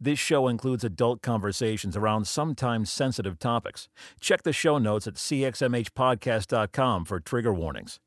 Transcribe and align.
This 0.00 0.20
show 0.20 0.46
includes 0.46 0.84
adult 0.84 1.22
conversations 1.22 1.96
around 1.96 2.28
sometimes 2.28 2.92
sensitive 2.92 3.36
topics. 3.40 3.88
Check 4.20 4.44
the 4.44 4.52
show 4.52 4.78
notes 4.78 5.08
at 5.08 5.14
cxmhpodcast.com 5.14 7.04
for 7.04 7.18
trigger 7.18 7.52
warnings. 7.52 7.98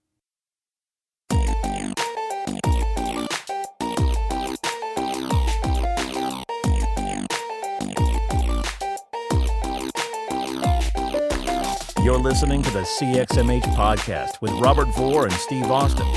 You're 12.01 12.17
listening 12.17 12.63
to 12.63 12.71
the 12.71 12.81
CXMH 12.81 13.75
podcast 13.75 14.41
with 14.41 14.51
Robert 14.53 14.87
Vore 14.95 15.25
and 15.25 15.33
Steve 15.33 15.69
Austin. 15.69 16.07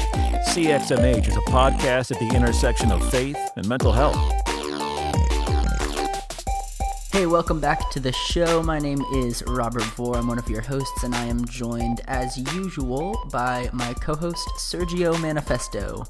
CXMH 0.48 1.28
is 1.28 1.36
a 1.36 1.40
podcast 1.40 2.12
at 2.12 2.20
the 2.20 2.30
intersection 2.34 2.92
of 2.92 3.10
faith 3.10 3.36
and 3.56 3.68
mental 3.68 3.92
health. 3.92 4.53
Hey, 7.14 7.26
welcome 7.26 7.60
back 7.60 7.90
to 7.90 8.00
the 8.00 8.10
show. 8.10 8.60
My 8.60 8.80
name 8.80 9.00
is 9.14 9.44
Robert 9.46 9.84
Vore. 9.84 10.16
I'm 10.16 10.26
one 10.26 10.40
of 10.40 10.50
your 10.50 10.62
hosts, 10.62 11.04
and 11.04 11.14
I 11.14 11.26
am 11.26 11.44
joined, 11.44 12.00
as 12.08 12.36
usual, 12.56 13.16
by 13.30 13.70
my 13.72 13.94
co 13.94 14.16
host, 14.16 14.44
Sergio 14.58 15.16
Manifesto. 15.22 16.02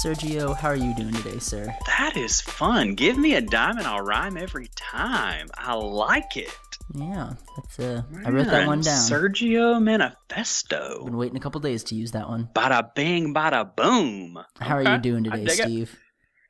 Sergio, 0.00 0.56
how 0.56 0.68
are 0.68 0.74
you 0.74 0.94
doing 0.94 1.12
today, 1.12 1.38
sir? 1.38 1.70
That 1.86 2.16
is 2.16 2.40
fun. 2.40 2.94
Give 2.94 3.18
me 3.18 3.34
a 3.34 3.42
dime 3.42 3.76
and 3.76 3.86
I'll 3.86 4.00
rhyme 4.00 4.38
every 4.38 4.70
time. 4.74 5.50
I 5.54 5.74
like 5.74 6.38
it. 6.38 6.56
Yeah, 6.94 7.34
that's 7.54 7.78
uh, 7.78 8.04
I 8.24 8.30
wrote 8.30 8.46
that 8.46 8.66
one 8.66 8.80
down. 8.80 8.96
Sergio 8.96 9.82
Manifesto. 9.82 11.04
Been 11.04 11.18
waiting 11.18 11.36
a 11.36 11.40
couple 11.40 11.60
days 11.60 11.84
to 11.84 11.94
use 11.94 12.12
that 12.12 12.26
one. 12.26 12.48
Bada 12.54 12.94
bing, 12.94 13.34
bada 13.34 13.76
boom. 13.76 14.38
How 14.58 14.78
okay. 14.78 14.90
are 14.90 14.94
you 14.94 15.02
doing 15.02 15.24
today, 15.24 15.46
Steve? 15.48 15.92
It. 15.92 15.98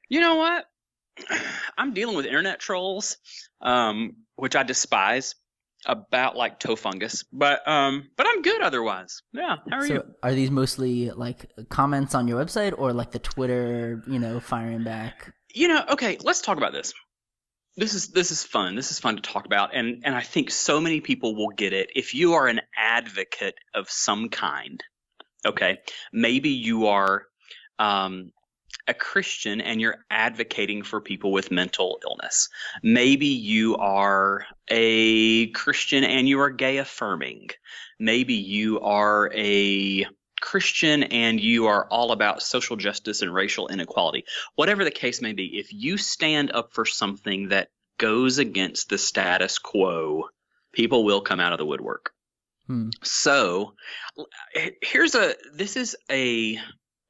You 0.09 0.21
know 0.21 0.37
what? 0.37 0.67
I'm 1.79 1.95
dealing 1.95 2.17
with 2.17 2.27
internet 2.27 2.61
trolls, 2.61 3.17
um, 3.61 4.17
which 4.37 4.57
I 4.57 4.63
despise 4.63 5.35
about 5.87 6.37
like 6.37 6.59
toe 6.59 6.77
fungus, 6.77 7.25
but 7.33 7.67
um, 7.69 8.09
but 8.17 8.27
I'm 8.29 8.43
good 8.43 8.63
otherwise. 8.63 9.23
Yeah, 9.33 9.57
how 9.71 9.79
are 9.79 9.87
so 9.87 9.95
you? 9.95 10.03
Are 10.23 10.35
these 10.35 10.51
mostly 10.51 11.11
like 11.11 11.51
comments 11.69 12.15
on 12.15 12.29
your 12.29 12.43
website 12.43 12.75
or 12.77 12.93
like 12.93 13.13
the 13.13 13.19
Twitter, 13.19 14.03
you 14.07 14.19
know, 14.19 14.41
firing 14.41 14.85
back? 14.85 15.33
You 15.55 15.69
know, 15.69 15.85
okay, 15.91 16.19
let's 16.23 16.41
talk 16.41 16.59
about 16.59 16.73
this. 16.73 16.93
This 17.77 17.95
is 17.95 18.09
this 18.09 18.31
is 18.31 18.43
fun. 18.43 18.75
This 18.75 18.91
is 18.91 18.99
fun 18.99 19.17
to 19.17 19.23
talk 19.23 19.47
about, 19.47 19.75
and 19.75 20.03
and 20.05 20.15
I 20.15 20.23
think 20.23 20.51
so 20.51 20.81
many 20.81 21.01
people 21.01 21.37
will 21.37 21.51
get 21.51 21.73
it 21.73 21.91
if 21.95 22.15
you 22.15 22.35
are 22.35 22.49
an 22.49 22.61
advocate 22.77 23.55
of 23.75 23.89
some 23.89 24.29
kind. 24.31 24.83
Okay, 25.47 25.79
maybe 26.13 26.51
you 26.51 26.89
are 26.89 27.23
um, 27.79 28.33
a 28.87 28.95
Christian 28.95 29.61
and 29.61 29.81
you're 29.81 30.05
advocating 30.11 30.83
for 30.83 31.01
people 31.01 31.31
with 31.31 31.51
mental 31.51 32.01
illness. 32.03 32.49
Maybe 32.83 33.27
you 33.27 33.77
are 33.77 34.47
a 34.69 35.49
Christian 35.49 36.05
and 36.05 36.29
you 36.29 36.41
are 36.41 36.51
gay 36.51 36.79
affirming. 36.79 37.51
Maybe 37.99 38.35
you 38.35 38.81
are 38.81 39.31
a 39.35 40.07
Christian 40.41 41.03
and 41.03 41.41
you 41.41 41.67
are 41.67 41.87
all 41.87 42.13
about 42.13 42.43
social 42.43 42.77
justice 42.77 43.23
and 43.23 43.33
racial 43.33 43.69
inequality. 43.69 44.25
Whatever 44.55 44.85
the 44.85 44.91
case 44.91 45.21
may 45.21 45.33
be, 45.33 45.59
if 45.59 45.73
you 45.73 45.97
stand 45.99 46.53
up 46.53 46.73
for 46.73 46.85
something 46.87 47.49
that 47.49 47.69
goes 47.99 48.39
against 48.39 48.89
the 48.89 48.99
status 48.99 49.59
quo, 49.59 50.29
people 50.73 51.05
will 51.05 51.21
come 51.21 51.41
out 51.41 51.53
of 51.53 51.59
the 51.59 51.67
woodwork. 51.67 52.13
Hmm. 52.67 52.91
So 53.03 53.75
here's 54.83 55.15
a 55.15 55.35
this 55.55 55.77
is 55.77 55.97
a 56.11 56.59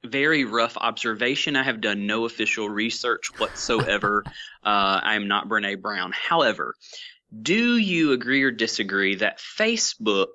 very 0.04 0.44
rough 0.44 0.76
observation. 0.76 1.56
I 1.56 1.62
have 1.62 1.80
done 1.80 2.06
no 2.06 2.24
official 2.24 2.68
research 2.68 3.38
whatsoever. 3.38 4.24
uh, 4.64 5.00
I 5.02 5.14
am 5.14 5.28
not 5.28 5.48
Brene 5.48 5.80
Brown. 5.80 6.12
However, 6.12 6.74
do 7.42 7.76
you 7.76 8.12
agree 8.12 8.42
or 8.42 8.50
disagree 8.50 9.16
that 9.16 9.38
Facebook 9.38 10.26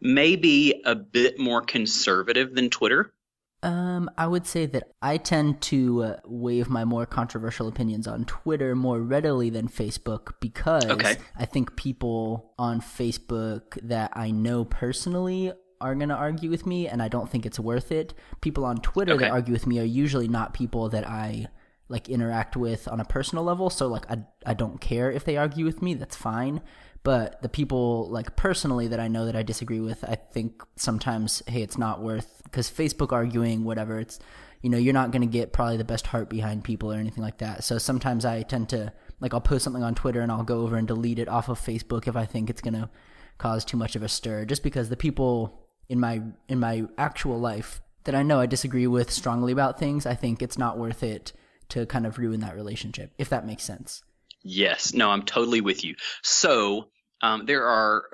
may 0.00 0.36
be 0.36 0.82
a 0.84 0.94
bit 0.94 1.38
more 1.38 1.62
conservative 1.62 2.54
than 2.54 2.70
Twitter? 2.70 3.12
Um, 3.60 4.08
I 4.16 4.28
would 4.28 4.46
say 4.46 4.66
that 4.66 4.92
I 5.02 5.16
tend 5.16 5.60
to 5.62 6.04
uh, 6.04 6.16
wave 6.24 6.68
my 6.68 6.84
more 6.84 7.06
controversial 7.06 7.66
opinions 7.66 8.06
on 8.06 8.24
Twitter 8.24 8.76
more 8.76 9.00
readily 9.00 9.50
than 9.50 9.66
Facebook 9.66 10.34
because 10.40 10.86
okay. 10.86 11.16
I 11.36 11.44
think 11.44 11.74
people 11.74 12.54
on 12.56 12.80
Facebook 12.80 13.76
that 13.82 14.12
I 14.14 14.30
know 14.30 14.64
personally 14.64 15.52
are 15.80 15.94
going 15.94 16.08
to 16.08 16.14
argue 16.14 16.50
with 16.50 16.66
me, 16.66 16.88
and 16.88 17.02
I 17.02 17.08
don't 17.08 17.28
think 17.28 17.46
it's 17.46 17.60
worth 17.60 17.92
it. 17.92 18.14
People 18.40 18.64
on 18.64 18.78
Twitter 18.78 19.12
okay. 19.14 19.24
that 19.24 19.32
argue 19.32 19.52
with 19.52 19.66
me 19.66 19.78
are 19.78 19.84
usually 19.84 20.28
not 20.28 20.54
people 20.54 20.88
that 20.90 21.06
I 21.06 21.48
like 21.88 22.08
interact 22.08 22.56
with 22.56 22.86
on 22.88 23.00
a 23.00 23.04
personal 23.04 23.44
level. 23.44 23.70
So 23.70 23.88
like 23.88 24.10
I 24.10 24.18
I 24.44 24.54
don't 24.54 24.80
care 24.80 25.10
if 25.10 25.24
they 25.24 25.36
argue 25.36 25.64
with 25.64 25.82
me. 25.82 25.94
That's 25.94 26.16
fine. 26.16 26.60
But 27.02 27.40
the 27.42 27.48
people 27.48 28.08
like 28.10 28.36
personally 28.36 28.88
that 28.88 29.00
I 29.00 29.08
know 29.08 29.26
that 29.26 29.36
I 29.36 29.42
disagree 29.42 29.80
with, 29.80 30.04
I 30.04 30.14
think 30.14 30.62
sometimes 30.76 31.42
hey, 31.46 31.62
it's 31.62 31.78
not 31.78 32.02
worth 32.02 32.42
because 32.44 32.70
Facebook 32.70 33.12
arguing 33.12 33.64
whatever 33.64 33.98
it's 33.98 34.18
you 34.62 34.70
know 34.70 34.78
you're 34.78 34.92
not 34.92 35.12
going 35.12 35.22
to 35.22 35.28
get 35.28 35.52
probably 35.52 35.76
the 35.76 35.84
best 35.84 36.08
heart 36.08 36.28
behind 36.28 36.64
people 36.64 36.92
or 36.92 36.96
anything 36.96 37.22
like 37.22 37.38
that. 37.38 37.64
So 37.64 37.78
sometimes 37.78 38.24
I 38.24 38.42
tend 38.42 38.68
to 38.70 38.92
like 39.20 39.32
I'll 39.32 39.40
post 39.40 39.64
something 39.64 39.82
on 39.82 39.94
Twitter 39.94 40.20
and 40.20 40.30
I'll 40.30 40.44
go 40.44 40.60
over 40.60 40.76
and 40.76 40.86
delete 40.86 41.18
it 41.18 41.28
off 41.28 41.48
of 41.48 41.60
Facebook 41.60 42.06
if 42.06 42.16
I 42.16 42.26
think 42.26 42.50
it's 42.50 42.60
going 42.60 42.74
to 42.74 42.90
cause 43.38 43.64
too 43.64 43.76
much 43.76 43.94
of 43.94 44.02
a 44.02 44.08
stir 44.08 44.44
just 44.44 44.64
because 44.64 44.88
the 44.88 44.96
people 44.96 45.67
in 45.88 46.00
my 46.00 46.22
in 46.48 46.60
my 46.60 46.84
actual 46.96 47.38
life 47.38 47.80
that 48.04 48.14
I 48.14 48.22
know 48.22 48.40
I 48.40 48.46
disagree 48.46 48.86
with 48.86 49.10
strongly 49.10 49.52
about 49.52 49.78
things, 49.78 50.06
I 50.06 50.14
think 50.14 50.40
it's 50.40 50.56
not 50.56 50.78
worth 50.78 51.02
it 51.02 51.32
to 51.70 51.84
kind 51.86 52.06
of 52.06 52.18
ruin 52.18 52.40
that 52.40 52.56
relationship, 52.56 53.12
if 53.18 53.28
that 53.28 53.46
makes 53.46 53.62
sense. 53.62 54.02
Yes, 54.42 54.94
no, 54.94 55.10
I'm 55.10 55.22
totally 55.22 55.60
with 55.60 55.84
you. 55.84 55.94
So 56.22 56.88
um, 57.20 57.44
there 57.46 57.66
are, 57.66 58.04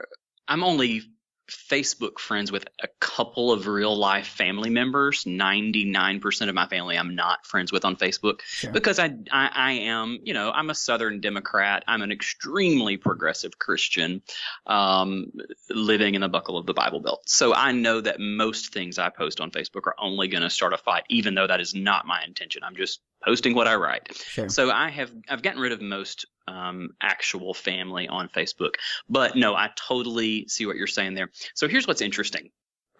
I'm 0.49 0.65
only 0.65 1.03
Facebook 1.51 2.19
friends 2.19 2.51
with 2.51 2.67
a 2.83 2.89
couple 3.01 3.53
of 3.53 3.67
real 3.67 3.97
life 3.97 4.27
family 4.27 4.71
members. 4.71 5.25
99% 5.25 6.49
of 6.49 6.55
my 6.55 6.67
family 6.67 6.97
I'm 6.97 7.15
not 7.15 7.47
friends 7.47 7.71
with 7.73 7.85
on 7.85 7.97
Facebook 7.97 8.41
sure. 8.43 8.73
because 8.73 8.99
I, 8.99 9.15
I, 9.31 9.51
I 9.55 9.73
am, 9.73 10.21
you 10.23 10.35
know, 10.35 10.51
I'm 10.51 10.71
a 10.71 10.75
Southern 10.75 11.21
Democrat. 11.21 11.85
I'm 11.87 12.03
an 12.03 12.13
extremely 12.13 12.97
progressive 12.97 13.59
Christian 13.59 14.23
um, 14.67 15.33
living 15.69 16.15
in 16.15 16.21
the 16.21 16.29
buckle 16.29 16.57
of 16.57 16.67
the 16.67 16.75
Bible 16.75 17.01
Belt. 17.01 17.23
So 17.27 17.55
I 17.55 17.73
know 17.73 18.01
that 18.01 18.21
most 18.21 18.73
things 18.73 18.99
I 18.99 19.11
post 19.11 19.41
on 19.41 19.51
Facebook 19.51 19.87
are 19.87 19.97
only 19.99 20.29
going 20.29 20.43
to 20.43 20.51
start 20.51 20.73
a 20.73 20.79
fight, 20.79 21.05
even 21.09 21.35
though 21.35 21.47
that 21.47 21.61
is 21.61 21.75
not 21.75 22.07
my 22.07 22.23
intention. 22.25 22.63
I'm 22.65 22.77
just 22.77 23.01
posting 23.23 23.55
what 23.55 23.69
I 23.69 23.75
write. 23.77 24.15
Sure. 24.17 24.49
So 24.49 24.71
I 24.71 24.91
have 24.91 25.11
I've 25.29 25.43
gotten 25.43 25.61
rid 25.61 25.73
of 25.73 25.81
most 25.81 26.27
um, 26.49 26.91
actual 27.01 27.55
family 27.55 28.09
on 28.09 28.29
Facebook. 28.29 28.75
But 29.09 29.37
no, 29.37 29.55
I 29.55 29.71
totally 29.77 30.47
see 30.49 30.67
what 30.67 30.77
you're 30.77 30.87
saying 30.87 31.15
there. 31.15 31.31
So 31.55 31.69
here's 31.69 31.87
what's 31.87 32.03
interesting. 32.03 32.51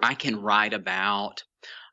I 0.03 0.15
can 0.15 0.41
write 0.41 0.73
about 0.73 1.45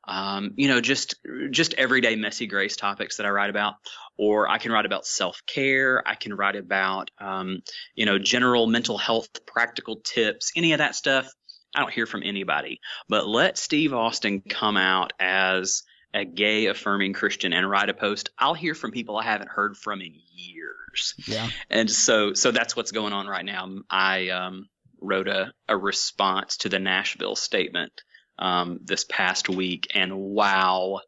um, 0.04 0.54
you 0.56 0.68
know, 0.68 0.80
just 0.80 1.14
just 1.50 1.74
everyday 1.74 2.16
messy 2.16 2.46
grace 2.46 2.76
topics 2.76 3.16
that 3.16 3.26
I 3.26 3.30
write 3.30 3.50
about, 3.50 3.74
or 4.18 4.48
I 4.48 4.58
can 4.58 4.72
write 4.72 4.86
about 4.86 5.06
self 5.06 5.42
care. 5.46 6.02
I 6.06 6.16
can 6.16 6.34
write 6.34 6.56
about 6.56 7.10
um, 7.18 7.62
you 7.94 8.06
know 8.06 8.18
general 8.18 8.66
mental 8.66 8.98
health 8.98 9.28
practical 9.46 10.00
tips, 10.02 10.52
any 10.56 10.72
of 10.72 10.78
that 10.78 10.96
stuff. 10.96 11.32
I 11.74 11.80
don't 11.80 11.92
hear 11.92 12.06
from 12.06 12.22
anybody. 12.22 12.80
But 13.08 13.28
let 13.28 13.56
Steve 13.56 13.94
Austin 13.94 14.42
come 14.42 14.76
out 14.76 15.12
as 15.20 15.84
a 16.14 16.24
gay 16.24 16.66
affirming 16.66 17.12
Christian 17.12 17.52
and 17.52 17.68
write 17.68 17.88
a 17.88 17.94
post, 17.94 18.30
I'll 18.38 18.54
hear 18.54 18.74
from 18.74 18.90
people 18.90 19.16
I 19.16 19.24
haven't 19.24 19.48
heard 19.48 19.76
from 19.76 20.00
in 20.00 20.14
years. 20.34 21.14
Yeah. 21.26 21.48
And 21.70 21.90
so 21.90 22.34
so 22.34 22.50
that's 22.50 22.76
what's 22.76 22.92
going 22.92 23.12
on 23.12 23.26
right 23.26 23.44
now. 23.44 23.68
I 23.88 24.28
um, 24.28 24.68
wrote 25.00 25.28
a, 25.28 25.52
a 25.68 25.76
response 25.76 26.58
to 26.58 26.68
the 26.68 26.78
Nashville 26.78 27.36
statement 27.36 27.92
um, 28.38 28.80
this 28.82 29.04
past 29.04 29.48
week, 29.48 29.88
and 29.94 30.16
wow, 30.16 31.00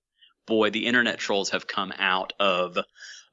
boy, 0.47 0.71
the 0.71 0.87
internet 0.87 1.19
trolls 1.19 1.51
have 1.51 1.67
come 1.67 1.93
out 1.99 2.33
of 2.39 2.79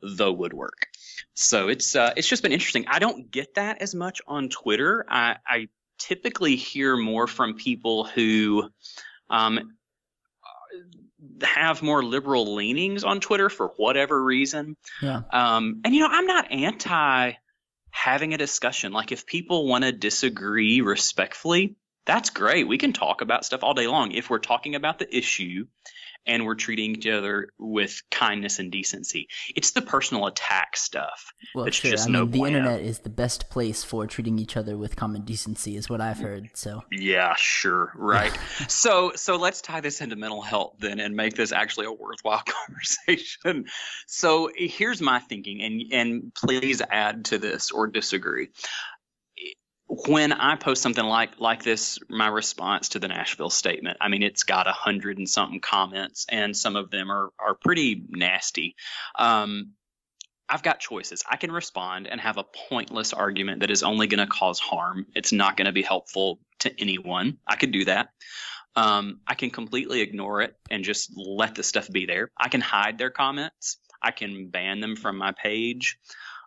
the 0.02 0.32
woodwork. 0.32 0.88
So 1.34 1.70
it's 1.70 1.96
uh, 1.96 2.14
it's 2.16 2.28
just 2.28 2.44
been 2.44 2.52
interesting. 2.52 2.86
I 2.88 3.00
don't 3.00 3.32
get 3.32 3.56
that 3.56 3.82
as 3.82 3.96
much 3.96 4.22
on 4.28 4.50
Twitter. 4.50 5.06
I, 5.08 5.38
I 5.48 5.68
typically 5.98 6.56
hear 6.56 6.98
more 6.98 7.28
from 7.28 7.56
people 7.56 8.04
who 8.04 8.70
um, 9.30 9.76
have 11.44 11.82
more 11.82 12.04
liberal 12.04 12.56
leanings 12.56 13.04
on 13.04 13.20
Twitter 13.20 13.50
for 13.50 13.68
whatever 13.78 14.22
reason. 14.22 14.76
Yeah. 15.02 15.22
Um, 15.32 15.82
and 15.86 15.94
you 15.94 16.02
know, 16.02 16.10
I'm 16.10 16.28
not 16.28 16.52
anti 16.52 17.34
having 17.92 18.34
a 18.34 18.38
discussion. 18.38 18.92
Like 18.92 19.12
if 19.12 19.26
people 19.26 19.68
want 19.68 19.84
to 19.84 19.92
disagree 19.92 20.82
respectfully, 20.82 21.76
that's 22.06 22.30
great. 22.32 22.68
We 22.68 22.78
can 22.78 22.94
talk 22.94 23.22
about 23.22 23.46
stuff 23.46 23.64
all 23.64 23.74
day 23.74 23.88
long 23.88 24.12
if 24.12 24.30
we're 24.30 24.40
talking 24.40 24.76
about 24.76 25.00
the 25.00 25.16
issue 25.16 25.68
and 26.26 26.46
we're 26.46 26.56
treating 26.56 26.92
each 26.92 27.08
other 27.08 27.50
with 27.58 28.02
kindness 28.12 28.60
and 28.60 28.72
decency. 28.72 29.28
It's 29.56 29.72
the 29.72 29.82
personal 29.82 30.28
attack 30.28 30.78
stuff. 30.78 31.34
Well, 31.56 31.66
that's 31.66 31.78
sure. 31.78 31.92
just 31.92 32.10
I 32.10 32.12
no 32.12 32.22
mean, 32.26 32.32
the 32.32 32.44
internet 32.48 32.82
is 32.82 33.00
the 33.00 33.10
best 33.10 33.50
place 33.50 33.84
for 33.84 34.06
treating 34.08 34.40
each 34.40 34.56
other 34.56 34.78
with 34.78 34.96
common 34.96 35.24
decency, 35.24 35.76
is 35.76 35.90
what 35.90 36.02
I've 36.02 36.20
heard. 36.20 36.50
So 36.54 36.84
Yeah, 36.92 37.36
sure, 37.38 37.92
right. 37.96 38.38
so 38.68 39.14
so 39.16 39.38
let's 39.38 39.62
tie 39.62 39.82
this 39.82 40.02
into 40.02 40.16
mental 40.16 40.42
health 40.42 40.76
then 40.80 41.00
and 41.00 41.16
make 41.16 41.36
this 41.36 41.52
actually 41.52 41.88
a 41.88 41.92
worthwhile 41.92 42.44
conversation. 42.68 43.66
So 44.08 44.50
here's 44.56 45.02
my 45.02 45.20
thinking 45.20 45.62
and 45.62 45.82
and 45.92 46.34
please 46.34 46.82
add 46.90 47.26
to 47.26 47.38
this 47.38 47.72
or 47.72 47.88
disagree. 47.88 48.50
When 49.94 50.32
I 50.32 50.56
post 50.56 50.82
something 50.82 51.04
like 51.04 51.40
like 51.40 51.64
this, 51.64 52.00
my 52.08 52.28
response 52.28 52.90
to 52.90 53.00
the 53.00 53.10
Nashville 53.10 53.50
statement, 53.50 53.98
I 54.00 54.08
mean, 54.08 54.24
it's 54.24 54.44
got 54.44 54.66
a 54.66 54.72
hundred 54.72 55.18
and 55.18 55.30
something 55.30 55.60
comments, 55.60 56.26
and 56.30 56.56
some 56.56 56.78
of 56.78 56.90
them 56.92 57.12
are 57.12 57.30
are 57.38 57.56
pretty 57.56 58.02
nasty. 58.08 58.78
Um, 59.16 59.74
I've 60.48 60.64
got 60.64 60.80
choices. 60.80 61.24
I 61.30 61.36
can 61.36 61.52
respond 61.52 62.08
and 62.08 62.22
have 62.22 62.38
a 62.38 62.46
pointless 62.70 63.12
argument 63.12 63.62
that 63.62 63.72
is 63.72 63.84
only 63.84 64.08
going 64.08 64.26
to 64.26 64.28
cause 64.28 64.60
harm. 64.60 65.08
It's 65.14 65.34
not 65.34 65.58
going 65.58 65.66
to 65.66 65.74
be 65.74 65.82
helpful 65.82 66.40
to 66.60 66.74
anyone. 66.80 67.38
I 67.46 67.58
could 67.58 67.72
do 67.72 67.86
that. 67.86 68.10
Um, 68.78 69.20
I 69.28 69.34
can 69.34 69.50
completely 69.50 70.00
ignore 70.00 70.42
it 70.42 70.56
and 70.70 70.86
just 70.86 71.12
let 71.18 71.56
the 71.56 71.64
stuff 71.64 71.90
be 71.92 72.06
there. 72.06 72.32
I 72.38 72.48
can 72.48 72.62
hide 72.62 72.98
their 72.98 73.10
comments. 73.10 73.78
I 74.02 74.12
can 74.12 74.48
ban 74.48 74.80
them 74.80 74.96
from 74.96 75.18
my 75.18 75.34
page. 75.34 75.98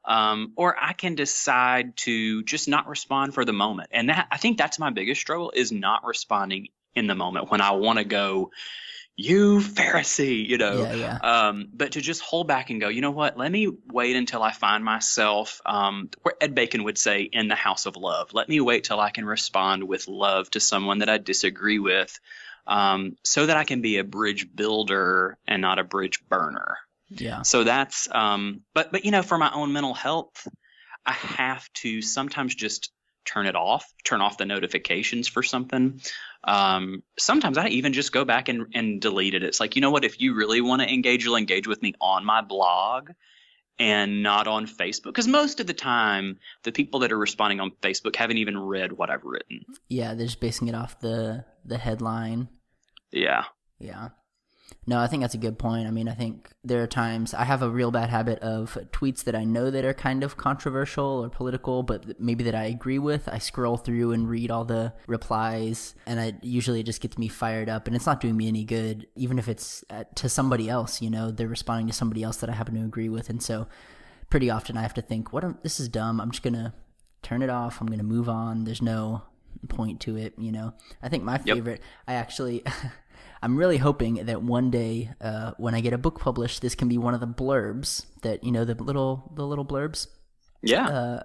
Um, 0.05 0.53
or 0.57 0.77
I 0.79 0.93
can 0.93 1.15
decide 1.15 1.97
to 1.99 2.43
just 2.43 2.69
not 2.69 2.89
respond 2.89 3.35
for 3.35 3.45
the 3.45 3.55
moment. 3.55 3.89
And 3.93 4.11
that, 4.11 4.29
I 4.31 4.37
think 4.37 4.59
that's 4.59 4.79
my 4.79 4.91
biggest 4.91 5.21
struggle 5.21 5.51
is 5.55 5.73
not 5.73 6.05
responding 6.05 6.69
in 6.95 7.07
the 7.07 7.15
moment 7.15 7.51
when 7.51 7.61
I 7.61 7.73
want 7.73 7.99
to 7.99 8.05
go, 8.05 8.51
you 9.17 9.61
Pharisee, 9.61 10.47
you 10.47 10.59
know. 10.59 10.83
yeah, 10.83 10.93
yeah. 10.93 11.19
Um, 11.21 11.69
but 11.73 11.93
to 11.93 12.01
just 12.01 12.21
hold 12.21 12.49
back 12.49 12.71
and 12.71 12.81
go, 12.81 12.89
you 12.89 13.01
know 13.01 13.13
what? 13.13 13.39
Let 13.39 13.51
me 13.51 13.69
wait 13.93 14.17
until 14.17 14.43
I 14.43 14.53
find 14.53 14.85
myself, 14.85 15.61
um, 15.65 16.11
where 16.23 16.35
Ed 16.41 16.55
Bacon 16.55 16.85
would 16.85 16.99
say, 16.99 17.23
in 17.23 17.49
the 17.49 17.55
house 17.55 17.87
of 17.87 17.97
love. 17.97 18.33
Let 18.33 18.49
me 18.49 18.61
wait 18.61 18.85
till 18.85 19.01
I 19.01 19.11
can 19.11 19.25
respond 19.25 19.85
with 19.85 20.09
love 20.09 20.51
to 20.51 20.61
someone 20.61 20.99
that 20.99 21.09
I 21.09 21.19
disagree 21.19 21.79
with, 21.79 22.19
um, 22.67 23.17
so 23.23 23.47
that 23.47 23.57
I 23.57 23.65
can 23.65 23.83
be 23.83 23.99
a 23.99 24.05
bridge 24.05 24.49
builder 24.55 25.39
and 25.47 25.63
not 25.63 25.79
a 25.79 25.85
bridge 25.85 26.27
burner. 26.29 26.79
Yeah. 27.09 27.43
So 27.43 27.65
that's, 27.65 28.09
um, 28.11 28.63
but 28.75 28.93
but 28.93 29.05
you 29.05 29.11
know, 29.11 29.23
for 29.23 29.39
my 29.39 29.53
own 29.53 29.73
mental 29.73 29.95
health, 29.95 30.47
I 31.07 31.13
have 31.13 31.71
to 31.75 32.03
sometimes 32.03 32.55
just 32.55 32.91
turn 33.25 33.47
it 33.47 33.57
off, 33.57 33.91
turn 34.05 34.21
off 34.21 34.37
the 34.39 34.45
notifications 34.45 35.29
for 35.29 35.43
something. 35.43 36.01
Um, 36.45 37.03
sometimes 37.19 37.59
I 37.59 37.69
even 37.69 37.93
just 37.93 38.13
go 38.13 38.25
back 38.25 38.49
and, 38.49 38.67
and 38.75 39.01
delete 39.01 39.35
it. 39.35 39.43
It's 39.43 39.61
like, 39.61 39.77
you 39.77 39.83
know 39.83 39.91
what? 39.91 40.05
If 40.05 40.21
you 40.21 40.35
really 40.35 40.61
want 40.61 40.83
to 40.83 40.93
engage, 40.93 41.25
you'll 41.25 41.37
engage 41.37 41.67
with 41.67 41.81
me 41.83 41.95
on 42.01 42.25
my 42.25 42.43
blog 42.43 43.11
and 43.79 44.23
not 44.23 44.47
on 44.47 44.67
Facebook. 44.67 45.05
Because 45.07 45.27
most 45.27 45.61
of 45.61 45.67
the 45.67 45.75
time, 45.75 46.39
the 46.63 46.73
people 46.73 47.01
that 47.01 47.13
are 47.13 47.19
responding 47.19 47.61
on 47.61 47.71
Facebook 47.83 48.17
haven't 48.17 48.39
even 48.39 48.59
read 48.59 48.93
what 48.93 49.11
I've 49.11 49.25
written. 49.25 49.65
Yeah, 49.89 50.15
they're 50.15 50.27
just 50.27 50.41
basing 50.41 50.69
it 50.69 50.75
off 50.75 51.01
the 51.01 51.45
the 51.65 51.79
headline. 51.79 52.49
Yeah. 53.11 53.45
Yeah. 53.79 54.11
No, 54.87 54.99
I 54.99 55.07
think 55.07 55.23
that's 55.23 55.35
a 55.35 55.39
good 55.39 55.59
point. 55.59 55.87
I 55.87 55.91
mean, 55.91 56.09
I 56.09 56.15
think 56.15 56.51
there 56.63 56.83
are 56.83 56.87
times 56.87 57.33
I 57.33 57.45
have 57.45 57.63
a 57.63 57.71
real 57.71 57.91
bad 57.91 58.11
habit 58.11 58.39
of 58.41 58.77
tweets 58.93 59.25
that 59.25 59.35
I 59.35 59.43
know 59.45 59.71
that 59.71 59.83
are 59.85 59.95
kind 59.95 60.23
of 60.23 60.37
controversial 60.37 61.07
or 61.25 61.31
political, 61.31 61.83
but 61.83 62.21
maybe 62.21 62.45
that 62.45 62.55
I 62.55 62.65
agree 62.65 62.99
with. 62.99 63.27
I 63.27 63.39
scroll 63.39 63.79
through 63.79 64.13
and 64.13 64.29
read 64.29 64.51
all 64.51 64.67
the 64.67 64.93
replies, 65.07 65.95
and 66.07 66.21
I 66.21 66.35
usually 66.43 66.81
it 66.81 66.87
just 66.87 67.01
gets 67.01 67.17
me 67.17 67.29
fired 67.29 67.69
up, 67.71 67.87
and 67.87 67.97
it's 67.97 68.05
not 68.07 68.21
doing 68.21 68.37
me 68.37 68.47
any 68.47 68.65
good, 68.65 69.07
even 69.17 69.39
if 69.39 69.49
it's 69.49 69.85
uh, 69.89 70.05
to 70.17 70.29
somebody 70.29 70.69
else. 70.69 71.01
You 71.01 71.09
know, 71.11 71.31
they're 71.31 71.49
responding 71.49 71.87
to 71.87 71.93
somebody 71.95 72.23
else 72.23 72.37
that 72.39 72.51
I 72.51 72.53
happen 72.53 72.75
to 72.75 72.85
agree 72.85 73.09
with, 73.09 73.31
and 73.31 73.43
so 73.43 73.67
pretty 74.29 74.51
often 74.51 74.77
I 74.77 74.83
have 74.83 74.95
to 74.95 75.03
think, 75.03 75.33
"What? 75.33 75.45
Am, 75.45 75.59
this 75.63 75.81
is 75.81 75.89
dumb. 75.89 76.21
I'm 76.21 76.31
just 76.31 76.43
gonna 76.43 76.75
turn 77.23 77.43
it 77.43 77.49
off. 77.51 77.81
I'm 77.81 77.87
gonna 77.87 78.03
move 78.03 78.29
on. 78.29 78.65
There's 78.65 78.83
no 78.83 79.23
point 79.69 80.01
to 80.03 80.17
it." 80.17 80.35
You 80.37 80.53
know, 80.53 80.75
I 81.03 81.09
think 81.09 81.25
my 81.25 81.35
Yep. 81.45 81.57
favorite. 81.57 81.83
I 82.07 82.15
actually. 82.15 82.63
I'm 83.45 83.59
really 83.59 83.77
hoping 83.77 84.15
that 84.25 84.43
one 84.43 84.71
day, 84.71 85.11
uh, 85.21 85.53
when 85.59 85.75
I 85.75 85.83
get 85.83 85.93
a 85.93 85.99
book 85.99 86.19
published, 86.19 86.63
this 86.63 86.75
can 86.75 86.89
be 86.89 86.97
one 86.97 87.13
of 87.13 87.21
the 87.21 87.27
blurbs 87.27 88.07
that 88.23 88.43
you 88.43 88.51
know 88.51 88.65
the 88.65 88.75
little 88.75 89.31
the 89.37 89.47
little 89.47 89.67
blurbs. 89.67 90.07
Yeah. 90.63 90.89
Uh, 90.89 91.23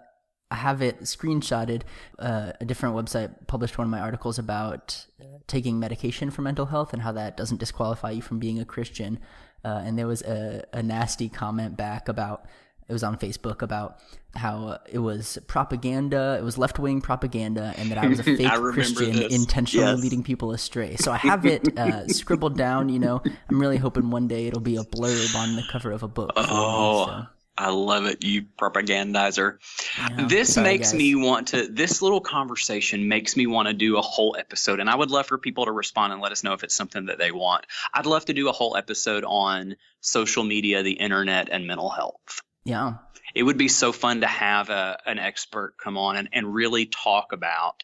I 0.51 0.55
have 0.55 0.81
it 0.81 0.99
screenshotted. 1.01 1.83
Uh, 2.17 2.51
a 2.59 2.65
different 2.65 2.95
website 2.95 3.47
published 3.47 3.77
one 3.77 3.87
of 3.87 3.91
my 3.91 4.01
articles 4.01 4.37
about 4.37 5.05
uh, 5.21 5.37
taking 5.47 5.79
medication 5.79 6.29
for 6.29 6.41
mental 6.41 6.65
health 6.65 6.91
and 6.91 7.01
how 7.03 7.13
that 7.13 7.37
doesn't 7.37 7.61
disqualify 7.61 8.11
you 8.11 8.21
from 8.21 8.37
being 8.37 8.59
a 8.59 8.65
Christian. 8.65 9.19
Uh, 9.63 9.81
and 9.85 9.97
there 9.97 10.07
was 10.07 10.21
a, 10.23 10.65
a 10.73 10.83
nasty 10.83 11.29
comment 11.29 11.77
back 11.77 12.09
about 12.09 12.47
it 12.89 12.93
was 12.93 13.03
on 13.03 13.17
Facebook 13.17 13.61
about 13.61 13.99
how 14.35 14.79
it 14.91 14.99
was 14.99 15.37
propaganda, 15.47 16.37
it 16.39 16.43
was 16.43 16.57
left 16.57 16.79
wing 16.79 17.01
propaganda, 17.01 17.73
and 17.77 17.89
that 17.91 17.97
I 17.97 18.07
was 18.07 18.19
a 18.19 18.23
fake 18.37 18.51
Christian 18.51 19.15
this. 19.15 19.33
intentionally 19.33 19.85
Yes. 19.91 19.99
leading 20.01 20.23
people 20.23 20.51
astray. 20.51 20.95
So 20.97 21.11
I 21.11 21.17
have 21.17 21.45
it 21.45 21.77
uh, 21.77 22.07
scribbled 22.07 22.57
down. 22.57 22.89
You 22.89 22.99
know, 22.99 23.21
I'm 23.49 23.59
really 23.59 23.77
hoping 23.77 24.09
one 24.09 24.27
day 24.27 24.47
it'll 24.47 24.59
be 24.59 24.75
a 24.75 24.83
blurb 24.83 25.35
on 25.35 25.55
the 25.55 25.63
cover 25.71 25.91
of 25.91 26.03
a 26.03 26.07
book. 26.07 26.33
for 26.35 26.41
me, 26.41 26.47
Oh, 26.51 27.05
so, 27.05 27.25
I 27.57 27.69
love 27.71 28.05
it, 28.05 28.23
you 28.23 28.43
propagandizer. 28.57 29.57
yeah. 29.97 30.27
This 30.27 30.53
Sorry, 30.53 30.63
makes 30.63 30.91
guys. 30.91 30.97
me 30.97 31.15
want 31.15 31.47
to, 31.49 31.67
this 31.67 32.01
little 32.01 32.21
conversation 32.21 33.07
makes 33.09 33.35
me 33.35 33.47
want 33.47 33.67
to 33.67 33.73
do 33.73 33.97
a 33.97 34.01
whole 34.01 34.35
episode. 34.39 34.79
And 34.79 34.89
I 34.89 34.95
would 34.95 35.11
love 35.11 35.27
for 35.27 35.37
people 35.37 35.65
to 35.65 35.71
respond 35.71 36.13
and 36.13 36.21
let 36.21 36.31
us 36.31 36.43
know 36.43 36.53
if 36.53 36.63
it's 36.63 36.73
something 36.75 37.07
that 37.07 37.17
they 37.17 37.31
want. 37.31 37.65
I'd 37.93 38.05
love 38.05 38.25
to 38.25 38.33
do 38.33 38.47
a 38.47 38.53
whole 38.53 38.77
episode 38.77 39.25
on 39.25 39.75
social 40.01 40.43
media, 40.43 40.83
the 40.83 40.93
internet, 40.93 41.49
and 41.49 41.67
mental 41.67 41.89
health. 41.89 42.41
Yeah, 42.69 42.93
It 43.33 43.41
would 43.41 43.57
be 43.57 43.67
so 43.67 43.91
fun 43.91 44.21
to 44.21 44.27
have 44.27 44.69
a, 44.69 44.99
an 45.07 45.17
expert 45.17 45.73
come 45.83 45.97
on 45.97 46.17
and, 46.17 46.29
and 46.31 46.53
really 46.53 46.85
talk 46.85 47.33
about 47.33 47.83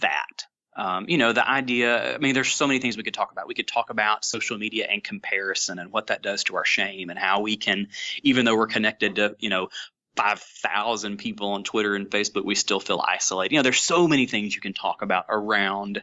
that. 0.00 0.46
Um, 0.76 1.04
you 1.08 1.18
know, 1.18 1.32
the 1.32 1.48
idea, 1.48 2.16
I 2.16 2.18
mean, 2.18 2.34
there's 2.34 2.52
so 2.52 2.66
many 2.66 2.80
things 2.80 2.96
we 2.96 3.04
could 3.04 3.14
talk 3.14 3.30
about. 3.30 3.46
We 3.46 3.54
could 3.54 3.68
talk 3.68 3.90
about 3.90 4.24
social 4.24 4.58
media 4.58 4.88
and 4.90 5.04
comparison 5.04 5.78
and 5.78 5.92
what 5.92 6.08
that 6.08 6.20
does 6.20 6.42
to 6.44 6.56
our 6.56 6.64
shame 6.64 7.10
and 7.10 7.18
how 7.18 7.42
we 7.42 7.56
can, 7.56 7.90
even 8.24 8.44
though 8.44 8.56
we're 8.56 8.66
connected 8.66 9.16
to, 9.16 9.36
you 9.38 9.50
know, 9.50 9.68
5,000 10.16 11.18
people 11.18 11.50
on 11.50 11.62
Twitter 11.62 11.94
and 11.94 12.10
Facebook, 12.10 12.44
we 12.44 12.56
still 12.56 12.80
feel 12.80 13.00
isolated. 13.06 13.52
You 13.52 13.58
know, 13.60 13.62
there's 13.62 13.80
so 13.80 14.08
many 14.08 14.26
things 14.26 14.52
you 14.52 14.60
can 14.60 14.74
talk 14.74 15.02
about 15.02 15.26
around 15.28 16.02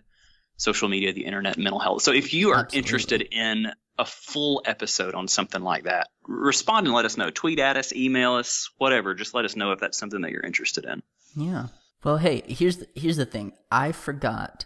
social 0.55 0.87
media, 0.87 1.11
the 1.11 1.25
internet, 1.25 1.57
mental 1.57 1.79
health. 1.79 2.03
So 2.03 2.13
if 2.13 2.33
you 2.33 2.51
are 2.51 2.59
Absolutely. 2.59 2.77
interested 2.77 3.21
in 3.31 3.73
a 3.99 4.05
full 4.05 4.63
episode 4.65 5.13
on 5.13 5.27
something 5.27 5.61
like 5.61 5.83
that, 5.83 6.07
respond 6.25 6.87
and 6.87 6.95
let 6.95 7.05
us 7.05 7.17
know. 7.17 7.29
Tweet 7.29 7.59
at 7.59 7.77
us, 7.77 7.93
email 7.93 8.33
us, 8.33 8.69
whatever. 8.77 9.13
Just 9.13 9.33
let 9.35 9.45
us 9.45 9.55
know 9.55 9.71
if 9.73 9.79
that's 9.79 9.97
something 9.97 10.21
that 10.21 10.31
you're 10.31 10.43
interested 10.45 10.85
in. 10.85 11.03
yeah. 11.35 11.67
Well, 12.03 12.17
hey, 12.17 12.43
here's 12.47 12.77
the, 12.77 12.87
here's 12.95 13.17
the 13.17 13.25
thing. 13.25 13.51
I 13.69 13.91
forgot 13.91 14.65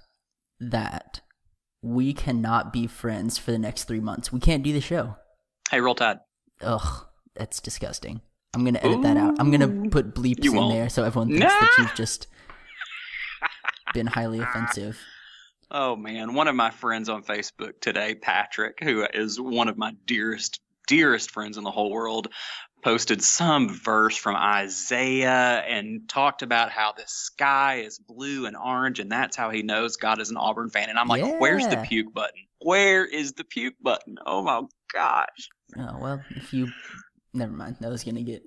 that 0.59 1.21
we 1.81 2.13
cannot 2.13 2.71
be 2.71 2.85
friends 2.85 3.39
for 3.39 3.51
the 3.51 3.57
next 3.57 3.85
three 3.85 4.00
months. 4.00 4.31
We 4.31 4.39
can't 4.39 4.62
do 4.63 4.71
the 4.71 4.80
show. 4.81 5.15
Hey, 5.71 5.81
roll 5.81 5.95
tide. 5.95 6.19
Ugh, 6.62 7.06
that's 7.35 7.59
disgusting. 7.59 8.21
I'm 8.53 8.63
gonna 8.63 8.80
edit 8.83 9.01
that 9.01 9.18
out. 9.18 9.38
I'm 9.39 9.50
gonna 9.50 9.89
put 9.89 10.13
bleeps 10.13 10.44
You 10.44 10.51
in 10.51 10.57
won't. 10.57 10.74
there 10.74 10.88
so 10.89 11.03
everyone 11.03 11.30
thinks 11.30 11.45
that 11.51 11.75
you've 11.80 11.95
just 11.95 12.28
been 13.95 14.06
highly 14.07 14.40
offensive. 14.40 14.99
Oh 15.72 15.96
man, 15.96 16.34
one 16.34 16.48
of 16.48 16.56
my 16.56 16.70
friends 16.70 17.10
on 17.10 17.24
Facebook 17.24 17.80
today, 17.82 18.16
Patrick, 18.16 18.80
who 18.82 19.06
is 19.14 19.40
one 19.40 19.68
of 19.68 19.78
my 19.78 19.96
dearest, 20.06 20.60
dearest 20.88 21.32
friends 21.32 21.58
in 21.58 21.64
the 21.64 21.72
whole 21.72 21.92
world, 21.92 22.28
posted 22.84 23.22
some 23.24 23.70
verse 23.70 24.18
from 24.18 24.36
Isaiah 24.36 25.64
and 25.68 26.08
talked 26.08 26.42
about 26.42 26.72
how 26.72 26.92
the 26.92 27.06
sky 27.08 27.82
is 27.86 27.98
blue 27.98 28.46
and 28.46 28.56
orange, 28.58 29.00
and 29.00 29.12
that's 29.12 29.38
how 29.38 29.50
he 29.50 29.64
knows 29.64 29.96
God 29.96 30.20
is 30.20 30.30
an 30.30 30.38
Auburn 30.38 30.70
fan. 30.70 30.90
And 30.90 31.00
I'm 31.00 31.08
like, 31.08 31.40
where's 31.40 31.68
the 31.68 31.78
puke 31.78 32.14
button? 32.14 32.42
Where 32.60 33.06
is 33.06 33.34
the 33.34 33.44
puke 33.44 33.76
button? 33.82 34.18
Oh 34.26 34.44
my 34.44 34.62
gosh. 34.94 35.50
Oh 35.78 35.98
well, 36.00 36.24
if 36.32 36.54
you 36.54 36.68
never 37.34 37.54
mind, 37.54 37.78
that 37.80 37.90
was 37.90 38.04
gonna 38.04 38.22
get 38.24 38.44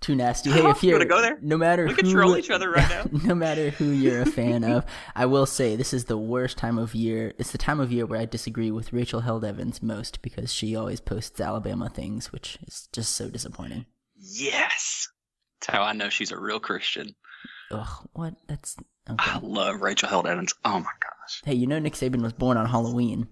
too 0.00 0.14
nasty. 0.16 0.50
Hey, 0.52 0.68
if 0.68 0.82
you're 0.82 0.98
gonna 0.98 1.08
go 1.08 1.20
there. 1.20 1.38
no 1.42 1.56
matter 1.56 1.84
We 1.84 1.90
who 1.90 1.96
can 1.96 2.10
troll 2.10 2.36
each 2.36 2.50
other 2.50 2.70
right 2.70 2.88
now. 3.12 3.18
no 3.24 3.34
matter 3.34 3.70
who 3.70 3.86
you're 3.90 4.22
a 4.22 4.26
fan 4.26 4.64
of, 4.64 4.84
I 5.14 5.26
will 5.26 5.46
say 5.46 5.76
this 5.76 5.92
is 5.92 6.06
the 6.06 6.18
worst 6.18 6.56
time 6.58 6.78
of 6.78 6.94
year. 6.94 7.32
It's 7.38 7.52
the 7.52 7.58
time 7.58 7.80
of 7.80 7.92
year 7.92 8.06
where 8.06 8.20
I 8.20 8.24
disagree 8.24 8.70
with 8.70 8.92
Rachel 8.92 9.20
Held 9.20 9.44
Evans 9.44 9.82
most 9.82 10.22
because 10.22 10.52
she 10.52 10.74
always 10.76 11.00
posts 11.00 11.40
Alabama 11.40 11.88
things, 11.88 12.32
which 12.32 12.58
is 12.66 12.88
just 12.92 13.14
so 13.14 13.28
disappointing. 13.30 13.86
Yes. 14.16 15.08
That's 15.60 15.76
how 15.76 15.82
I 15.82 15.92
know 15.92 16.08
she's 16.08 16.32
a 16.32 16.38
real 16.40 16.60
Christian. 16.60 17.14
Ugh, 17.70 18.08
what? 18.14 18.34
That's 18.48 18.76
okay. 19.08 19.16
I 19.18 19.38
love 19.42 19.80
Rachel 19.80 20.08
Held 20.08 20.26
Evans. 20.26 20.54
Oh 20.64 20.78
my 20.78 20.84
gosh. 21.00 21.42
Hey, 21.44 21.54
you 21.54 21.66
know 21.66 21.78
Nick 21.78 21.92
Saban 21.94 22.22
was 22.22 22.32
born 22.32 22.56
on 22.56 22.66
Halloween. 22.66 23.28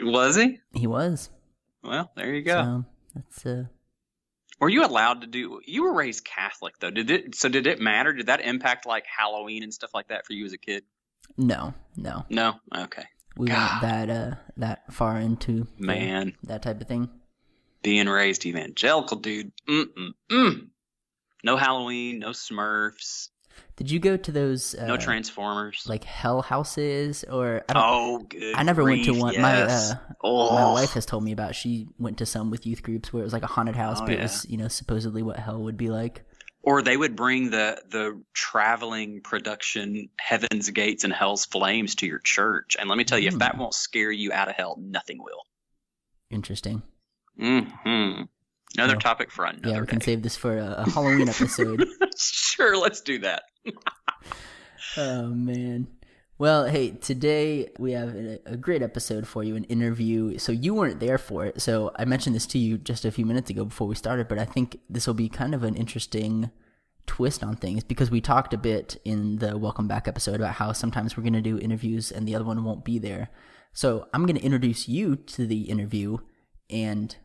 Was 0.00 0.36
he? 0.36 0.60
He 0.72 0.86
was. 0.86 1.30
Well, 1.82 2.10
there 2.16 2.32
you 2.34 2.42
go. 2.42 2.62
So 2.62 2.84
that's 3.14 3.46
uh 3.46 3.64
Were 4.58 4.68
you 4.68 4.84
allowed 4.84 5.20
to 5.20 5.26
do? 5.26 5.60
You 5.64 5.84
were 5.84 5.92
raised 5.92 6.24
Catholic 6.24 6.78
though. 6.78 6.90
Did 6.90 7.10
it? 7.10 7.34
So 7.34 7.48
did 7.48 7.66
it 7.66 7.80
matter? 7.80 8.12
Did 8.12 8.26
that 8.26 8.40
impact 8.40 8.86
like 8.86 9.04
Halloween 9.06 9.62
and 9.62 9.72
stuff 9.72 9.90
like 9.92 10.08
that 10.08 10.26
for 10.26 10.32
you 10.32 10.44
as 10.46 10.52
a 10.52 10.58
kid? 10.58 10.84
no, 11.36 11.74
no. 11.96 12.24
No. 12.30 12.54
Okay. 12.74 13.04
we 13.36 13.48
God. 13.48 13.82
went 13.82 13.92
that 13.92 14.10
uh, 14.10 14.34
that 14.56 14.92
far 14.92 15.18
into 15.18 15.66
man 15.78 16.32
the, 16.42 16.48
that 16.48 16.62
type 16.62 16.80
of 16.80 16.88
thing. 16.88 17.10
Being 17.82 18.08
raised 18.08 18.46
evangelical, 18.46 19.18
dude. 19.18 19.52
Mm-mm-mm. 19.68 20.68
No 21.44 21.56
Halloween, 21.56 22.18
no 22.18 22.30
Smurfs. 22.30 23.28
Did 23.76 23.90
you 23.90 23.98
go 23.98 24.16
to 24.16 24.32
those? 24.32 24.74
Uh, 24.74 24.86
no 24.86 24.96
Transformers, 24.96 25.84
like 25.86 26.04
Hell 26.04 26.40
Houses, 26.40 27.24
or 27.24 27.62
I 27.68 27.74
don't, 27.74 27.82
oh, 27.84 28.18
good. 28.26 28.54
I 28.54 28.62
never 28.62 28.82
grief, 28.82 29.06
went 29.06 29.16
to 29.16 29.22
one. 29.22 29.34
Yes. 29.34 29.92
My 29.92 29.96
uh, 29.96 30.14
oh. 30.24 30.54
my 30.54 30.72
wife 30.72 30.92
has 30.92 31.04
told 31.04 31.24
me 31.24 31.32
about. 31.32 31.54
She 31.54 31.86
went 31.98 32.18
to 32.18 32.26
some 32.26 32.50
with 32.50 32.66
youth 32.66 32.82
groups 32.82 33.12
where 33.12 33.20
it 33.20 33.24
was 33.24 33.34
like 33.34 33.42
a 33.42 33.48
haunted 33.48 33.76
house, 33.76 33.98
oh, 34.00 34.06
but 34.06 34.12
yeah. 34.12 34.18
it 34.18 34.22
was 34.22 34.46
you 34.48 34.56
know 34.56 34.68
supposedly 34.68 35.22
what 35.22 35.38
hell 35.38 35.62
would 35.62 35.76
be 35.76 35.88
like. 35.90 36.24
Or 36.62 36.82
they 36.82 36.96
would 36.96 37.16
bring 37.16 37.50
the 37.50 37.82
the 37.90 38.22
traveling 38.32 39.20
production 39.20 40.08
Heaven's 40.18 40.70
Gates 40.70 41.04
and 41.04 41.12
Hell's 41.12 41.44
Flames 41.44 41.96
to 41.96 42.06
your 42.06 42.18
church, 42.18 42.76
and 42.80 42.88
let 42.88 42.96
me 42.96 43.04
tell 43.04 43.18
you, 43.18 43.28
mm. 43.28 43.34
if 43.34 43.38
that 43.40 43.56
hmm. 43.56 43.60
won't 43.60 43.74
scare 43.74 44.10
you 44.10 44.32
out 44.32 44.48
of 44.48 44.54
hell, 44.54 44.76
nothing 44.80 45.22
will. 45.22 45.44
Interesting. 46.30 46.82
Hmm. 47.38 48.22
Another 48.76 48.94
well, 48.94 49.00
topic 49.00 49.30
for 49.30 49.44
another. 49.44 49.74
Yeah, 49.74 49.80
we 49.80 49.86
can 49.86 50.00
save 50.00 50.22
this 50.22 50.36
for 50.36 50.58
a, 50.58 50.84
a 50.86 50.90
Halloween 50.90 51.28
episode. 51.28 51.86
sure, 52.18 52.76
let's 52.76 53.00
do 53.00 53.18
that. 53.20 53.44
oh 54.96 55.28
man. 55.28 55.86
Well, 56.38 56.66
hey, 56.66 56.90
today 56.90 57.70
we 57.78 57.92
have 57.92 58.14
a, 58.44 58.58
great 58.58 58.82
episode 58.82 59.26
for 59.26 59.42
you, 59.42 59.56
an 59.56 59.64
interview. 59.64 60.36
So 60.36 60.52
you 60.52 60.74
weren't 60.74 61.00
there 61.00 61.16
for 61.16 61.46
it. 61.46 61.62
So 61.62 61.92
I 61.96 62.04
mentioned 62.04 62.36
this 62.36 62.46
to 62.48 62.58
you 62.58 62.76
just 62.76 63.06
a 63.06 63.10
few 63.10 63.24
minutes 63.24 63.48
ago 63.48 63.64
before 63.64 63.88
we 63.88 63.94
started, 63.94 64.28
but 64.28 64.38
I 64.38 64.44
think 64.44 64.78
this 64.90 65.06
will 65.06 65.14
be 65.14 65.30
kind 65.30 65.54
of 65.54 65.62
an 65.64 65.74
interesting 65.76 66.50
twist 67.06 67.42
on 67.42 67.56
things 67.56 67.84
because 67.84 68.10
we 68.10 68.20
talked 68.20 68.52
a 68.52 68.58
bit 68.58 69.00
in 69.02 69.36
the 69.36 69.56
welcome 69.56 69.88
back 69.88 70.06
episode 70.06 70.34
about 70.34 70.54
how 70.54 70.72
sometimes 70.72 71.16
we're 71.16 71.22
going 71.22 71.32
to 71.32 71.40
do 71.40 71.58
interviews 71.58 72.12
and 72.12 72.28
the 72.28 72.34
other 72.34 72.44
one 72.44 72.62
won't 72.62 72.84
be 72.84 72.98
there. 72.98 73.30
So 73.72 74.06
I'm 74.12 74.26
going 74.26 74.36
to 74.36 74.44
introduce 74.44 74.88
you 74.88 75.16
to 75.16 75.46
the 75.46 75.62
interview 75.62 76.18
and 76.68 77.16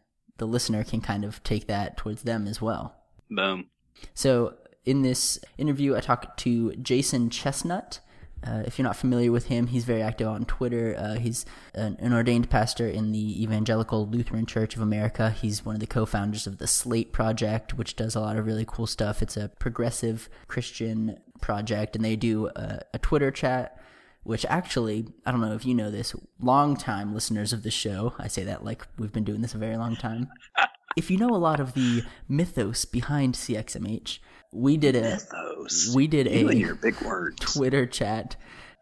the 0.41 0.47
listener 0.47 0.83
can 0.83 1.01
kind 1.01 1.23
of 1.23 1.41
take 1.43 1.67
that 1.67 1.97
towards 1.97 2.23
them 2.23 2.47
as 2.47 2.59
well. 2.59 2.95
Boom. 3.29 3.67
So 4.15 4.55
in 4.85 5.03
this 5.03 5.39
interview, 5.59 5.95
I 5.95 5.99
talked 5.99 6.39
to 6.39 6.73
Jason 6.77 7.29
Chesnut. 7.29 7.99
Uh, 8.43 8.63
if 8.65 8.79
you're 8.79 8.87
not 8.87 8.95
familiar 8.95 9.31
with 9.31 9.45
him, 9.45 9.67
he's 9.67 9.85
very 9.85 10.01
active 10.01 10.27
on 10.27 10.45
Twitter. 10.45 10.95
Uh, 10.97 11.19
he's 11.19 11.45
an, 11.75 11.95
an, 11.99 12.11
ordained 12.11 12.49
pastor 12.49 12.87
in 12.87 13.11
the 13.11 13.43
Evangelical 13.43 14.07
Lutheran 14.07 14.47
Church 14.47 14.75
of 14.75 14.81
America. 14.81 15.29
He's 15.29 15.63
one 15.63 15.75
of 15.75 15.79
the 15.79 15.85
co 15.85 16.07
founders 16.07 16.47
of 16.47 16.57
the 16.57 16.65
Slate 16.65 17.13
Project, 17.13 17.75
which 17.75 17.95
does 17.95 18.15
a 18.15 18.19
lot 18.19 18.37
of 18.37 18.47
really 18.47 18.65
cool 18.67 18.87
stuff. 18.87 19.21
It's 19.21 19.37
a 19.37 19.51
progressive 19.59 20.27
Christian 20.47 21.19
project, 21.39 21.95
and 21.95 22.03
they 22.03 22.15
do 22.15 22.47
a, 22.47 22.79
a 22.95 22.97
Twitter 22.97 23.29
chat 23.29 23.79
which 24.23 24.45
actually, 24.45 25.07
I 25.25 25.31
don't 25.31 25.41
know 25.41 25.53
if 25.53 25.65
you 25.65 25.73
know 25.73 25.91
this, 25.91 26.15
long 26.39 26.75
time 26.75 27.13
listeners 27.13 27.53
of 27.53 27.63
the 27.63 27.71
show, 27.71 28.13
I 28.19 28.27
say 28.27 28.43
that 28.43 28.63
like 28.63 28.87
we've 28.97 29.13
been 29.13 29.23
doing 29.23 29.41
this 29.41 29.55
a 29.55 29.59
very 29.59 29.77
long 29.77 29.95
time. 29.95 30.29
if 30.97 31.09
you 31.09 31.17
know 31.17 31.29
a 31.29 31.37
lot 31.37 31.59
of 31.59 31.73
the 31.73 32.03
mythos 32.27 32.85
behind 32.85 33.35
CXMH, 33.35 34.19
we 34.53 34.77
did 34.77 34.95
a 34.95 35.01
mythos. 35.01 35.93
we 35.95 36.07
did 36.07 36.27
you 36.27 36.49
a 36.49 36.55
your 36.55 36.75
big 36.75 36.99
words. 37.01 37.39
Twitter 37.39 37.85
chat 37.85 38.35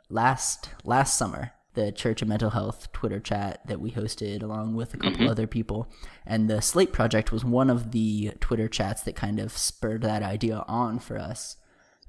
last 0.09 0.69
last 0.83 1.17
summer 1.17 1.53
the 1.79 1.91
Church 1.91 2.21
of 2.21 2.27
Mental 2.27 2.49
Health 2.49 2.91
Twitter 2.91 3.19
chat 3.19 3.65
that 3.67 3.79
we 3.79 3.91
hosted 3.91 4.43
along 4.43 4.75
with 4.75 4.93
a 4.93 4.97
couple 4.97 5.19
mm-hmm. 5.19 5.29
other 5.29 5.47
people. 5.47 5.87
And 6.25 6.49
the 6.49 6.61
Slate 6.61 6.91
Project 6.91 7.31
was 7.31 7.45
one 7.45 7.69
of 7.69 7.91
the 7.91 8.31
Twitter 8.39 8.67
chats 8.67 9.03
that 9.03 9.15
kind 9.15 9.39
of 9.39 9.55
spurred 9.55 10.01
that 10.01 10.23
idea 10.23 10.65
on 10.67 10.99
for 10.99 11.17
us, 11.17 11.57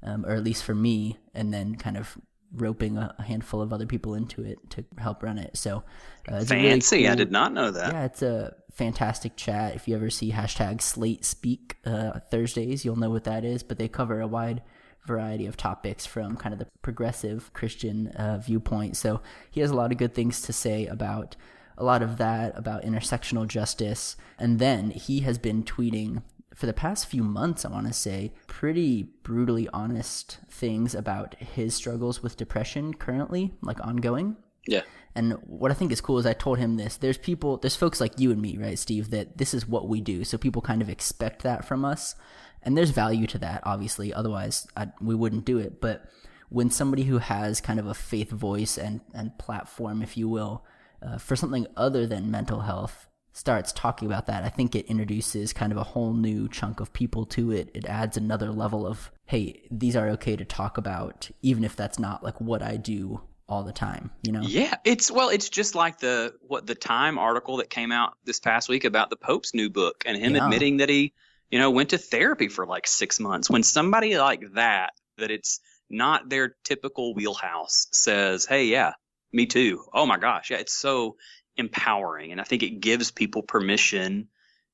um, 0.03 0.25
or 0.25 0.33
at 0.33 0.43
least 0.43 0.63
for 0.63 0.75
me, 0.75 1.19
and 1.33 1.53
then 1.53 1.75
kind 1.75 1.95
of 1.95 2.17
roping 2.53 2.97
a, 2.97 3.15
handful 3.25 3.61
of 3.61 3.71
other 3.71 3.85
people 3.85 4.15
into 4.15 4.43
it 4.43 4.57
to 4.71 4.83
help 4.97 5.23
run 5.23 5.37
it. 5.37 5.55
So 5.57 5.83
uh, 6.31 6.35
it's 6.35 6.49
fancy. 6.49 6.97
Really 6.97 7.05
cool, 7.05 7.11
I 7.13 7.15
did 7.15 7.31
not 7.31 7.53
know 7.53 7.71
that. 7.71 7.93
Yeah, 7.93 8.05
it's 8.05 8.21
a 8.21 8.55
fantastic 8.71 9.35
chat. 9.35 9.75
If 9.75 9.87
you 9.87 9.95
ever 9.95 10.09
see 10.09 10.31
hashtag 10.31 10.81
Slate 10.81 11.25
Speak 11.25 11.77
uh, 11.85 12.19
Thursdays, 12.29 12.83
you'll 12.85 12.97
know 12.97 13.09
what 13.09 13.23
that 13.25 13.45
is. 13.45 13.63
But 13.63 13.77
they 13.77 13.87
cover 13.87 14.21
a 14.21 14.27
wide 14.27 14.61
variety 15.05 15.45
of 15.47 15.57
topics 15.57 16.05
from 16.05 16.37
kind 16.37 16.53
of 16.53 16.59
the 16.59 16.67
progressive 16.81 17.51
Christian 17.53 18.07
uh, 18.09 18.37
viewpoint. 18.37 18.97
So 18.97 19.21
he 19.49 19.61
has 19.61 19.71
a 19.71 19.75
lot 19.75 19.91
of 19.91 19.97
good 19.97 20.13
things 20.13 20.41
to 20.41 20.53
say 20.53 20.85
about 20.87 21.35
a 21.77 21.83
lot 21.83 22.03
of 22.03 22.17
that 22.17 22.57
about 22.57 22.83
intersectional 22.83 23.47
justice. 23.47 24.15
And 24.37 24.59
then 24.59 24.91
he 24.91 25.21
has 25.21 25.37
been 25.37 25.63
tweeting 25.63 26.21
for 26.53 26.65
the 26.65 26.73
past 26.73 27.07
few 27.07 27.23
months, 27.23 27.63
I 27.65 27.69
want 27.69 27.87
to 27.87 27.93
say, 27.93 28.33
pretty 28.47 29.03
brutally 29.23 29.69
honest 29.69 30.39
things 30.49 30.93
about 30.93 31.35
his 31.35 31.73
struggles 31.73 32.21
with 32.21 32.37
depression 32.37 32.93
currently, 32.93 33.53
like 33.61 33.79
ongoing. 33.85 34.35
Yeah. 34.67 34.81
And 35.15 35.33
what 35.45 35.71
I 35.71 35.73
think 35.73 35.91
is 35.91 36.01
cool 36.01 36.19
is 36.19 36.25
I 36.25 36.33
told 36.33 36.59
him 36.59 36.77
this. 36.77 36.97
There's 36.97 37.17
people, 37.17 37.57
there's 37.57 37.75
folks 37.75 37.99
like 37.99 38.19
you 38.19 38.31
and 38.31 38.41
me, 38.41 38.57
right, 38.57 38.77
Steve, 38.77 39.09
that 39.09 39.37
this 39.37 39.53
is 39.53 39.67
what 39.67 39.87
we 39.87 40.01
do. 40.01 40.23
So 40.23 40.37
people 40.37 40.61
kind 40.61 40.81
of 40.81 40.89
expect 40.89 41.43
that 41.43 41.65
from 41.65 41.83
us. 41.83 42.15
And 42.63 42.77
there's 42.77 42.91
value 42.91 43.27
to 43.27 43.37
that, 43.39 43.61
obviously. 43.63 44.13
Otherwise, 44.13 44.67
I, 44.77 44.89
we 45.01 45.15
wouldn't 45.15 45.45
do 45.45 45.57
it. 45.57 45.81
But 45.81 46.05
when 46.49 46.69
somebody 46.69 47.03
who 47.03 47.17
has 47.17 47.59
kind 47.59 47.79
of 47.79 47.87
a 47.87 47.93
faith 47.93 48.29
voice 48.29 48.77
and, 48.77 49.01
and 49.13 49.37
platform, 49.37 50.01
if 50.01 50.15
you 50.15 50.29
will, 50.29 50.63
uh, 51.01 51.17
for 51.17 51.35
something 51.35 51.65
other 51.75 52.05
than 52.05 52.29
mental 52.29 52.61
health, 52.61 53.07
starts 53.33 53.71
talking 53.71 54.07
about 54.07 54.25
that, 54.27 54.43
I 54.43 54.49
think 54.49 54.75
it 54.75 54.85
introduces 54.87 55.53
kind 55.53 55.71
of 55.71 55.77
a 55.77 55.83
whole 55.83 56.13
new 56.13 56.49
chunk 56.49 56.79
of 56.79 56.91
people 56.93 57.25
to 57.27 57.51
it. 57.51 57.69
It 57.73 57.85
adds 57.85 58.17
another 58.17 58.51
level 58.51 58.85
of, 58.85 59.11
hey, 59.25 59.67
these 59.71 59.95
are 59.95 60.09
okay 60.09 60.35
to 60.35 60.45
talk 60.45 60.77
about, 60.77 61.29
even 61.41 61.63
if 61.63 61.75
that's 61.75 61.97
not 61.97 62.23
like 62.23 62.39
what 62.41 62.61
I 62.61 62.77
do 62.77 63.21
all 63.47 63.63
the 63.63 63.73
time, 63.73 64.11
you 64.23 64.31
know? 64.31 64.41
Yeah, 64.41 64.75
it's 64.85 65.11
well, 65.11 65.29
it's 65.29 65.49
just 65.49 65.75
like 65.75 65.99
the 65.99 66.33
what 66.41 66.65
the 66.65 66.75
Time 66.75 67.19
article 67.19 67.57
that 67.57 67.69
came 67.69 67.91
out 67.91 68.13
this 68.23 68.39
past 68.39 68.69
week 68.69 68.85
about 68.85 69.09
the 69.09 69.17
Pope's 69.17 69.53
new 69.53 69.69
book 69.69 70.03
and 70.05 70.17
him 70.17 70.35
yeah. 70.35 70.45
admitting 70.45 70.77
that 70.77 70.89
he, 70.89 71.13
you 71.49 71.59
know, 71.59 71.69
went 71.69 71.89
to 71.89 71.97
therapy 71.97 72.47
for 72.47 72.65
like 72.65 72.87
six 72.87 73.19
months. 73.19 73.49
When 73.49 73.63
somebody 73.63 74.17
like 74.17 74.53
that, 74.53 74.93
that 75.17 75.31
it's 75.31 75.59
not 75.89 76.29
their 76.29 76.55
typical 76.63 77.13
wheelhouse, 77.13 77.87
says, 77.91 78.45
"Hey, 78.45 78.65
yeah, 78.65 78.93
me 79.33 79.45
too." 79.45 79.83
Oh 79.93 80.05
my 80.05 80.17
gosh, 80.17 80.49
yeah, 80.49 80.57
it's 80.57 80.73
so 80.73 81.17
empowering. 81.57 82.31
And 82.31 82.41
I 82.41 82.43
think 82.43 82.63
it 82.63 82.79
gives 82.79 83.11
people 83.11 83.41
permission 83.41 84.27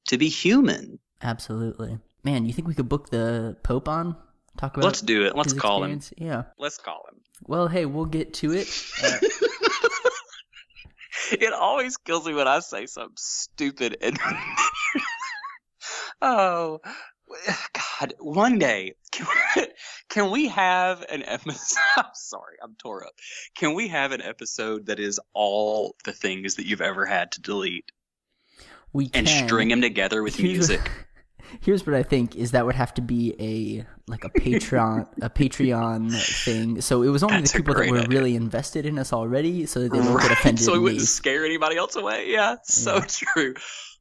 to 0.08 0.18
be 0.18 0.30
human. 0.30 1.00
Absolutely. 1.22 1.98
Man, 2.24 2.46
you 2.46 2.54
think 2.54 2.68
we 2.68 2.74
could 2.74 2.90
book 2.90 3.10
the 3.10 3.58
Pope 3.64 3.88
on? 3.88 4.16
Talk 4.58 4.76
about 4.76 4.86
Let's 4.86 5.02
do 5.02 5.26
it. 5.26 5.36
Let's 5.36 5.54
call 5.54 5.84
experience? 5.84 6.14
him. 6.18 6.28
Yeah. 6.28 6.44
Let's 6.58 6.78
call 6.78 7.04
him. 7.12 7.20
Well, 7.46 7.68
hey, 7.68 7.86
we'll 7.86 8.06
get 8.06 8.34
to 8.36 8.54
it. 8.54 8.68
Uh, 9.04 9.18
it 11.32 11.54
always 11.54 11.98
kills 11.98 12.26
me 12.26 12.34
when 12.34 12.48
I 12.48 12.60
say 12.60 12.88
something 12.88 13.14
stupid 13.18 13.98
and 14.02 14.18
Oh, 16.22 16.80
God, 18.00 18.14
one 18.20 18.60
day 18.60 18.94
can 20.10 20.32
we, 20.32 20.48
have 20.48 21.04
an 21.10 21.24
episode? 21.24 21.80
I'm 21.98 22.06
sorry, 22.14 22.58
I'm 22.62 22.76
tore 22.76 23.06
up. 23.06 23.14
Can 23.56 23.74
we 23.74 23.90
have 23.90 24.12
an 24.12 24.22
episode 24.22 24.88
that 24.88 25.00
is 25.00 25.20
all 25.34 25.96
the 26.06 26.14
things 26.14 26.56
that 26.56 26.66
you've 26.66 26.82
ever 26.82 27.06
had 27.06 27.32
to 27.34 27.42
delete? 27.42 27.92
We 28.94 29.10
can. 29.10 29.28
and 29.28 29.48
string 29.48 29.68
them 29.70 29.82
together 29.82 30.24
with 30.24 30.40
music. 30.42 30.90
Here's 31.62 31.86
what 31.86 31.96
I 31.96 32.04
think 32.04 32.36
is 32.36 32.51
that 32.51 32.66
would 32.66 32.75
have 32.75 32.94
to 32.96 33.01
be 33.01 33.36
a 33.39 33.86
like 34.10 34.24
a 34.24 34.30
Patreon 34.30 35.08
a 35.22 35.30
Patreon 35.30 36.12
thing. 36.44 36.82
So 36.82 37.04
it 37.04 37.10
was 37.10 37.24
only 37.24 37.38
That's 37.38 37.51
the 37.51 37.60
people 37.60 37.75
that 37.75 37.89
were 37.89 38.00
idea. 38.00 38.10
really 38.10 38.36
invested 38.36 38.86
in 38.86 39.00
us 39.00 39.13
already, 39.13 39.66
so 39.66 39.82
that 39.82 39.92
they 39.92 40.00
right. 40.00 40.22
get 40.22 40.32
offended. 40.32 40.63
So 40.63 40.75
it 40.75 40.80
wouldn't 40.80 41.01
scare 41.01 41.46
anybody 41.46 41.77
else 41.77 41.96
away. 41.96 42.30
Yeah, 42.30 42.58
so 42.63 42.96
yeah. 42.96 43.06
true. 43.08 43.54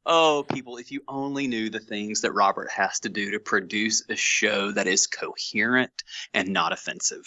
Oh, 0.09 0.45
people, 0.49 0.77
if 0.77 0.89
you 0.89 1.01
only 1.09 1.47
knew 1.47 1.69
the 1.69 1.81
things 1.81 2.21
that 2.21 2.31
Robert 2.31 2.69
has 2.71 3.01
to 3.01 3.09
do 3.09 3.31
to 3.31 3.39
produce 3.41 4.03
a 4.09 4.15
show 4.15 4.71
that 4.71 4.87
is 4.87 5.05
coherent 5.05 5.91
and 6.33 6.47
not 6.47 6.71
offensive. 6.71 7.25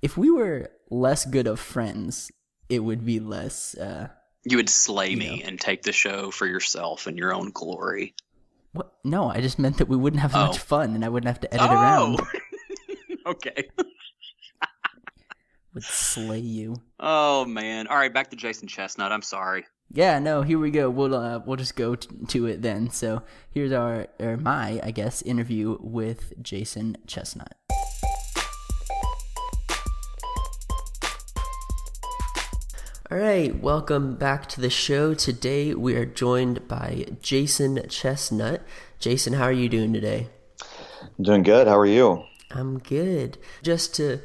If 0.00 0.16
we 0.16 0.30
were 0.30 0.70
less 0.90 1.24
good 1.24 1.48
of 1.48 1.58
friends, 1.58 2.30
it 2.68 2.78
would 2.78 3.04
be 3.04 3.18
less. 3.18 3.74
Uh, 3.74 4.08
you 4.44 4.58
would 4.58 4.68
slay 4.68 5.10
you 5.10 5.16
me 5.16 5.40
know. 5.40 5.48
and 5.48 5.60
take 5.60 5.82
the 5.82 5.92
show 5.92 6.30
for 6.30 6.46
yourself 6.46 7.08
and 7.08 7.18
your 7.18 7.34
own 7.34 7.50
glory. 7.50 8.14
What? 8.72 8.92
No, 9.04 9.28
I 9.28 9.40
just 9.40 9.58
meant 9.58 9.78
that 9.78 9.88
we 9.88 9.96
wouldn't 9.96 10.22
have 10.22 10.34
oh. 10.34 10.46
much 10.46 10.58
fun 10.58 10.94
and 10.94 11.04
I 11.04 11.08
wouldn't 11.08 11.28
have 11.28 11.40
to 11.40 11.54
edit 11.54 11.68
oh. 11.68 11.74
around. 11.74 12.20
okay. 13.26 13.68
would 15.74 15.82
slay 15.82 16.38
you. 16.38 16.76
Oh 16.98 17.44
man! 17.44 17.86
All 17.86 17.96
right, 17.96 18.12
back 18.12 18.30
to 18.30 18.36
Jason 18.36 18.68
Chesnut. 18.68 19.10
I'm 19.10 19.22
sorry. 19.22 19.66
Yeah, 19.92 20.18
no, 20.20 20.42
here 20.42 20.58
we 20.58 20.70
go. 20.70 20.88
We'll 20.88 21.14
uh, 21.14 21.40
we'll 21.44 21.56
just 21.56 21.76
go 21.76 21.96
t- 21.96 22.08
to 22.28 22.46
it 22.46 22.62
then. 22.62 22.90
So 22.90 23.22
here's 23.50 23.72
our 23.72 24.06
or 24.18 24.36
my 24.36 24.80
I 24.82 24.90
guess 24.90 25.22
interview 25.22 25.78
with 25.80 26.40
Jason 26.42 26.96
Chesnut. 27.06 27.52
All 33.12 33.18
right, 33.18 33.60
welcome 33.60 34.14
back 34.14 34.48
to 34.50 34.60
the 34.60 34.70
show. 34.70 35.14
Today 35.14 35.74
we 35.74 35.96
are 35.96 36.06
joined 36.06 36.68
by 36.68 37.06
Jason 37.20 37.78
Chesnut. 37.88 38.60
Jason, 39.00 39.32
how 39.32 39.46
are 39.46 39.52
you 39.52 39.68
doing 39.68 39.92
today? 39.92 40.28
I'm 41.02 41.24
doing 41.24 41.42
good. 41.42 41.66
How 41.66 41.76
are 41.76 41.86
you? 41.86 42.22
I'm 42.52 42.78
good. 42.78 43.36
Just 43.64 43.96
to 43.96 44.20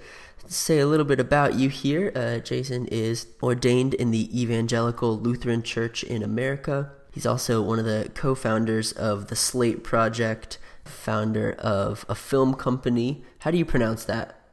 say 0.47 0.77
a 0.77 0.85
little 0.85 1.03
bit 1.03 1.19
about 1.19 1.55
you 1.55 1.67
here. 1.69 2.11
Uh, 2.15 2.37
Jason 2.37 2.85
is 2.89 3.25
ordained 3.41 3.95
in 3.95 4.11
the 4.11 4.29
Evangelical 4.39 5.17
Lutheran 5.17 5.63
Church 5.63 6.03
in 6.03 6.21
America. 6.21 6.91
He's 7.11 7.25
also 7.25 7.63
one 7.63 7.79
of 7.79 7.85
the 7.85 8.11
co 8.13 8.35
founders 8.35 8.91
of 8.91 9.29
the 9.29 9.35
Slate 9.35 9.83
Project, 9.83 10.59
founder 10.83 11.53
of 11.53 12.05
a 12.07 12.13
film 12.13 12.53
company. 12.53 13.23
How 13.39 13.49
do 13.49 13.57
you 13.57 13.65
pronounce 13.65 14.05
that? 14.05 14.44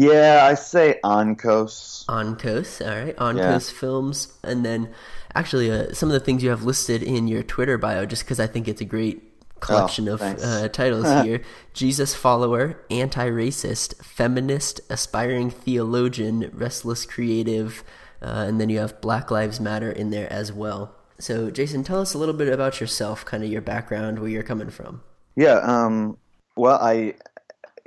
Yeah, 0.00 0.46
I 0.50 0.54
say 0.54 0.98
Onkos. 1.04 2.06
Onkos, 2.06 2.80
all 2.80 3.04
right. 3.04 3.16
Onkos 3.16 3.70
yeah. 3.70 3.78
Films. 3.78 4.32
And 4.42 4.64
then 4.64 4.88
actually, 5.34 5.70
uh, 5.70 5.92
some 5.92 6.08
of 6.08 6.14
the 6.14 6.20
things 6.20 6.42
you 6.42 6.48
have 6.48 6.62
listed 6.62 7.02
in 7.02 7.28
your 7.28 7.42
Twitter 7.42 7.76
bio, 7.76 8.06
just 8.06 8.24
because 8.24 8.40
I 8.40 8.46
think 8.46 8.66
it's 8.66 8.80
a 8.80 8.86
great 8.86 9.22
collection 9.60 10.08
oh, 10.08 10.14
of 10.14 10.22
uh, 10.22 10.68
titles 10.68 11.04
here 11.24 11.42
Jesus 11.74 12.14
follower, 12.14 12.80
anti 12.90 13.28
racist, 13.28 14.02
feminist, 14.02 14.80
aspiring 14.88 15.50
theologian, 15.50 16.50
restless 16.54 17.04
creative, 17.04 17.84
uh, 18.22 18.46
and 18.48 18.58
then 18.58 18.70
you 18.70 18.78
have 18.78 19.02
Black 19.02 19.30
Lives 19.30 19.60
Matter 19.60 19.92
in 19.92 20.08
there 20.08 20.32
as 20.32 20.50
well. 20.50 20.96
So, 21.18 21.50
Jason, 21.50 21.84
tell 21.84 22.00
us 22.00 22.14
a 22.14 22.18
little 22.18 22.32
bit 22.32 22.48
about 22.48 22.80
yourself, 22.80 23.26
kind 23.26 23.44
of 23.44 23.50
your 23.50 23.60
background, 23.60 24.18
where 24.18 24.30
you're 24.30 24.42
coming 24.42 24.70
from. 24.70 25.02
Yeah, 25.36 25.56
um, 25.56 26.16
well, 26.56 26.78
I, 26.80 27.16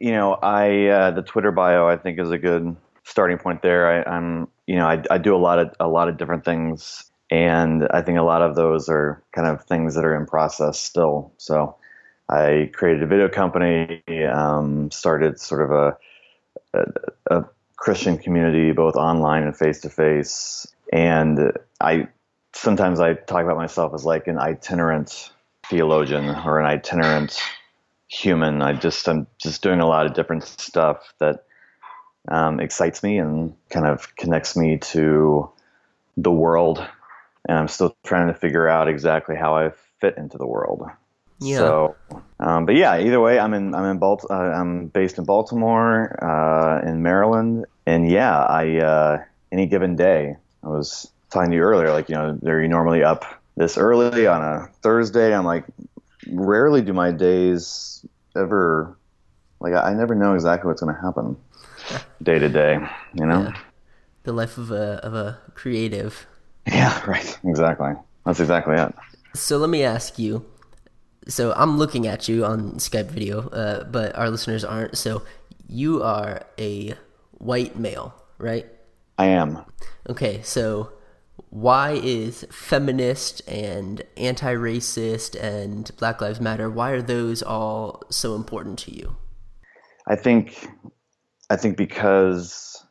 you 0.03 0.11
know, 0.11 0.33
I 0.33 0.87
uh, 0.87 1.11
the 1.11 1.21
Twitter 1.21 1.53
bio 1.53 1.87
I 1.87 1.95
think 1.95 2.19
is 2.19 2.29
a 2.29 2.37
good 2.37 2.75
starting 3.05 3.37
point 3.37 3.61
there. 3.61 4.03
I, 4.05 4.17
am 4.17 4.49
you 4.67 4.75
know, 4.75 4.85
I, 4.85 5.01
I 5.09 5.17
do 5.17 5.33
a 5.33 5.37
lot 5.37 5.59
of 5.59 5.73
a 5.79 5.87
lot 5.87 6.09
of 6.09 6.17
different 6.17 6.43
things 6.43 7.09
and 7.31 7.87
I 7.89 8.01
think 8.01 8.19
a 8.19 8.23
lot 8.23 8.41
of 8.41 8.55
those 8.55 8.89
are 8.89 9.23
kind 9.31 9.47
of 9.47 9.63
things 9.63 9.95
that 9.95 10.03
are 10.03 10.13
in 10.13 10.25
process 10.25 10.77
still. 10.77 11.31
So 11.37 11.77
I 12.27 12.69
created 12.73 13.01
a 13.01 13.07
video 13.07 13.29
company, 13.29 14.03
um, 14.25 14.91
started 14.91 15.39
sort 15.39 15.61
of 15.61 15.71
a, 15.71 15.97
a, 16.73 17.37
a 17.37 17.45
Christian 17.77 18.17
community, 18.17 18.73
both 18.73 18.97
online 18.97 19.43
and 19.43 19.55
face 19.55 19.79
to 19.81 19.89
face. 19.89 20.67
And 20.91 21.53
I 21.79 22.09
sometimes 22.53 22.99
I 22.99 23.13
talk 23.13 23.45
about 23.45 23.55
myself 23.55 23.93
as 23.93 24.03
like 24.03 24.27
an 24.27 24.37
itinerant 24.37 25.31
theologian 25.69 26.27
or 26.27 26.59
an 26.59 26.65
itinerant 26.65 27.41
human. 28.13 28.61
I 28.61 28.73
just 28.73 29.07
I'm 29.07 29.27
just 29.37 29.61
doing 29.61 29.79
a 29.79 29.87
lot 29.87 30.05
of 30.05 30.13
different 30.13 30.43
stuff 30.43 31.13
that 31.19 31.45
um, 32.27 32.59
excites 32.59 33.03
me 33.03 33.17
and 33.17 33.55
kind 33.69 33.85
of 33.85 34.15
connects 34.15 34.55
me 34.55 34.77
to 34.77 35.49
the 36.15 36.31
world 36.31 36.85
and 37.47 37.57
I'm 37.57 37.67
still 37.67 37.95
trying 38.03 38.27
to 38.27 38.33
figure 38.33 38.67
out 38.67 38.87
exactly 38.87 39.35
how 39.35 39.55
I 39.55 39.71
fit 39.99 40.17
into 40.17 40.37
the 40.37 40.47
world. 40.47 40.83
Yeah. 41.39 41.57
So, 41.57 41.95
um, 42.39 42.65
but 42.65 42.75
yeah, 42.75 42.99
either 42.99 43.19
way, 43.19 43.37
I'm 43.37 43.53
in 43.53 43.75
I'm 43.75 43.85
in 43.85 43.97
Balt- 43.97 44.25
uh, 44.29 44.33
I'm 44.33 44.87
based 44.87 45.17
in 45.17 45.25
Baltimore, 45.25 46.23
uh, 46.23 46.87
in 46.87 47.01
Maryland, 47.01 47.65
and 47.85 48.09
yeah, 48.09 48.39
I 48.39 48.77
uh, 48.77 49.23
any 49.51 49.65
given 49.65 49.95
day, 49.95 50.37
I 50.63 50.67
was 50.67 51.11
talking 51.31 51.51
to 51.51 51.57
you 51.57 51.63
earlier, 51.63 51.91
like 51.91 52.07
you 52.07 52.15
know, 52.15 52.39
are 52.45 52.61
you 52.61 52.69
normally 52.69 53.03
up 53.03 53.25
this 53.57 53.77
early 53.77 54.25
on 54.25 54.41
a 54.41 54.69
Thursday? 54.81 55.35
I'm 55.35 55.45
like, 55.45 55.65
rarely 56.31 56.81
do 56.81 56.93
my 56.93 57.11
days 57.11 58.05
ever 58.35 58.97
like 59.59 59.73
I 59.73 59.93
never 59.93 60.13
know 60.13 60.33
exactly 60.33 60.67
what's 60.67 60.81
going 60.81 60.93
to 60.93 61.01
happen 61.01 61.37
day 62.23 62.39
to 62.39 62.49
day. 62.49 62.79
You 63.13 63.25
know, 63.25 63.43
yeah. 63.43 63.57
the 64.23 64.33
life 64.33 64.57
of 64.57 64.71
a 64.71 64.99
of 65.03 65.13
a 65.13 65.39
creative. 65.53 66.27
Yeah, 66.67 67.03
right. 67.07 67.39
Exactly. 67.43 67.93
That's 68.25 68.39
exactly 68.39 68.75
it. 68.75 68.93
So 69.33 69.57
let 69.57 69.69
me 69.69 69.83
ask 69.83 70.19
you. 70.19 70.45
So 71.27 71.53
I'm 71.53 71.77
looking 71.77 72.05
at 72.05 72.27
you 72.27 72.43
on 72.43 72.73
Skype 72.73 73.07
video, 73.09 73.47
uh, 73.49 73.85
but 73.85 74.15
our 74.15 74.29
listeners 74.29 74.65
aren't. 74.65 74.97
So 74.97 75.23
you 75.67 76.03
are 76.03 76.41
a 76.59 76.95
white 77.31 77.77
male, 77.77 78.13
right? 78.37 78.67
I 79.17 79.27
am. 79.27 79.63
Okay, 80.09 80.41
so 80.41 80.91
why 81.53 81.91
is 81.91 82.47
feminist 82.49 83.47
and 83.47 84.01
anti-racist 84.17 85.39
and 85.39 85.91
Black 85.97 86.19
Lives 86.19 86.41
Matter? 86.41 86.67
Why 86.67 86.89
are 86.89 87.01
those 87.01 87.43
all 87.43 88.01
so 88.09 88.33
important 88.33 88.79
to 88.79 88.95
you? 88.95 89.15
I 90.07 90.15
think, 90.15 90.67
I 91.51 91.55
think 91.55 91.77
because 91.77 92.83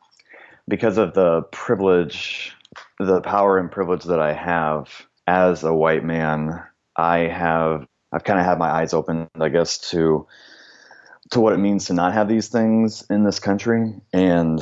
because 0.69 0.97
of 0.97 1.13
the 1.13 1.41
privilege 1.51 2.55
the 2.99 3.19
power 3.19 3.57
and 3.57 3.69
privilege 3.69 4.05
that 4.05 4.21
I 4.21 4.31
have 4.31 5.07
as 5.27 5.65
a 5.65 5.73
white 5.73 6.05
man, 6.05 6.63
I 6.95 7.19
have 7.27 7.85
I've 8.13 8.23
kind 8.23 8.39
of 8.39 8.45
had 8.45 8.59
my 8.59 8.69
eyes 8.69 8.93
open, 8.93 9.27
I 9.35 9.49
guess, 9.49 9.77
to 9.91 10.25
to 11.31 11.41
what 11.41 11.51
it 11.51 11.57
means 11.57 11.87
to 11.87 11.93
not 11.93 12.13
have 12.13 12.29
these 12.29 12.47
things 12.47 13.05
in 13.09 13.25
this 13.25 13.39
country, 13.39 13.93
and 14.13 14.61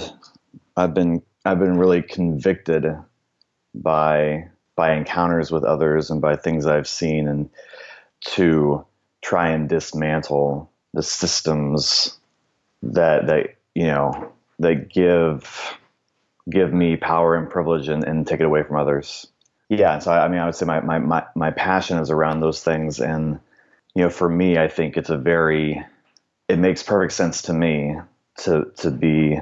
I've 0.75 0.95
been 0.95 1.21
I've 1.45 1.59
been 1.59 1.77
really 1.77 2.01
convicted 2.01 2.87
by 3.73 4.49
by 4.75 4.93
encounters 4.93 5.51
with 5.51 5.63
others 5.63 6.09
and 6.09 6.21
by 6.21 6.35
things 6.35 6.65
I've 6.65 6.87
seen, 6.87 7.27
and 7.27 7.49
to 8.21 8.85
try 9.21 9.49
and 9.49 9.69
dismantle 9.69 10.69
the 10.93 11.03
systems 11.03 12.17
that 12.83 13.27
that 13.27 13.55
you 13.75 13.87
know 13.87 14.31
that 14.59 14.89
give 14.89 15.77
give 16.49 16.73
me 16.73 16.97
power 16.97 17.35
and 17.35 17.49
privilege 17.49 17.87
and, 17.87 18.03
and 18.03 18.25
take 18.25 18.39
it 18.39 18.45
away 18.45 18.63
from 18.63 18.77
others. 18.77 19.27
Yeah, 19.69 19.99
so 19.99 20.11
I, 20.11 20.25
I 20.25 20.27
mean, 20.27 20.39
I 20.39 20.45
would 20.45 20.55
say 20.55 20.65
my, 20.65 20.81
my, 20.81 20.99
my, 20.99 21.23
my 21.35 21.51
passion 21.51 21.97
is 21.99 22.09
around 22.09 22.41
those 22.41 22.63
things. 22.63 22.99
And, 22.99 23.39
you 23.95 24.03
know, 24.03 24.09
for 24.09 24.27
me, 24.27 24.57
I 24.57 24.67
think 24.67 24.97
it's 24.97 25.09
a 25.09 25.17
very, 25.17 25.83
it 26.47 26.59
makes 26.59 26.83
perfect 26.83 27.13
sense 27.13 27.43
to 27.43 27.53
me 27.53 27.95
to, 28.39 28.71
to 28.77 28.91
be 28.91 29.39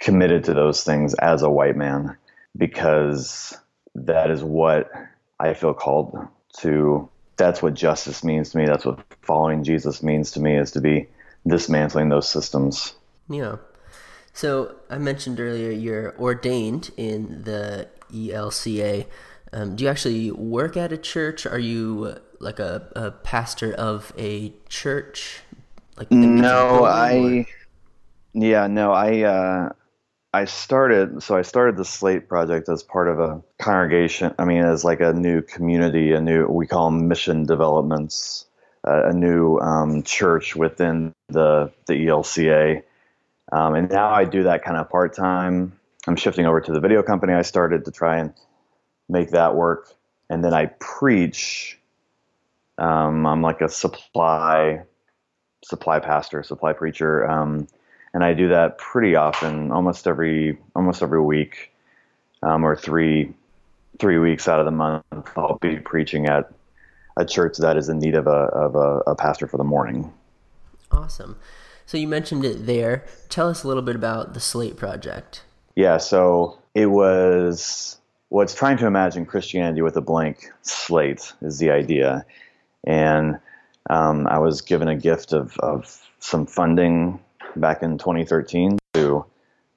committed 0.00 0.44
to 0.44 0.54
those 0.54 0.84
things 0.84 1.14
as 1.14 1.42
a 1.42 1.50
white 1.50 1.76
man 1.76 2.16
because 2.56 3.56
that 3.94 4.30
is 4.30 4.42
what 4.42 4.90
I 5.38 5.54
feel 5.54 5.74
called 5.74 6.16
to. 6.58 7.08
That's 7.36 7.62
what 7.62 7.74
justice 7.74 8.22
means 8.22 8.50
to 8.50 8.58
me. 8.58 8.66
That's 8.66 8.84
what 8.84 9.00
following 9.22 9.64
Jesus 9.64 10.02
means 10.02 10.30
to 10.32 10.40
me 10.40 10.56
is 10.56 10.70
to 10.72 10.80
be 10.80 11.08
dismantling 11.46 12.08
those 12.08 12.28
systems. 12.28 12.94
Yeah. 13.28 13.56
So 14.32 14.76
I 14.88 14.98
mentioned 14.98 15.40
earlier 15.40 15.70
you're 15.70 16.16
ordained 16.18 16.90
in 16.96 17.42
the 17.44 17.88
ELCA. 18.12 19.06
Um, 19.52 19.76
do 19.76 19.84
you 19.84 19.90
actually 19.90 20.30
work 20.30 20.76
at 20.76 20.92
a 20.92 20.98
church? 20.98 21.46
Are 21.46 21.58
you 21.58 22.16
like 22.38 22.58
a, 22.58 22.88
a 22.96 23.10
pastor 23.10 23.72
of 23.74 24.12
a 24.18 24.52
church? 24.68 25.40
Like 25.96 26.10
no, 26.10 26.84
I. 26.84 27.46
Yeah, 28.32 28.66
no, 28.66 28.92
I. 28.92 29.22
Uh, 29.22 29.72
I 30.32 30.46
started 30.46 31.22
so 31.22 31.36
I 31.36 31.42
started 31.42 31.76
the 31.76 31.84
Slate 31.84 32.28
project 32.28 32.68
as 32.68 32.82
part 32.82 33.08
of 33.08 33.20
a 33.20 33.42
congregation. 33.58 34.34
I 34.38 34.44
mean, 34.44 34.62
as 34.62 34.84
like 34.84 35.00
a 35.00 35.12
new 35.12 35.42
community, 35.42 36.12
a 36.12 36.20
new 36.20 36.46
we 36.46 36.66
call 36.66 36.90
them 36.90 37.08
mission 37.08 37.44
developments, 37.44 38.46
uh, 38.86 39.08
a 39.08 39.12
new 39.12 39.58
um, 39.58 40.02
church 40.02 40.56
within 40.56 41.12
the 41.28 41.70
the 41.86 41.94
ELCA 41.94 42.82
um, 43.52 43.74
and 43.74 43.90
now 43.90 44.10
I 44.10 44.24
do 44.24 44.44
that 44.44 44.64
kind 44.64 44.78
of 44.78 44.88
part 44.88 45.14
time. 45.14 45.78
I'm 46.06 46.16
shifting 46.16 46.46
over 46.46 46.60
to 46.60 46.72
the 46.72 46.80
video 46.80 47.02
company 47.02 47.34
I 47.34 47.42
started 47.42 47.84
to 47.84 47.90
try 47.90 48.18
and 48.18 48.32
make 49.08 49.30
that 49.30 49.54
work. 49.54 49.92
And 50.30 50.42
then 50.42 50.54
I 50.54 50.66
preach. 50.80 51.78
Um, 52.78 53.26
I'm 53.26 53.42
like 53.42 53.60
a 53.60 53.68
supply 53.68 54.84
supply 55.64 56.00
pastor, 56.00 56.42
supply 56.42 56.72
preacher, 56.72 57.28
um, 57.30 57.68
and 58.14 58.24
I 58.24 58.34
do 58.34 58.48
that 58.48 58.78
pretty 58.78 59.16
often, 59.16 59.70
almost 59.72 60.06
every 60.06 60.58
almost 60.74 61.02
every 61.02 61.20
week, 61.20 61.72
um, 62.42 62.64
or 62.64 62.76
three 62.76 63.32
three 63.98 64.18
weeks 64.18 64.48
out 64.48 64.58
of 64.58 64.66
the 64.66 64.72
month. 64.72 65.04
I'll 65.36 65.58
be 65.60 65.76
preaching 65.76 66.26
at 66.26 66.50
a 67.16 67.24
church 67.24 67.58
that 67.58 67.76
is 67.76 67.88
in 67.88 67.98
need 67.98 68.14
of 68.14 68.26
a 68.26 68.30
of 68.30 68.74
a, 68.74 69.10
a 69.10 69.14
pastor 69.14 69.46
for 69.46 69.56
the 69.56 69.64
morning. 69.64 70.12
Awesome. 70.90 71.38
So 71.86 71.98
you 71.98 72.06
mentioned 72.06 72.44
it 72.44 72.66
there. 72.66 73.04
Tell 73.28 73.48
us 73.48 73.64
a 73.64 73.68
little 73.68 73.82
bit 73.82 73.96
about 73.96 74.34
the 74.34 74.40
Slate 74.40 74.76
Project. 74.76 75.42
Yeah, 75.74 75.98
so 75.98 76.58
it 76.74 76.86
was 76.86 77.98
what's 78.28 78.54
trying 78.54 78.78
to 78.78 78.86
imagine 78.86 79.26
Christianity 79.26 79.82
with 79.82 79.96
a 79.96 80.00
blank 80.00 80.50
slate 80.62 81.32
is 81.42 81.58
the 81.58 81.70
idea. 81.70 82.24
And 82.84 83.38
um, 83.90 84.26
I 84.26 84.38
was 84.38 84.60
given 84.60 84.88
a 84.88 84.96
gift 84.96 85.32
of, 85.32 85.56
of 85.58 86.00
some 86.18 86.46
funding 86.46 87.20
back 87.56 87.82
in 87.82 87.98
2013 87.98 88.78
to 88.94 89.24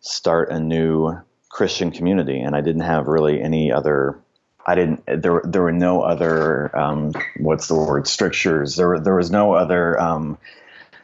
start 0.02 0.52
a 0.52 0.60
new 0.60 1.18
Christian 1.50 1.92
community, 1.92 2.40
and 2.40 2.56
I 2.56 2.62
didn't 2.62 2.82
have 2.82 3.08
really 3.08 3.42
any 3.42 3.72
other. 3.72 4.20
I 4.68 4.76
didn't. 4.76 5.04
There, 5.06 5.42
there 5.44 5.62
were 5.62 5.72
no 5.72 6.02
other. 6.02 6.76
Um, 6.78 7.14
what's 7.38 7.68
the 7.68 7.76
word? 7.76 8.08
Strictures. 8.08 8.76
There, 8.76 9.00
there 9.00 9.16
was 9.16 9.32
no 9.32 9.54
other 9.54 10.00
um, 10.00 10.38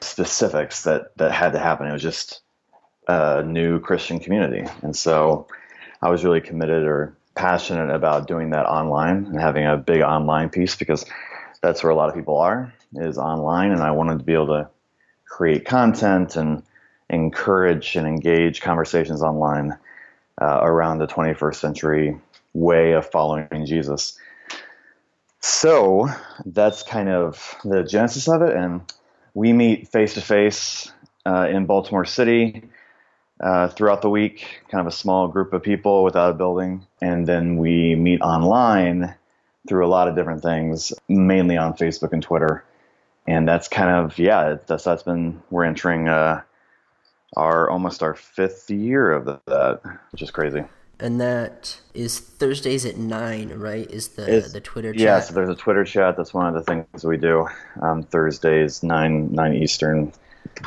specifics 0.02 0.84
that 0.84 1.16
that 1.18 1.32
had 1.32 1.54
to 1.54 1.60
happen. 1.60 1.88
It 1.88 1.94
was 1.94 2.02
just 2.02 2.42
a 3.08 3.44
new 3.44 3.80
Christian 3.80 4.20
community, 4.20 4.66
and 4.82 4.96
so 4.96 5.48
I 6.02 6.10
was 6.10 6.24
really 6.24 6.42
committed 6.42 6.84
or 6.84 7.16
passionate 7.34 7.94
about 7.94 8.28
doing 8.28 8.50
that 8.50 8.66
online 8.66 9.26
and 9.28 9.40
having 9.40 9.66
a 9.66 9.78
big 9.78 10.02
online 10.02 10.50
piece 10.50 10.76
because 10.76 11.06
that's 11.62 11.82
where 11.82 11.92
a 11.92 11.96
lot 11.96 12.10
of 12.10 12.16
people 12.16 12.38
are 12.38 12.74
is 12.96 13.18
online, 13.18 13.72
and 13.72 13.82
I 13.82 13.92
wanted 13.92 14.20
to 14.20 14.26
be 14.26 14.34
able 14.34 14.48
to 14.48 14.70
create 15.32 15.64
content 15.64 16.36
and 16.36 16.62
encourage 17.10 17.96
and 17.96 18.06
engage 18.06 18.60
conversations 18.60 19.24
online 19.24 19.78
uh, 20.42 20.60
around 20.62 21.00
the 21.00 21.08
21st 21.08 21.56
century 21.56 22.18
way 22.54 22.92
of 22.92 23.10
following 23.10 23.66
Jesus. 23.66 24.20
So 25.40 26.10
that's 26.46 26.84
kind 26.84 27.08
of 27.08 27.56
the 27.64 27.84
genesis 27.84 28.28
of 28.28 28.42
it. 28.42 28.56
And 28.56 28.82
we 29.34 29.54
meet 29.54 29.88
face 29.88 30.16
to 30.16 30.22
face 30.22 30.92
in 31.26 31.66
Baltimore 31.66 32.06
City 32.06 32.64
uh, 33.40 33.70
throughout 33.70 34.02
the 34.02 34.10
week, 34.10 34.62
kind 34.70 34.82
of 34.82 34.88
a 34.88 34.96
small 34.96 35.30
group 35.30 35.54
of 35.54 35.64
people 35.64 36.04
without 36.04 36.32
a 36.32 36.34
building. 36.34 36.86
And 37.02 37.26
then 37.26 37.56
we 37.56 37.96
meet 37.96 38.20
online 38.20 39.16
through 39.68 39.86
a 39.86 39.88
lot 39.88 40.10
of 40.10 40.16
different 40.16 40.44
things, 40.44 40.92
mainly 41.08 41.56
on 41.56 41.74
Facebook 41.74 42.12
and 42.12 42.22
Twitter. 42.22 42.66
And 43.28 43.48
that's 43.48 43.68
kind 43.68 43.90
of, 43.90 44.18
yeah, 44.18 44.58
that's, 44.66 44.84
that's 44.84 45.04
been, 45.04 45.42
we're 45.50 45.66
entering 45.66 46.08
uh, 46.08 46.42
our 47.38 47.70
almost 47.70 48.04
our 48.04 48.16
fifth 48.16 48.70
year 48.70 49.12
of 49.12 49.26
that, 49.26 49.82
which 50.12 50.22
is 50.22 50.32
crazy 50.32 50.64
and 51.02 51.20
that 51.20 51.82
is 51.94 52.20
Thursdays 52.20 52.86
at 52.86 52.96
nine, 52.96 53.50
right? 53.50 53.90
Is 53.90 54.10
the 54.10 54.38
it's, 54.38 54.54
the 54.54 54.62
Twitter 54.62 54.94
chat? 54.94 55.02
Yeah, 55.02 55.20
so 55.20 55.34
there's 55.34 55.50
a 55.50 55.56
Twitter 55.56 55.84
chat. 55.84 56.16
That's 56.16 56.34
one 56.34 56.46
of 56.46 56.54
the 56.54 56.62
things 56.62 57.04
we 57.04 57.18
do. 57.18 57.48
Um, 57.82 58.04
Thursdays 58.04 58.84
nine 58.84 59.34
nine 59.34 59.56
Eastern, 59.56 60.14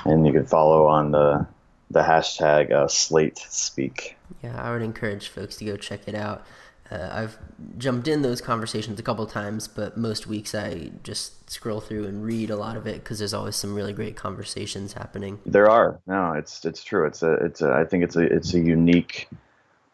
and 0.05 0.27
you 0.27 0.33
can 0.33 0.45
follow 0.45 0.87
on 0.87 1.13
the 1.13 1.47
the 1.91 2.03
hashtag 2.03 2.73
uh, 2.73 2.89
Slate 2.89 3.39
Speak. 3.39 4.17
Yeah, 4.43 4.61
I 4.61 4.73
would 4.73 4.83
encourage 4.83 5.29
folks 5.29 5.57
to 5.57 5.65
go 5.65 5.77
check 5.77 6.09
it 6.09 6.17
out. 6.17 6.45
Uh, 6.91 7.09
I've 7.11 7.39
jumped 7.79 8.09
in 8.09 8.23
those 8.23 8.41
conversations 8.41 9.01
a 9.01 9.03
couple 9.03 9.27
times, 9.27 9.69
but 9.69 9.97
most 9.97 10.27
weeks 10.27 10.55
I 10.55 10.91
just 11.03 11.51
scroll 11.51 11.81
through 11.81 12.07
and 12.07 12.25
read 12.25 12.51
a 12.51 12.57
lot 12.57 12.77
of 12.77 12.87
it 12.87 13.03
because 13.03 13.19
there's 13.19 13.33
always 13.33 13.57
some 13.57 13.75
really 13.75 13.93
great 13.93 14.17
conversations 14.17 14.93
happening. 14.93 15.41
There 15.47 15.71
are. 15.71 15.99
No, 16.07 16.33
it's 16.33 16.65
it's 16.65 16.85
true. 16.85 17.07
It's 17.07 17.23
a 17.23 17.33
it's 17.35 17.63
a, 17.63 17.73
I 17.73 17.85
think 17.85 18.05
it's 18.05 18.17
a 18.17 18.23
it's 18.23 18.53
a 18.53 18.61
unique 18.61 19.29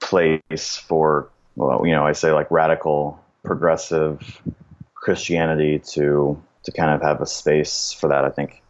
place 0.00 0.76
for 0.76 1.28
well, 1.56 1.86
you 1.86 1.92
know, 1.92 2.06
I 2.06 2.12
say 2.12 2.32
like 2.32 2.50
radical 2.50 3.22
progressive 3.44 4.40
Christianity 4.94 5.78
to 5.92 6.42
to 6.64 6.72
kind 6.72 6.90
of 6.90 7.02
have 7.02 7.20
a 7.20 7.26
space 7.26 7.92
for 7.92 8.08
that. 8.08 8.24
I 8.24 8.30
think 8.30 8.62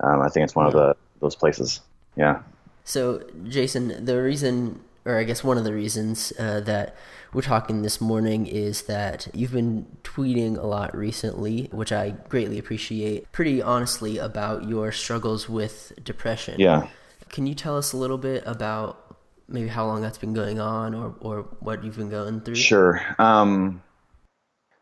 um, 0.00 0.20
I 0.20 0.28
think 0.28 0.44
it's 0.44 0.54
one 0.54 0.66
of 0.66 0.72
the 0.72 0.96
those 1.20 1.34
places. 1.34 1.80
Yeah. 2.16 2.42
So, 2.84 3.22
Jason, 3.46 4.04
the 4.06 4.20
reason, 4.22 4.80
or 5.04 5.18
I 5.18 5.24
guess 5.24 5.42
one 5.42 5.58
of 5.58 5.64
the 5.64 5.72
reasons 5.72 6.32
uh, 6.38 6.60
that 6.60 6.96
we're 7.32 7.42
talking 7.42 7.82
this 7.82 8.00
morning 8.00 8.46
is 8.46 8.82
that 8.82 9.28
you've 9.34 9.52
been 9.52 9.86
tweeting 10.02 10.56
a 10.56 10.66
lot 10.66 10.96
recently, 10.96 11.68
which 11.72 11.92
I 11.92 12.10
greatly 12.28 12.58
appreciate, 12.58 13.30
pretty 13.32 13.60
honestly 13.60 14.18
about 14.18 14.68
your 14.68 14.92
struggles 14.92 15.48
with 15.48 15.92
depression. 16.02 16.58
Yeah. 16.58 16.88
Can 17.28 17.46
you 17.46 17.54
tell 17.54 17.76
us 17.76 17.92
a 17.92 17.96
little 17.96 18.18
bit 18.18 18.42
about 18.46 19.16
maybe 19.48 19.68
how 19.68 19.86
long 19.86 20.00
that's 20.00 20.18
been 20.18 20.34
going 20.34 20.60
on 20.60 20.94
or, 20.94 21.14
or 21.20 21.42
what 21.60 21.84
you've 21.84 21.96
been 21.96 22.10
going 22.10 22.40
through? 22.40 22.54
Sure. 22.54 23.00
Um, 23.18 23.82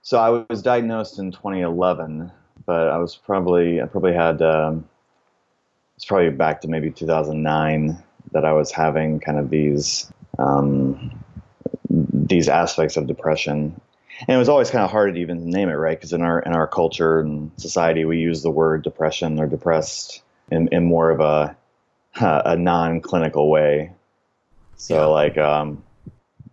so 0.02 0.18
I 0.18 0.44
was 0.48 0.62
diagnosed 0.62 1.18
in 1.18 1.32
2011, 1.32 2.30
but 2.64 2.88
I 2.88 2.98
was 2.98 3.16
probably, 3.16 3.82
I 3.82 3.86
probably 3.86 4.14
had, 4.14 4.40
um, 4.42 4.88
it's 5.96 6.04
probably 6.04 6.30
back 6.30 6.60
to 6.60 6.68
maybe 6.68 6.90
2009 6.90 8.02
that 8.32 8.44
I 8.44 8.52
was 8.52 8.70
having 8.70 9.20
kind 9.20 9.38
of 9.38 9.50
these 9.50 10.10
um, 10.38 11.22
these 11.88 12.48
aspects 12.48 12.96
of 12.96 13.06
depression. 13.06 13.80
And 14.20 14.34
it 14.34 14.38
was 14.38 14.48
always 14.48 14.70
kind 14.70 14.84
of 14.84 14.90
hard 14.90 15.14
to 15.14 15.20
even 15.20 15.50
name 15.50 15.68
it, 15.68 15.74
right? 15.74 15.96
Because 15.96 16.12
in 16.12 16.22
our 16.22 16.40
in 16.40 16.52
our 16.52 16.66
culture 16.66 17.20
and 17.20 17.50
society, 17.56 18.04
we 18.04 18.18
use 18.18 18.42
the 18.42 18.50
word 18.50 18.82
depression 18.82 19.38
or 19.38 19.46
depressed 19.46 20.22
in, 20.50 20.68
in 20.68 20.84
more 20.84 21.10
of 21.10 21.20
a 21.20 21.56
a 22.20 22.56
non-clinical 22.56 23.50
way. 23.50 23.92
So 24.76 24.94
yeah. 24.94 25.04
like 25.06 25.38
um, 25.38 25.82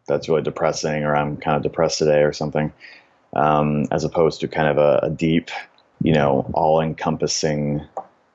that's 0.07 0.27
really 0.27 0.41
depressing, 0.41 1.03
or 1.03 1.15
I'm 1.15 1.37
kind 1.37 1.57
of 1.57 1.63
depressed 1.63 1.99
today, 1.99 2.23
or 2.23 2.33
something, 2.33 2.73
um, 3.33 3.85
as 3.91 4.03
opposed 4.03 4.41
to 4.41 4.47
kind 4.47 4.67
of 4.67 4.77
a, 4.77 5.07
a 5.07 5.09
deep, 5.09 5.49
you 6.01 6.13
know, 6.13 6.49
all-encompassing 6.53 7.85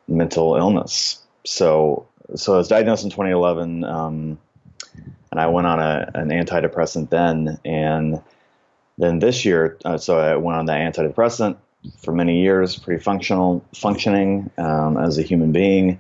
mental 0.07 0.57
illness. 0.57 1.23
So, 1.45 2.08
so 2.35 2.55
I 2.55 2.59
was 2.59 2.69
diagnosed 2.69 3.05
in 3.05 3.11
2011, 3.11 3.85
um, 3.85 4.39
and 5.31 5.41
I 5.41 5.47
went 5.47 5.67
on 5.67 5.81
a, 5.81 6.11
an 6.15 6.29
antidepressant 6.29 7.11
then, 7.11 7.59
and 7.65 8.23
then 8.99 9.19
this 9.19 9.45
year, 9.45 9.79
uh, 9.85 9.99
so 9.99 10.19
I 10.19 10.37
went 10.37 10.59
on 10.59 10.67
that 10.67 10.81
antidepressant 10.81 11.57
for 11.99 12.13
many 12.13 12.43
years, 12.43 12.77
pretty 12.77 13.03
functional, 13.03 13.65
functioning 13.75 14.51
um, 14.59 14.97
as 14.97 15.19
a 15.19 15.23
human 15.23 15.53
being, 15.53 15.99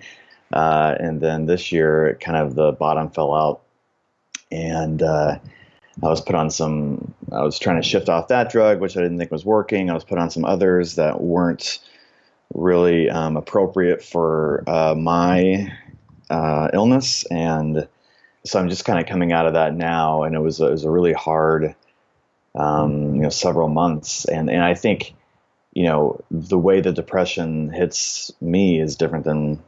uh, 0.53 0.95
and 0.99 1.21
then 1.21 1.47
this 1.47 1.73
year, 1.73 2.19
kind 2.21 2.37
of 2.37 2.55
the 2.55 2.73
bottom 2.73 3.11
fell 3.11 3.35
out, 3.35 3.63
and 4.51 5.03
uh, 5.03 5.39
I 6.03 6.07
was 6.07 6.21
put 6.21 6.35
on 6.35 6.51
some. 6.51 7.15
I 7.33 7.43
was 7.43 7.59
trying 7.59 7.81
to 7.81 7.87
shift 7.87 8.09
off 8.09 8.29
that 8.29 8.51
drug, 8.51 8.81
which 8.81 8.97
I 8.97 9.03
didn't 9.03 9.19
think 9.19 9.31
was 9.31 9.45
working. 9.45 9.91
I 9.91 9.95
was 9.95 10.05
put 10.05 10.19
on 10.19 10.31
some 10.31 10.45
others 10.45 10.95
that 10.95 11.21
weren't 11.21 11.81
really 12.55 13.11
um, 13.11 13.37
appropriate 13.37 14.03
for 14.03 14.65
uh, 14.67 14.95
my 14.95 15.73
uh, 16.31 16.69
illness, 16.73 17.25
and 17.25 17.89
so 18.45 18.59
I'm 18.59 18.69
just 18.69 18.85
kind 18.85 18.99
of 18.99 19.07
coming 19.07 19.33
out 19.33 19.47
of 19.47 19.55
that 19.55 19.75
now, 19.75 20.23
and 20.23 20.35
it 20.35 20.41
was 20.41 20.61
it 20.61 20.71
was 20.71 20.85
a 20.85 20.91
really 20.91 21.13
hard, 21.13 21.75
um, 22.55 23.17
you 23.17 23.23
know, 23.23 23.29
several 23.29 23.69
months, 23.69 24.25
and 24.25 24.51
and 24.51 24.63
I 24.63 24.75
think, 24.75 25.15
you 25.73 25.85
know, 25.85 26.21
the 26.31 26.59
way 26.59 26.81
the 26.81 26.93
depression 26.93 27.71
hits 27.71 28.33
me 28.41 28.81
is 28.81 28.97
different 28.97 29.25
than 29.25 29.63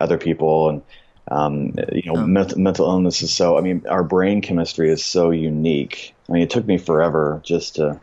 other 0.00 0.18
people, 0.18 0.68
and 0.68 0.82
um, 1.30 1.74
you 1.92 2.12
know, 2.12 2.20
oh. 2.20 2.26
mental, 2.26 2.58
mental 2.58 2.86
illness 2.86 3.22
is 3.22 3.32
so. 3.32 3.58
I 3.58 3.60
mean, 3.60 3.84
our 3.88 4.04
brain 4.04 4.42
chemistry 4.42 4.90
is 4.90 5.04
so 5.04 5.30
unique. 5.30 6.14
I 6.28 6.32
mean, 6.32 6.42
it 6.42 6.50
took 6.50 6.66
me 6.66 6.78
forever 6.78 7.40
just 7.44 7.76
to 7.76 8.00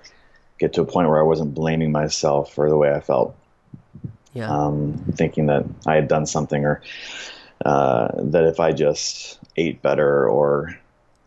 get 0.58 0.74
to 0.74 0.82
a 0.82 0.86
point 0.86 1.10
where 1.10 1.20
I 1.20 1.24
wasn't 1.24 1.56
blaming 1.56 1.92
myself 1.92 2.54
for 2.54 2.70
the 2.70 2.78
way 2.78 2.92
I 2.92 3.00
felt 3.00 3.36
yeah. 4.34 4.50
um, 4.50 5.04
thinking 5.16 5.48
that 5.48 5.66
I 5.86 5.96
had 5.96 6.08
done 6.08 6.26
something 6.26 6.64
or 6.66 6.82
uh, 7.66 8.10
that 8.18 8.46
if 8.46 8.60
I 8.60 8.72
just 8.72 9.40
ate 9.58 9.82
better 9.82 10.28
or 10.28 10.78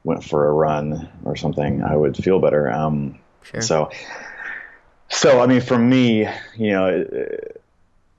went 0.04 0.24
for 0.24 0.48
a 0.48 0.52
run 0.52 1.08
or 1.24 1.36
something, 1.36 1.82
I 1.82 1.96
would 1.96 2.16
feel 2.16 2.40
better. 2.40 2.70
Um, 2.70 3.18
sure. 3.42 3.62
So, 3.62 3.90
so 5.08 5.40
I 5.40 5.46
mean, 5.46 5.60
for 5.60 5.78
me, 5.78 6.28
you 6.56 6.72
know, 6.72 6.86
it, 6.86 7.62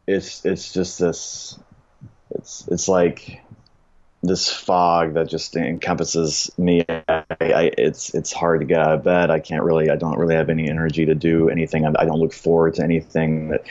it's 0.07 0.45
it's 0.45 0.73
just 0.73 0.99
this. 0.99 1.57
It's 2.31 2.67
it's 2.67 2.87
like 2.87 3.41
this 4.23 4.51
fog 4.51 5.13
that 5.13 5.29
just 5.29 5.55
encompasses 5.55 6.51
me. 6.57 6.83
I, 6.87 7.23
I, 7.39 7.71
it's 7.77 8.13
it's 8.13 8.33
hard 8.33 8.61
to 8.61 8.65
get 8.65 8.79
out 8.79 8.93
of 8.93 9.03
bed. 9.03 9.29
I 9.29 9.39
can't 9.39 9.63
really. 9.63 9.89
I 9.89 9.95
don't 9.95 10.17
really 10.17 10.35
have 10.35 10.49
any 10.49 10.69
energy 10.69 11.05
to 11.05 11.15
do 11.15 11.49
anything. 11.49 11.85
I, 11.85 11.93
I 11.99 12.05
don't 12.05 12.19
look 12.19 12.33
forward 12.33 12.75
to 12.75 12.83
anything 12.83 13.49
that 13.49 13.65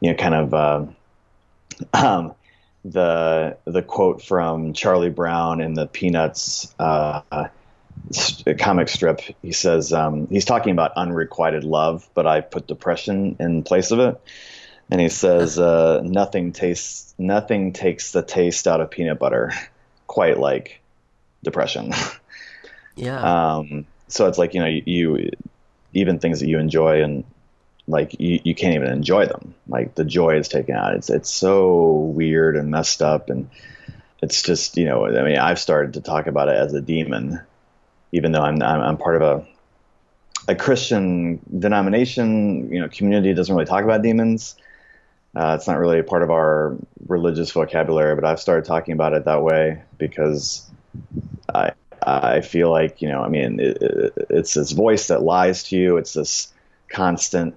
you 0.00 0.10
know, 0.10 0.16
kind 0.16 0.34
of 0.34 0.54
uh, 0.54 0.86
um, 1.94 2.34
the 2.84 3.56
the 3.64 3.82
quote 3.82 4.22
from 4.22 4.72
Charlie 4.72 5.10
Brown 5.10 5.60
in 5.60 5.74
the 5.74 5.86
Peanuts 5.86 6.74
uh, 6.78 7.22
comic 8.58 8.88
strip. 8.88 9.20
He 9.42 9.52
says 9.52 9.92
um, 9.92 10.26
he's 10.28 10.44
talking 10.44 10.72
about 10.72 10.92
unrequited 10.96 11.64
love, 11.64 12.08
but 12.14 12.26
I 12.26 12.40
put 12.40 12.66
depression 12.66 13.36
in 13.40 13.62
place 13.62 13.90
of 13.90 14.00
it. 14.00 14.20
And 14.90 15.00
he 15.00 15.08
says 15.08 15.58
uh, 15.58 16.02
nothing 16.02 16.52
tastes 16.52 17.14
nothing 17.18 17.72
takes 17.72 18.12
the 18.12 18.22
taste 18.22 18.68
out 18.68 18.80
of 18.80 18.90
peanut 18.90 19.18
butter 19.18 19.52
quite 20.06 20.38
like 20.38 20.80
depression. 21.42 21.92
Yeah. 22.96 23.56
Um, 23.56 23.86
so 24.06 24.28
it's 24.28 24.38
like 24.38 24.54
you 24.54 24.60
know 24.60 24.66
you, 24.66 24.82
you 24.86 25.30
even 25.94 26.18
things 26.18 26.40
that 26.40 26.48
you 26.48 26.58
enjoy 26.58 27.02
and 27.02 27.24
like 27.86 28.18
you, 28.18 28.40
you 28.44 28.54
can't 28.54 28.74
even 28.74 28.90
enjoy 28.90 29.26
them. 29.26 29.54
Like 29.68 29.94
the 29.94 30.04
joy 30.04 30.38
is 30.38 30.48
taken 30.48 30.74
out. 30.74 30.94
It's 30.94 31.10
it's 31.10 31.30
so 31.30 31.92
weird 31.92 32.56
and 32.56 32.70
messed 32.70 33.02
up, 33.02 33.30
and 33.30 33.50
it's 34.22 34.42
just 34.42 34.76
you 34.76 34.86
know. 34.86 35.06
I 35.06 35.22
mean, 35.22 35.38
I've 35.38 35.58
started 35.58 35.94
to 35.94 36.00
talk 36.00 36.26
about 36.26 36.48
it 36.48 36.56
as 36.56 36.72
a 36.72 36.80
demon, 36.80 37.40
even 38.12 38.32
though 38.32 38.42
I'm 38.42 38.62
I'm, 38.62 38.80
I'm 38.80 38.96
part 38.96 39.20
of 39.20 39.22
a 39.22 39.46
a 40.48 40.54
Christian 40.54 41.40
denomination. 41.58 42.72
You 42.72 42.80
know, 42.80 42.88
community 42.88 43.34
doesn't 43.34 43.54
really 43.54 43.66
talk 43.66 43.84
about 43.84 44.02
demons. 44.02 44.56
Uh, 45.36 45.56
it's 45.58 45.66
not 45.66 45.78
really 45.78 45.98
a 45.98 46.04
part 46.04 46.22
of 46.22 46.30
our 46.30 46.76
religious 47.08 47.50
vocabulary, 47.50 48.14
but 48.14 48.24
I've 48.24 48.40
started 48.40 48.64
talking 48.64 48.94
about 48.94 49.14
it 49.14 49.24
that 49.24 49.42
way 49.42 49.82
because 49.98 50.70
I 51.52 51.72
I 52.06 52.40
feel 52.40 52.70
like 52.70 53.02
you 53.02 53.08
know 53.08 53.22
I 53.22 53.28
mean 53.28 53.60
it, 53.60 53.78
it, 53.82 54.12
it's 54.30 54.54
this 54.54 54.72
voice 54.72 55.08
that 55.08 55.22
lies 55.22 55.64
to 55.64 55.76
you. 55.76 55.96
It's 55.96 56.14
this 56.14 56.53
constant 56.94 57.56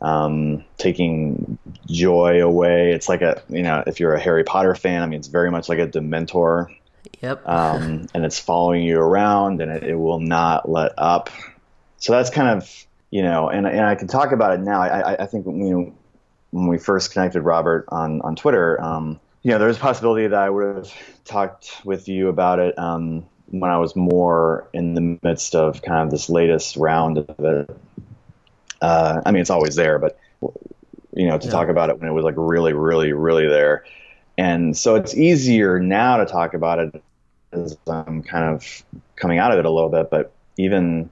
um, 0.00 0.64
taking 0.78 1.58
joy 1.86 2.42
away. 2.42 2.92
It's 2.92 3.08
like 3.08 3.22
a 3.22 3.42
you 3.48 3.62
know 3.62 3.82
if 3.86 4.00
you're 4.00 4.14
a 4.14 4.20
Harry 4.20 4.44
Potter 4.44 4.74
fan, 4.74 5.02
I 5.02 5.06
mean 5.06 5.18
it's 5.18 5.28
very 5.28 5.50
much 5.50 5.68
like 5.68 5.78
a 5.78 5.86
Dementor. 5.86 6.74
Yep. 7.22 7.48
um, 7.48 8.08
and 8.14 8.24
it's 8.24 8.38
following 8.38 8.82
you 8.82 8.98
around, 8.98 9.60
and 9.60 9.70
it, 9.70 9.84
it, 9.84 9.94
will 9.94 10.20
not 10.20 10.68
let 10.68 10.92
up. 10.98 11.30
So 11.98 12.12
that's 12.12 12.30
kind 12.30 12.48
of 12.48 12.86
you 13.10 13.22
know, 13.22 13.48
and 13.48 13.66
and 13.66 13.84
I 13.84 13.94
can 13.94 14.08
talk 14.08 14.32
about 14.32 14.54
it 14.54 14.60
now. 14.60 14.80
I 14.80 15.22
I, 15.22 15.26
think 15.26 15.46
you 15.46 15.52
know 15.52 15.94
when 16.50 16.66
we 16.66 16.78
first 16.78 17.12
connected 17.12 17.42
Robert 17.42 17.86
on 17.88 18.20
on 18.22 18.36
Twitter, 18.36 18.80
um, 18.82 19.20
you 19.42 19.52
know, 19.52 19.58
there's 19.58 19.76
a 19.76 19.80
possibility 19.80 20.26
that 20.26 20.38
I 20.38 20.50
would 20.50 20.76
have 20.76 20.92
talked 21.24 21.80
with 21.84 22.08
you 22.08 22.28
about 22.28 22.58
it 22.58 22.76
um, 22.78 23.26
when 23.46 23.70
I 23.70 23.78
was 23.78 23.94
more 23.94 24.68
in 24.72 24.94
the 24.94 25.18
midst 25.22 25.54
of 25.54 25.82
kind 25.82 26.02
of 26.02 26.10
this 26.10 26.28
latest 26.28 26.76
round 26.76 27.18
of 27.18 27.30
it. 27.38 27.70
Uh, 28.80 29.22
I 29.24 29.32
mean, 29.32 29.40
it's 29.40 29.50
always 29.50 29.74
there, 29.74 29.98
but 29.98 30.18
you 31.12 31.26
know, 31.26 31.38
to 31.38 31.46
yeah. 31.46 31.50
talk 31.50 31.68
about 31.68 31.90
it 31.90 31.98
when 31.98 32.08
it 32.08 32.12
was 32.12 32.24
like 32.24 32.34
really, 32.36 32.74
really, 32.74 33.12
really 33.12 33.48
there. 33.48 33.84
And 34.38 34.76
so 34.76 34.96
it's 34.96 35.14
easier 35.14 35.80
now 35.80 36.18
to 36.18 36.26
talk 36.26 36.52
about 36.52 36.78
it 36.78 37.02
as 37.52 37.76
I'm 37.86 38.22
kind 38.22 38.54
of 38.54 38.84
coming 39.16 39.38
out 39.38 39.50
of 39.50 39.58
it 39.58 39.64
a 39.64 39.70
little 39.70 39.88
bit. 39.88 40.10
But 40.10 40.32
even, 40.58 41.08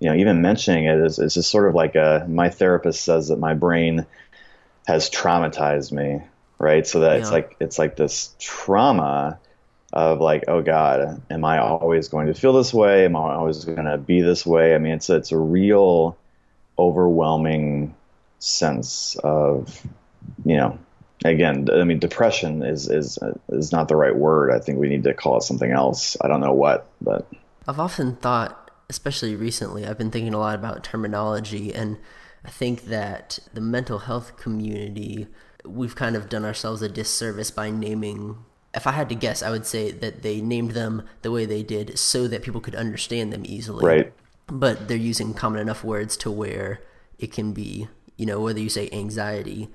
you 0.00 0.08
know, 0.08 0.16
even 0.16 0.40
mentioning 0.40 0.86
it 0.86 0.98
is, 0.98 1.18
is 1.18 1.34
just 1.34 1.50
sort 1.50 1.68
of 1.68 1.74
like 1.74 1.94
a, 1.94 2.24
my 2.26 2.48
therapist 2.48 3.04
says 3.04 3.28
that 3.28 3.38
my 3.38 3.52
brain 3.52 4.06
has 4.86 5.10
traumatized 5.10 5.92
me, 5.92 6.22
right? 6.58 6.86
So 6.86 7.00
that 7.00 7.12
yeah. 7.12 7.20
it's 7.20 7.30
like, 7.30 7.56
it's 7.60 7.78
like 7.78 7.96
this 7.96 8.34
trauma 8.38 9.38
of 9.92 10.20
like, 10.20 10.44
oh 10.48 10.62
God, 10.62 11.20
am 11.30 11.44
I 11.44 11.58
always 11.58 12.08
going 12.08 12.28
to 12.28 12.34
feel 12.34 12.54
this 12.54 12.72
way? 12.72 13.04
Am 13.04 13.14
I 13.14 13.34
always 13.34 13.64
going 13.66 13.84
to 13.84 13.98
be 13.98 14.22
this 14.22 14.46
way? 14.46 14.74
I 14.74 14.78
mean, 14.78 14.94
it's, 14.94 15.10
it's 15.10 15.32
a 15.32 15.38
real 15.38 16.16
overwhelming 16.78 17.94
sense 18.38 19.16
of, 19.22 19.86
you 20.44 20.56
know, 20.56 20.78
again, 21.24 21.68
I 21.72 21.84
mean, 21.84 21.98
depression 21.98 22.62
is 22.62 22.88
is 22.88 23.18
is 23.48 23.72
not 23.72 23.88
the 23.88 23.96
right 23.96 24.14
word. 24.14 24.52
I 24.52 24.58
think 24.58 24.78
we 24.78 24.88
need 24.88 25.04
to 25.04 25.14
call 25.14 25.38
it 25.38 25.42
something 25.42 25.70
else. 25.70 26.16
I 26.20 26.28
don't 26.28 26.40
know 26.40 26.52
what, 26.52 26.86
but 27.00 27.26
I've 27.66 27.80
often 27.80 28.16
thought, 28.16 28.70
especially 28.90 29.34
recently, 29.34 29.86
I've 29.86 29.98
been 29.98 30.10
thinking 30.10 30.34
a 30.34 30.38
lot 30.38 30.54
about 30.54 30.84
terminology, 30.84 31.74
and 31.74 31.98
I 32.44 32.50
think 32.50 32.86
that 32.86 33.38
the 33.52 33.60
mental 33.60 34.00
health 34.00 34.36
community, 34.36 35.28
we've 35.64 35.96
kind 35.96 36.16
of 36.16 36.28
done 36.28 36.44
ourselves 36.44 36.82
a 36.82 36.88
disservice 36.88 37.50
by 37.50 37.70
naming. 37.70 38.36
If 38.74 38.88
I 38.88 38.90
had 38.90 39.08
to 39.10 39.14
guess, 39.14 39.42
I 39.42 39.50
would 39.50 39.66
say 39.66 39.92
that 39.92 40.22
they 40.22 40.40
named 40.40 40.72
them 40.72 41.04
the 41.22 41.30
way 41.30 41.46
they 41.46 41.62
did 41.62 41.96
so 41.96 42.26
that 42.28 42.42
people 42.42 42.60
could 42.60 42.74
understand 42.74 43.32
them 43.32 43.42
easily. 43.46 43.84
Right. 43.84 44.12
But 44.46 44.88
they're 44.88 44.96
using 44.96 45.34
common 45.34 45.60
enough 45.60 45.82
words 45.82 46.16
to 46.18 46.30
where 46.30 46.80
it 47.18 47.32
can 47.32 47.52
be 47.52 47.88
you 48.16 48.26
know, 48.26 48.40
whether 48.40 48.60
you 48.60 48.68
say 48.68 48.88
anxiety, 48.92 49.68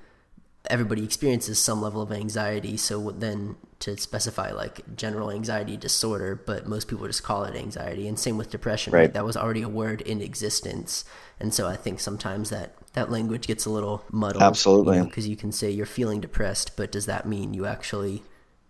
everybody 0.68 1.04
experiences 1.04 1.58
some 1.58 1.80
level 1.80 2.02
of 2.02 2.12
anxiety. 2.12 2.76
So 2.76 3.10
then 3.10 3.56
to 3.80 3.96
specify 3.96 4.52
like 4.52 4.96
general 4.96 5.30
anxiety 5.30 5.76
disorder, 5.76 6.34
but 6.34 6.66
most 6.66 6.88
people 6.88 7.06
just 7.06 7.22
call 7.22 7.44
it 7.44 7.54
anxiety. 7.54 8.08
And 8.08 8.18
same 8.18 8.38
with 8.38 8.50
depression, 8.50 8.92
right? 8.92 9.00
right? 9.00 9.12
That 9.12 9.24
was 9.24 9.36
already 9.36 9.62
a 9.62 9.68
word 9.68 10.00
in 10.02 10.20
existence. 10.20 11.04
And 11.38 11.52
so 11.52 11.66
I 11.66 11.76
think 11.76 12.00
sometimes 12.00 12.50
that 12.50 12.74
that 12.92 13.10
language 13.10 13.46
gets 13.46 13.66
a 13.66 13.70
little 13.70 14.04
muddled. 14.10 14.42
Absolutely. 14.42 15.02
Because 15.02 15.26
you, 15.26 15.30
know, 15.30 15.32
you, 15.32 15.36
can 15.36 15.52
say 15.52 15.70
you're 15.70 15.86
feeling 15.86 16.20
depressed, 16.20 16.76
but 16.76 16.92
does 16.92 17.06
that 17.06 17.26
mean 17.26 17.54
you 17.54 17.66
actually, 17.66 18.22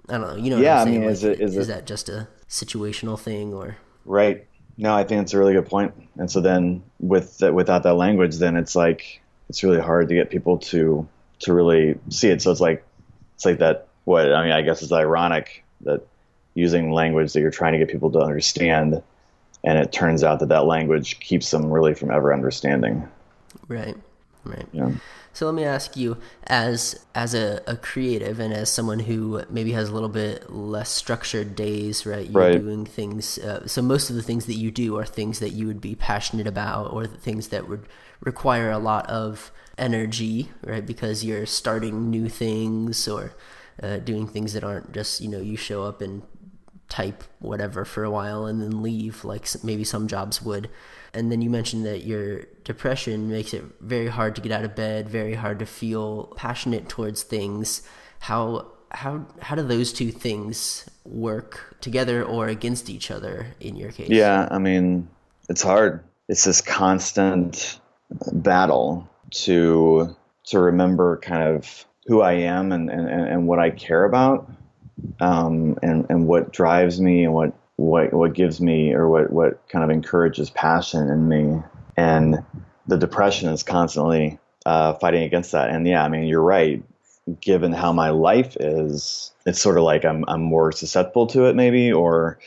I 0.08 0.18
don't 0.18 0.22
know, 0.22 0.36
you 0.36 0.50
know 0.50 0.58
yeah, 0.58 0.82
I 0.82 0.84
mean, 0.84 1.02
like, 1.02 1.10
is, 1.12 1.24
it, 1.24 1.40
is, 1.40 1.56
is 1.56 1.68
it, 1.68 1.72
that 1.72 1.86
just 1.86 2.08
a 2.08 2.28
situational 2.48 3.18
thing 3.18 3.54
or? 3.54 3.76
Right. 4.04 4.46
No, 4.80 4.94
I 4.94 5.04
think 5.04 5.20
it's 5.20 5.34
a 5.34 5.38
really 5.38 5.52
good 5.52 5.66
point. 5.66 5.92
And 6.16 6.30
so 6.30 6.40
then 6.40 6.82
with 6.98 7.36
the, 7.36 7.52
without 7.52 7.82
that 7.82 7.94
language, 7.94 8.36
then 8.36 8.56
it's 8.56 8.74
like, 8.74 9.20
it's 9.50 9.62
really 9.62 9.80
hard 9.80 10.08
to 10.08 10.14
get 10.14 10.30
people 10.30 10.56
to 10.58 11.06
to 11.40 11.52
really 11.52 11.98
see 12.08 12.28
it. 12.28 12.40
So 12.40 12.50
it's 12.50 12.60
like 12.60 12.84
it's 13.34 13.44
like 13.44 13.58
that. 13.58 13.88
What 14.04 14.32
I 14.32 14.42
mean, 14.42 14.52
I 14.52 14.62
guess 14.62 14.80
it's 14.82 14.92
ironic 14.92 15.64
that 15.82 16.06
using 16.54 16.92
language 16.92 17.34
that 17.34 17.40
you're 17.40 17.50
trying 17.50 17.74
to 17.74 17.78
get 17.78 17.88
people 17.88 18.10
to 18.12 18.20
understand, 18.20 19.02
and 19.62 19.78
it 19.78 19.92
turns 19.92 20.24
out 20.24 20.40
that 20.40 20.48
that 20.48 20.64
language 20.64 21.20
keeps 21.20 21.50
them 21.50 21.70
really 21.70 21.94
from 21.94 22.10
ever 22.10 22.32
understanding. 22.32 23.06
Right. 23.68 23.96
Right. 24.44 24.66
Yeah. 24.72 24.92
So 25.32 25.46
let 25.46 25.54
me 25.54 25.64
ask 25.64 25.96
you, 25.96 26.16
as 26.44 27.04
as 27.14 27.34
a, 27.34 27.62
a 27.66 27.76
creative 27.76 28.40
and 28.40 28.52
as 28.52 28.70
someone 28.70 29.00
who 29.00 29.42
maybe 29.50 29.72
has 29.72 29.88
a 29.88 29.92
little 29.92 30.08
bit 30.08 30.50
less 30.50 30.88
structured 30.88 31.54
days, 31.54 32.06
right? 32.06 32.28
You're 32.28 32.42
right. 32.42 32.60
doing 32.60 32.86
things. 32.86 33.38
Uh, 33.38 33.66
so 33.66 33.82
most 33.82 34.10
of 34.10 34.16
the 34.16 34.22
things 34.22 34.46
that 34.46 34.54
you 34.54 34.70
do 34.70 34.98
are 34.98 35.06
things 35.06 35.38
that 35.38 35.50
you 35.50 35.66
would 35.66 35.80
be 35.80 35.94
passionate 35.94 36.46
about, 36.46 36.92
or 36.92 37.06
things 37.06 37.48
that 37.48 37.68
would 37.68 37.86
require 38.20 38.70
a 38.70 38.78
lot 38.78 39.08
of 39.08 39.52
energy, 39.78 40.50
right? 40.64 40.84
Because 40.84 41.24
you're 41.24 41.46
starting 41.46 42.10
new 42.10 42.28
things 42.28 43.06
or 43.06 43.34
uh, 43.82 43.98
doing 43.98 44.26
things 44.26 44.52
that 44.52 44.64
aren't 44.64 44.92
just, 44.92 45.20
you 45.20 45.28
know, 45.28 45.40
you 45.40 45.56
show 45.56 45.84
up 45.84 46.00
and 46.00 46.22
type 46.88 47.24
whatever 47.38 47.84
for 47.84 48.04
a 48.04 48.10
while 48.10 48.46
and 48.46 48.60
then 48.60 48.82
leave, 48.82 49.24
like 49.24 49.46
maybe 49.64 49.84
some 49.84 50.08
jobs 50.08 50.42
would. 50.42 50.68
And 51.12 51.30
then 51.30 51.42
you 51.42 51.50
mentioned 51.50 51.84
that 51.86 52.04
your 52.04 52.44
depression 52.64 53.30
makes 53.30 53.52
it 53.52 53.64
very 53.80 54.08
hard 54.08 54.36
to 54.36 54.40
get 54.40 54.52
out 54.52 54.64
of 54.64 54.74
bed, 54.76 55.08
very 55.08 55.34
hard 55.34 55.58
to 55.58 55.66
feel 55.66 56.32
passionate 56.36 56.88
towards 56.88 57.22
things. 57.22 57.82
How 58.20 58.66
how 58.90 59.26
how 59.40 59.56
do 59.56 59.62
those 59.62 59.92
two 59.92 60.10
things 60.12 60.88
work 61.04 61.76
together 61.80 62.22
or 62.22 62.48
against 62.48 62.90
each 62.90 63.10
other 63.10 63.46
in 63.60 63.76
your 63.76 63.90
case? 63.90 64.10
Yeah, 64.10 64.48
I 64.50 64.58
mean, 64.58 65.08
it's 65.48 65.62
hard. 65.62 66.04
It's 66.28 66.44
this 66.44 66.60
constant 66.60 67.80
battle 68.32 69.08
to 69.30 70.16
to 70.44 70.58
remember 70.58 71.18
kind 71.18 71.42
of 71.56 71.86
who 72.06 72.22
I 72.22 72.32
am 72.32 72.72
and, 72.72 72.90
and, 72.90 73.08
and 73.08 73.46
what 73.46 73.58
I 73.58 73.70
care 73.70 74.04
about 74.04 74.50
um, 75.20 75.78
and, 75.82 76.06
and 76.08 76.26
what 76.26 76.52
drives 76.52 77.00
me 77.00 77.24
and 77.24 77.32
what, 77.32 77.52
what, 77.80 78.12
what 78.12 78.34
gives 78.34 78.60
me 78.60 78.92
or 78.92 79.08
what, 79.08 79.32
what 79.32 79.66
kind 79.70 79.82
of 79.82 79.88
encourages 79.88 80.50
passion 80.50 81.08
in 81.08 81.26
me. 81.26 81.62
And 81.96 82.44
the 82.86 82.98
depression 82.98 83.48
is 83.48 83.62
constantly 83.62 84.38
uh, 84.66 84.94
fighting 84.94 85.22
against 85.22 85.52
that. 85.52 85.70
And 85.70 85.86
yeah, 85.86 86.04
I 86.04 86.08
mean, 86.08 86.24
you're 86.24 86.42
right. 86.42 86.82
Given 87.40 87.72
how 87.72 87.92
my 87.94 88.10
life 88.10 88.54
is, 88.60 89.32
it's 89.46 89.60
sort 89.60 89.78
of 89.78 89.84
like 89.84 90.04
I'm, 90.04 90.26
I'm 90.28 90.42
more 90.42 90.72
susceptible 90.72 91.28
to 91.28 91.46
it 91.46 91.56
maybe, 91.56 91.90
or, 91.90 92.38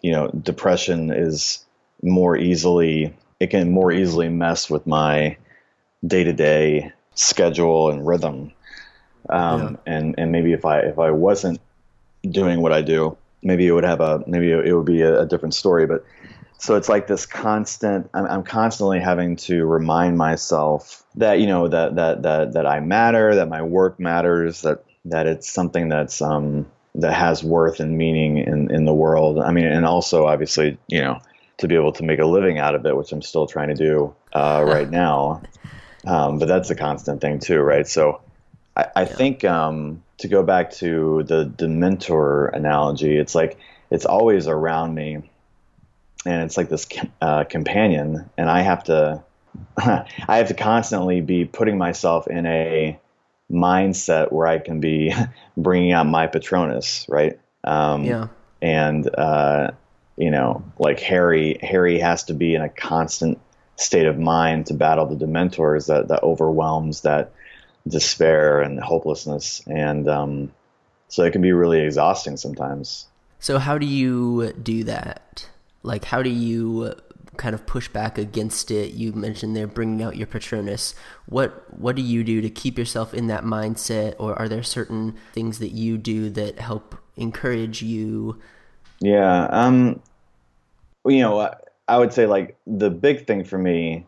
you 0.00 0.12
know, 0.12 0.28
depression 0.28 1.10
is 1.10 1.66
more 2.02 2.36
easily, 2.38 3.14
it 3.40 3.48
can 3.48 3.70
more 3.70 3.92
easily 3.92 4.30
mess 4.30 4.70
with 4.70 4.86
my 4.86 5.36
day 6.06 6.24
to 6.24 6.32
day 6.32 6.92
schedule 7.14 7.90
and 7.90 8.06
rhythm. 8.06 8.52
Um, 9.28 9.60
yeah. 9.86 9.94
and, 9.94 10.14
and 10.16 10.32
maybe 10.32 10.54
if 10.54 10.64
I, 10.64 10.80
if 10.80 10.98
I 10.98 11.10
wasn't 11.10 11.60
doing 12.22 12.62
what 12.62 12.72
I 12.72 12.80
do, 12.80 13.18
maybe 13.42 13.66
it 13.66 13.72
would 13.72 13.84
have 13.84 14.00
a, 14.00 14.22
maybe 14.26 14.50
it 14.50 14.72
would 14.72 14.86
be 14.86 15.02
a, 15.02 15.20
a 15.20 15.26
different 15.26 15.54
story, 15.54 15.86
but 15.86 16.04
so 16.58 16.74
it's 16.74 16.88
like 16.88 17.06
this 17.06 17.24
constant, 17.24 18.10
I'm, 18.12 18.26
I'm 18.26 18.42
constantly 18.42 18.98
having 18.98 19.36
to 19.36 19.64
remind 19.64 20.18
myself 20.18 21.04
that, 21.14 21.38
you 21.38 21.46
know, 21.46 21.68
that, 21.68 21.94
that, 21.94 22.22
that, 22.22 22.52
that 22.54 22.66
I 22.66 22.80
matter, 22.80 23.36
that 23.36 23.48
my 23.48 23.62
work 23.62 24.00
matters, 24.00 24.62
that, 24.62 24.84
that 25.04 25.26
it's 25.26 25.48
something 25.48 25.88
that's, 25.88 26.20
um, 26.20 26.66
that 26.96 27.12
has 27.12 27.44
worth 27.44 27.78
and 27.78 27.96
meaning 27.96 28.38
in, 28.38 28.74
in 28.74 28.84
the 28.86 28.94
world. 28.94 29.38
I 29.38 29.52
mean, 29.52 29.66
and 29.66 29.86
also 29.86 30.26
obviously, 30.26 30.76
you 30.88 31.00
know, 31.00 31.20
to 31.58 31.68
be 31.68 31.76
able 31.76 31.92
to 31.92 32.02
make 32.02 32.18
a 32.18 32.26
living 32.26 32.58
out 32.58 32.74
of 32.74 32.84
it, 32.86 32.96
which 32.96 33.12
I'm 33.12 33.22
still 33.22 33.46
trying 33.46 33.68
to 33.68 33.74
do 33.74 34.14
uh, 34.32 34.64
right 34.66 34.90
now. 34.90 35.42
Um, 36.06 36.38
but 36.38 36.48
that's 36.48 36.70
a 36.70 36.74
constant 36.74 37.20
thing 37.20 37.38
too, 37.38 37.60
right? 37.60 37.86
So 37.86 38.20
I, 38.76 38.86
I 38.96 39.02
yeah. 39.02 39.06
think 39.06 39.44
um, 39.44 40.02
to 40.18 40.28
go 40.28 40.42
back 40.42 40.72
to 40.72 41.22
the, 41.24 41.44
the 41.56 41.66
Dementor 41.66 42.54
analogy, 42.54 43.16
it's 43.16 43.34
like 43.34 43.58
it's 43.90 44.04
always 44.04 44.46
around 44.46 44.94
me, 44.94 45.30
and 46.26 46.42
it's 46.42 46.56
like 46.56 46.68
this 46.68 46.86
uh, 47.20 47.44
companion, 47.44 48.28
and 48.36 48.50
I 48.50 48.62
have 48.62 48.84
to 48.84 49.22
I 49.76 50.06
have 50.36 50.48
to 50.48 50.54
constantly 50.54 51.20
be 51.20 51.44
putting 51.44 51.78
myself 51.78 52.26
in 52.26 52.46
a 52.46 52.98
mindset 53.50 54.30
where 54.30 54.46
I 54.46 54.58
can 54.58 54.80
be 54.80 55.14
bringing 55.56 55.92
out 55.92 56.06
my 56.06 56.26
Patronus, 56.26 57.06
right? 57.08 57.38
Um, 57.64 58.04
yeah. 58.04 58.28
And 58.60 59.08
uh, 59.16 59.72
you 60.16 60.30
know, 60.30 60.64
like 60.78 61.00
Harry, 61.00 61.58
Harry 61.62 62.00
has 62.00 62.24
to 62.24 62.34
be 62.34 62.54
in 62.54 62.62
a 62.62 62.68
constant 62.68 63.38
state 63.76 64.06
of 64.06 64.18
mind 64.18 64.66
to 64.66 64.74
battle 64.74 65.06
the 65.06 65.24
dementors 65.24 65.86
that 65.86 66.08
that 66.08 66.22
overwhelms 66.22 67.02
that 67.02 67.32
despair 67.88 68.60
and 68.60 68.80
hopelessness. 68.80 69.62
And 69.66 70.08
um, 70.08 70.52
so 71.08 71.24
it 71.24 71.32
can 71.32 71.42
be 71.42 71.52
really 71.52 71.80
exhausting 71.80 72.36
sometimes. 72.36 73.06
So 73.40 73.58
how 73.58 73.78
do 73.78 73.86
you 73.86 74.52
do 74.52 74.84
that? 74.84 75.48
Like 75.82 76.04
how 76.04 76.22
do 76.22 76.30
you 76.30 76.94
kind 77.36 77.54
of 77.54 77.66
push 77.66 77.88
back 77.88 78.18
against 78.18 78.70
it? 78.70 78.94
You 78.94 79.12
mentioned 79.12 79.56
there 79.56 79.66
bringing 79.66 80.02
out 80.02 80.16
your 80.16 80.26
patronus. 80.26 80.94
What 81.26 81.78
what 81.78 81.96
do 81.96 82.02
you 82.02 82.24
do 82.24 82.40
to 82.40 82.50
keep 82.50 82.78
yourself 82.78 83.14
in 83.14 83.28
that 83.28 83.44
mindset? 83.44 84.14
Or 84.18 84.36
are 84.38 84.48
there 84.48 84.62
certain 84.62 85.16
things 85.32 85.60
that 85.60 85.70
you 85.70 85.98
do 85.98 86.30
that 86.30 86.58
help 86.58 86.96
encourage 87.16 87.82
you? 87.82 88.40
Yeah 89.00 89.46
um 89.50 90.02
you 91.06 91.20
know 91.20 91.54
I 91.86 91.98
would 91.98 92.12
say 92.12 92.26
like 92.26 92.56
the 92.66 92.90
big 92.90 93.26
thing 93.26 93.44
for 93.44 93.56
me 93.56 94.06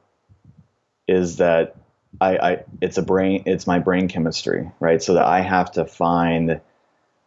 is 1.07 1.37
that 1.37 1.77
I, 2.21 2.37
I 2.37 2.65
it's 2.81 2.99
a 2.99 3.03
brain 3.03 3.43
it's 3.47 3.67
my 3.67 3.79
brain 3.79 4.09
chemistry 4.09 4.71
right? 4.81 5.03
So 5.03 5.15
that 5.15 5.27
I 5.27 5.41
have 5.41 5.73
to 5.73 5.85
find 5.85 6.61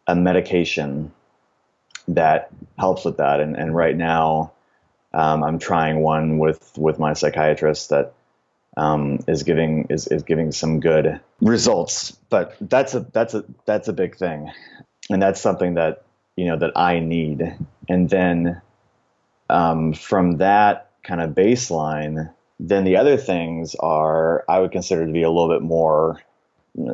a 0.06 0.14
medication 0.14 1.12
that 2.08 2.50
helps 2.78 3.04
with 3.04 3.18
that. 3.18 3.40
And 3.40 3.56
and 3.56 3.74
right 3.74 3.96
now 3.96 4.52
um, 5.12 5.44
I'm 5.44 5.58
trying 5.58 6.00
one 6.00 6.38
with 6.38 6.72
with 6.76 6.98
my 6.98 7.12
psychiatrist 7.12 7.90
that 7.90 8.14
um, 8.76 9.20
is 9.28 9.44
giving 9.44 9.86
is, 9.90 10.08
is 10.08 10.24
giving 10.24 10.52
some 10.52 10.80
good 10.80 11.20
results. 11.40 12.12
But 12.28 12.56
that's 12.60 12.94
a 12.94 13.00
that's 13.00 13.34
a 13.34 13.44
that's 13.64 13.88
a 13.88 13.92
big 13.92 14.16
thing. 14.16 14.50
And 15.10 15.22
that's 15.22 15.40
something 15.40 15.74
that 15.74 16.04
you 16.36 16.46
know 16.46 16.58
that 16.58 16.76
I 16.76 16.98
need. 16.98 17.56
And 17.88 18.10
then 18.10 18.60
um, 19.48 19.92
from 19.92 20.38
that 20.38 20.90
kind 21.04 21.20
of 21.20 21.30
baseline, 21.30 22.32
then 22.68 22.84
the 22.84 22.96
other 22.96 23.16
things 23.16 23.74
are 23.76 24.44
I 24.48 24.60
would 24.60 24.72
consider 24.72 25.06
to 25.06 25.12
be 25.12 25.22
a 25.22 25.30
little 25.30 25.48
bit 25.48 25.62
more 25.62 26.22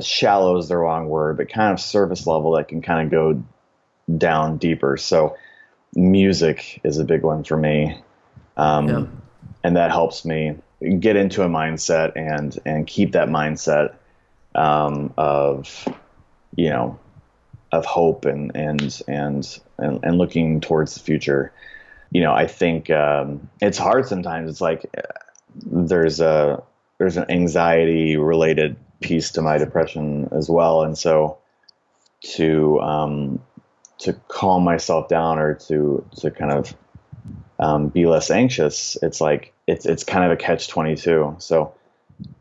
shallow 0.00 0.58
is 0.58 0.68
the 0.68 0.76
wrong 0.76 1.08
word, 1.08 1.36
but 1.36 1.48
kind 1.48 1.72
of 1.72 1.80
surface 1.80 2.26
level 2.26 2.52
that 2.52 2.68
can 2.68 2.82
kind 2.82 3.06
of 3.06 3.10
go 3.10 3.42
down 4.18 4.58
deeper. 4.58 4.96
So 4.96 5.36
music 5.94 6.80
is 6.84 6.98
a 6.98 7.04
big 7.04 7.22
one 7.22 7.44
for 7.44 7.56
me. 7.56 7.98
Um, 8.56 8.88
yeah. 8.88 9.06
And 9.62 9.76
that 9.76 9.90
helps 9.90 10.24
me 10.24 10.56
get 10.98 11.16
into 11.16 11.42
a 11.42 11.48
mindset 11.48 12.12
and, 12.16 12.58
and 12.64 12.86
keep 12.86 13.12
that 13.12 13.28
mindset 13.28 13.94
um, 14.54 15.12
of, 15.16 15.86
you 16.56 16.70
know, 16.70 16.98
of 17.72 17.84
hope 17.84 18.24
and, 18.24 18.50
and, 18.54 19.00
and, 19.06 19.60
and, 19.78 20.00
and 20.02 20.18
looking 20.18 20.60
towards 20.60 20.94
the 20.94 21.00
future. 21.00 21.52
You 22.10 22.22
know, 22.22 22.32
I 22.32 22.46
think 22.46 22.90
um, 22.90 23.48
it's 23.60 23.78
hard 23.78 24.06
sometimes. 24.06 24.50
It's 24.50 24.60
like 24.60 24.90
there's 25.54 26.20
a 26.20 26.62
there's 26.98 27.16
an 27.16 27.30
anxiety 27.30 28.16
related 28.16 28.76
piece 29.00 29.32
to 29.32 29.42
my 29.42 29.58
depression 29.58 30.28
as 30.32 30.48
well, 30.48 30.82
and 30.82 30.96
so 30.96 31.38
to 32.20 32.80
um, 32.80 33.42
to 33.98 34.12
calm 34.28 34.64
myself 34.64 35.08
down 35.08 35.38
or 35.38 35.54
to 35.54 36.04
to 36.18 36.30
kind 36.30 36.52
of 36.52 36.74
um, 37.58 37.88
be 37.88 38.06
less 38.06 38.30
anxious, 38.30 38.96
it's 39.02 39.20
like 39.20 39.52
it's 39.66 39.86
it's 39.86 40.04
kind 40.04 40.24
of 40.24 40.32
a 40.32 40.36
catch 40.36 40.68
twenty 40.68 40.96
two. 40.96 41.36
So 41.38 41.74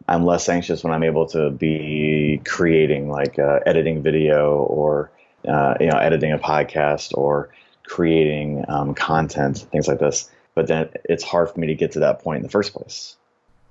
I'm 0.08 0.26
less 0.26 0.50
anxious 0.50 0.84
when 0.84 0.94
I'm 0.94 1.04
able 1.04 1.28
to 1.28 1.50
be 1.52 2.42
creating, 2.46 3.10
like 3.10 3.38
uh, 3.38 3.60
editing 3.66 4.02
video 4.02 4.58
or 4.64 5.12
uh, 5.48 5.76
you 5.80 5.88
know 5.88 5.98
editing 5.98 6.32
a 6.32 6.40
podcast 6.40 7.14
or 7.16 7.50
creating 7.86 8.66
um, 8.68 8.94
content, 8.94 9.68
things 9.72 9.88
like 9.88 10.00
this. 10.00 10.30
But 10.60 10.68
then 10.68 10.90
it's 11.06 11.24
hard 11.24 11.50
for 11.50 11.58
me 11.58 11.68
to 11.68 11.74
get 11.74 11.94
to 11.94 12.00
that 12.02 12.22
point 12.22 12.40
in 12.40 12.44
the 12.44 12.50
first 12.50 12.74
place, 12.74 13.16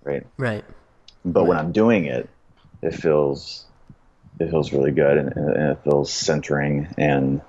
right? 0.04 0.26
Right. 0.38 0.64
But 1.22 1.40
right. 1.40 1.48
when 1.50 1.58
I'm 1.58 1.70
doing 1.70 2.06
it, 2.06 2.30
it 2.80 2.94
feels 2.94 3.66
it 4.40 4.48
feels 4.48 4.72
really 4.72 4.90
good 4.90 5.18
and, 5.18 5.36
and 5.36 5.70
it 5.72 5.84
feels 5.84 6.10
centering 6.10 6.88
and 6.96 7.42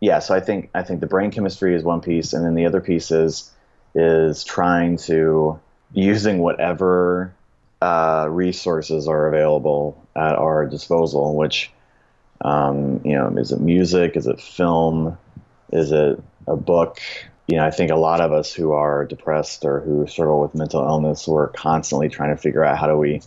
yeah 0.00 0.18
so 0.18 0.34
i 0.34 0.40
think 0.40 0.70
i 0.74 0.82
think 0.82 0.98
the 0.98 1.06
brain 1.06 1.30
chemistry 1.30 1.72
is 1.72 1.84
one 1.84 2.00
piece 2.00 2.32
and 2.32 2.44
then 2.44 2.56
the 2.56 2.66
other 2.66 2.80
piece 2.80 3.12
is 3.12 3.52
is 3.94 4.42
trying 4.42 4.96
to 4.96 5.60
using 5.92 6.38
whatever 6.38 7.32
uh, 7.80 8.26
resources 8.28 9.06
are 9.06 9.28
available 9.28 10.04
at 10.16 10.34
our 10.34 10.66
disposal 10.66 11.36
which 11.36 11.70
um, 12.40 13.00
you 13.04 13.12
know 13.12 13.28
is 13.36 13.52
it 13.52 13.60
music 13.60 14.16
is 14.16 14.26
it 14.26 14.40
film 14.40 15.16
is 15.72 15.92
it 15.92 16.20
a 16.48 16.56
book 16.56 16.98
you 17.50 17.56
know 17.56 17.64
i 17.66 17.70
think 17.70 17.90
a 17.90 17.96
lot 17.96 18.20
of 18.20 18.32
us 18.32 18.52
who 18.52 18.72
are 18.72 19.04
depressed 19.04 19.64
or 19.64 19.80
who 19.80 20.06
struggle 20.06 20.40
with 20.40 20.54
mental 20.54 20.82
illness 20.82 21.26
we're 21.26 21.48
constantly 21.48 22.08
trying 22.08 22.34
to 22.34 22.40
figure 22.40 22.64
out 22.64 22.78
how 22.78 22.86
do 22.86 22.96
we 22.96 23.20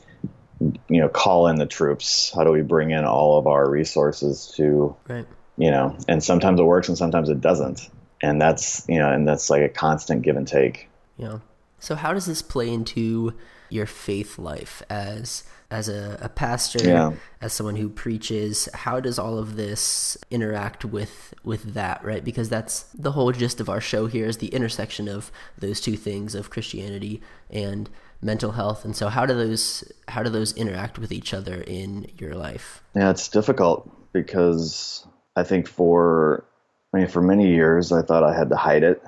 you 0.90 1.02
know 1.02 1.10
call 1.10 1.48
in 1.48 1.58
the 1.58 1.66
troops? 1.66 2.32
How 2.34 2.44
do 2.44 2.52
we 2.52 2.62
bring 2.62 2.92
in 2.92 3.06
all 3.06 3.38
of 3.38 3.48
our 3.48 3.70
resources 3.70 4.54
to 4.56 4.96
right. 5.08 5.26
you 5.58 5.72
know 5.72 5.98
and 6.08 6.24
sometimes 6.24 6.60
it 6.60 6.64
works 6.64 6.88
and 6.88 6.98
sometimes 6.98 7.30
it 7.30 7.42
doesn't. 7.42 7.90
And 8.22 8.42
that's 8.42 8.86
you 8.88 9.00
know 9.00 9.12
and 9.12 9.28
that's 9.28 9.50
like 9.50 9.62
a 9.62 9.70
constant 9.70 10.22
give 10.22 10.38
and 10.38 10.48
take. 10.48 10.90
Yeah. 11.18 11.40
So 11.80 11.96
how 11.96 12.14
does 12.14 12.26
this 12.26 12.42
play 12.42 12.72
into 12.72 13.34
your 13.70 13.86
faith 13.86 14.38
life 14.38 14.82
as 14.90 15.44
as 15.74 15.90
a, 15.90 16.20
a 16.22 16.30
pastor 16.30 16.88
yeah. 16.88 17.12
as 17.42 17.52
someone 17.52 17.76
who 17.76 17.90
preaches 17.90 18.70
how 18.76 19.00
does 19.00 19.18
all 19.18 19.40
of 19.40 19.56
this 19.56 20.16
interact 20.30 20.86
with 20.86 21.34
with 21.44 21.74
that 21.74 22.04
right? 22.06 22.24
Because 22.24 22.48
that's 22.48 22.84
the 22.94 23.14
whole 23.14 23.32
gist 23.32 23.60
of 23.60 23.70
our 23.70 23.82
show 23.82 24.06
here 24.06 24.28
is 24.28 24.38
the 24.38 24.48
intersection 24.48 25.08
of 25.08 25.32
those 25.58 25.82
two 25.82 25.98
things 25.98 26.36
of 26.36 26.52
christianity 26.52 27.22
and 27.50 27.90
mental 28.22 28.52
health. 28.52 28.86
And 28.86 28.96
so 28.96 29.10
how 29.10 29.26
do 29.26 29.34
those 29.34 29.92
how 30.08 30.22
do 30.22 30.30
those 30.30 30.54
interact 30.54 31.00
with 31.00 31.12
each 31.12 31.34
other 31.34 31.62
in 31.66 32.08
your 32.20 32.36
life? 32.36 32.84
Yeah 32.96 33.10
it's 33.10 33.28
difficult 33.28 33.90
because 34.14 35.06
i 35.36 35.44
think 35.44 35.68
for 35.68 36.46
i 36.94 36.98
mean 37.00 37.08
for 37.08 37.22
many 37.22 37.48
years 37.48 37.92
i 37.92 38.04
thought 38.04 38.24
i 38.24 38.38
had 38.38 38.50
to 38.50 38.56
hide 38.56 38.84
it. 38.84 39.02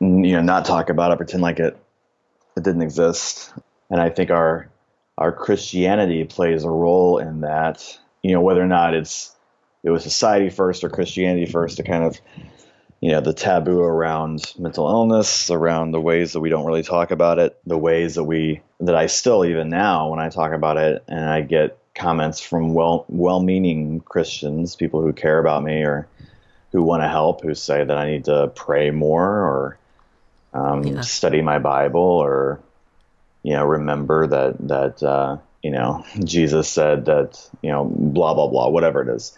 You 0.00 0.32
know 0.32 0.40
not 0.40 0.64
talk 0.64 0.88
about 0.88 1.12
it 1.12 1.16
pretend 1.16 1.42
like 1.42 1.60
it 1.60 1.76
it 2.56 2.62
didn't 2.64 2.82
exist. 2.82 3.52
And 3.90 4.00
i 4.00 4.08
think 4.08 4.30
our 4.30 4.70
our 5.18 5.32
christianity 5.32 6.24
plays 6.24 6.64
a 6.64 6.70
role 6.70 7.18
in 7.18 7.40
that 7.40 7.98
you 8.22 8.32
know 8.32 8.40
whether 8.40 8.62
or 8.62 8.66
not 8.66 8.94
it's 8.94 9.34
it 9.82 9.90
was 9.90 10.02
society 10.02 10.50
first 10.50 10.84
or 10.84 10.88
christianity 10.88 11.50
first 11.50 11.76
to 11.76 11.82
kind 11.82 12.04
of 12.04 12.20
you 13.00 13.12
know 13.12 13.20
the 13.20 13.32
taboo 13.32 13.80
around 13.80 14.52
mental 14.58 14.88
illness 14.88 15.50
around 15.50 15.90
the 15.90 16.00
ways 16.00 16.32
that 16.32 16.40
we 16.40 16.48
don't 16.48 16.66
really 16.66 16.82
talk 16.82 17.10
about 17.10 17.38
it 17.38 17.58
the 17.66 17.78
ways 17.78 18.14
that 18.14 18.24
we 18.24 18.60
that 18.80 18.96
i 18.96 19.06
still 19.06 19.44
even 19.44 19.68
now 19.68 20.10
when 20.10 20.18
i 20.18 20.28
talk 20.28 20.52
about 20.52 20.76
it 20.76 21.04
and 21.08 21.24
i 21.24 21.40
get 21.40 21.78
comments 21.94 22.40
from 22.40 22.74
well 22.74 23.04
well-meaning 23.08 24.00
christians 24.00 24.76
people 24.76 25.00
who 25.02 25.12
care 25.12 25.38
about 25.38 25.62
me 25.62 25.82
or 25.82 26.08
who 26.72 26.82
want 26.82 27.02
to 27.02 27.08
help 27.08 27.42
who 27.42 27.54
say 27.54 27.84
that 27.84 27.96
i 27.96 28.10
need 28.10 28.24
to 28.24 28.50
pray 28.54 28.90
more 28.90 29.24
or 29.24 29.78
um, 30.52 30.84
yeah. 30.84 31.00
study 31.02 31.42
my 31.42 31.58
bible 31.58 32.00
or 32.00 32.60
you 33.46 33.52
know 33.52 33.64
remember 33.64 34.26
that 34.26 34.56
that 34.66 35.02
uh, 35.04 35.38
you 35.62 35.70
know 35.70 36.04
jesus 36.24 36.68
said 36.68 37.04
that 37.04 37.48
you 37.62 37.70
know 37.70 37.84
blah 37.84 38.34
blah 38.34 38.48
blah 38.48 38.68
whatever 38.68 39.02
it 39.02 39.14
is. 39.14 39.32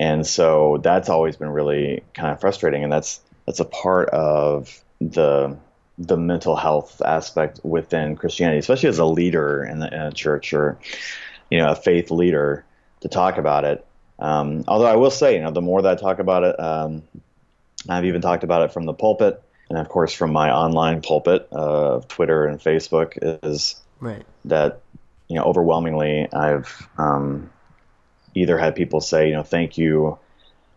And 0.00 0.26
so 0.26 0.80
that's 0.82 1.08
always 1.08 1.36
been 1.36 1.50
really 1.50 2.02
kind 2.12 2.32
of 2.32 2.40
frustrating, 2.40 2.82
and 2.82 2.92
that's 2.92 3.20
that's 3.46 3.60
a 3.60 3.64
part 3.64 4.08
of 4.08 4.82
the 5.00 5.56
the 5.96 6.16
mental 6.16 6.56
health 6.56 7.00
aspect 7.04 7.60
within 7.62 8.16
Christianity, 8.16 8.58
especially 8.58 8.88
as 8.88 8.98
a 8.98 9.04
leader 9.04 9.62
in, 9.62 9.78
the, 9.78 9.94
in 9.94 10.00
a 10.00 10.10
church 10.10 10.52
or 10.52 10.76
you 11.50 11.58
know 11.58 11.70
a 11.70 11.76
faith 11.76 12.10
leader 12.10 12.64
to 13.02 13.08
talk 13.08 13.38
about 13.38 13.64
it. 13.64 13.86
Um, 14.18 14.64
although 14.66 14.86
I 14.86 14.96
will 14.96 15.10
say, 15.10 15.36
you 15.36 15.42
know, 15.42 15.52
the 15.52 15.60
more 15.60 15.82
that 15.82 15.98
I 15.98 16.00
talk 16.00 16.18
about 16.18 16.42
it, 16.42 16.58
um, 16.58 17.04
I've 17.88 18.06
even 18.06 18.22
talked 18.22 18.42
about 18.42 18.62
it 18.62 18.72
from 18.72 18.86
the 18.86 18.94
pulpit, 18.94 19.40
and 19.72 19.80
of 19.80 19.88
course 19.88 20.12
from 20.12 20.32
my 20.32 20.52
online 20.52 21.00
pulpit 21.00 21.48
of 21.50 22.06
Twitter 22.06 22.44
and 22.44 22.60
Facebook, 22.60 23.18
is 23.42 23.80
right. 24.00 24.22
that 24.44 24.82
you 25.28 25.36
know 25.36 25.44
overwhelmingly 25.44 26.28
I've 26.30 26.88
um, 26.98 27.50
either 28.34 28.58
had 28.58 28.76
people 28.76 29.00
say, 29.00 29.28
you 29.28 29.32
know, 29.32 29.42
thank 29.42 29.78
you, 29.78 30.18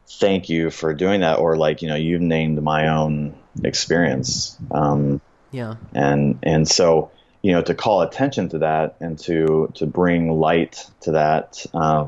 thank 0.08 0.48
you 0.48 0.70
for 0.70 0.94
doing 0.94 1.22
that, 1.22 1.40
or 1.40 1.58
like, 1.58 1.82
you 1.82 1.90
know, 1.90 1.96
you've 1.96 2.22
named 2.22 2.62
my 2.64 2.88
own 2.88 3.36
experience. 3.64 4.58
Um, 4.72 5.20
yeah. 5.52 5.76
And 5.94 6.40
and 6.44 6.66
so 6.66 7.12
you 7.42 7.52
know 7.52 7.62
to 7.64 7.76
call 7.76 8.02
attention 8.02 8.50
to 8.50 8.60
that 8.60 8.96
and 9.02 9.20
to 9.20 9.72
to 9.76 9.86
bring 9.86 10.32
light 10.32 10.90
to 11.02 11.12
that 11.12 11.66
uh, 11.74 12.08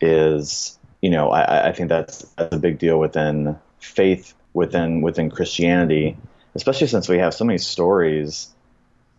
is 0.00 0.78
you 1.00 1.10
know 1.10 1.30
I, 1.30 1.68
I 1.68 1.72
think 1.72 1.88
that's, 1.88 2.18
that's 2.36 2.54
a 2.54 2.58
big 2.58 2.78
deal 2.78 2.98
within 2.98 3.56
faith 3.78 4.34
within 4.54 5.00
within 5.00 5.30
Christianity, 5.30 6.16
especially 6.54 6.86
since 6.86 7.08
we 7.08 7.18
have 7.18 7.34
so 7.34 7.44
many 7.44 7.58
stories, 7.58 8.48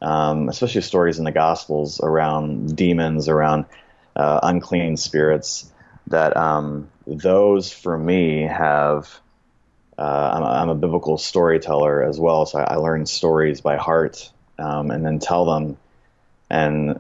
um, 0.02 0.50
especially 0.50 0.82
stories 0.82 1.17
in 1.17 1.26
the 1.26 1.32
Gospels 1.32 2.00
around 2.02 2.76
demons, 2.76 3.28
around 3.28 3.65
uh, 4.15 4.39
unclean 4.43 4.98
spirits, 4.98 5.72
that 6.08 6.36
um, 6.38 6.89
those 7.08 7.72
for 7.72 7.98
me 7.98 8.41
have. 8.41 9.19
Uh, 9.96 10.32
I'm, 10.34 10.41
a, 10.41 10.46
I'm, 10.48 10.69
a 10.69 10.76
biblical 10.76 11.19
storyteller 11.19 12.02
as 12.02 12.19
well, 12.19 12.48
so 12.48 12.58
I, 12.58 12.74
I 12.74 12.76
learn 12.78 13.06
stories 13.06 13.62
by 13.62 13.78
heart 13.78 14.32
um, 14.58 14.89
and 14.89 15.06
then 15.06 15.19
tell 15.19 15.46
them. 15.46 15.78
And 16.50 17.00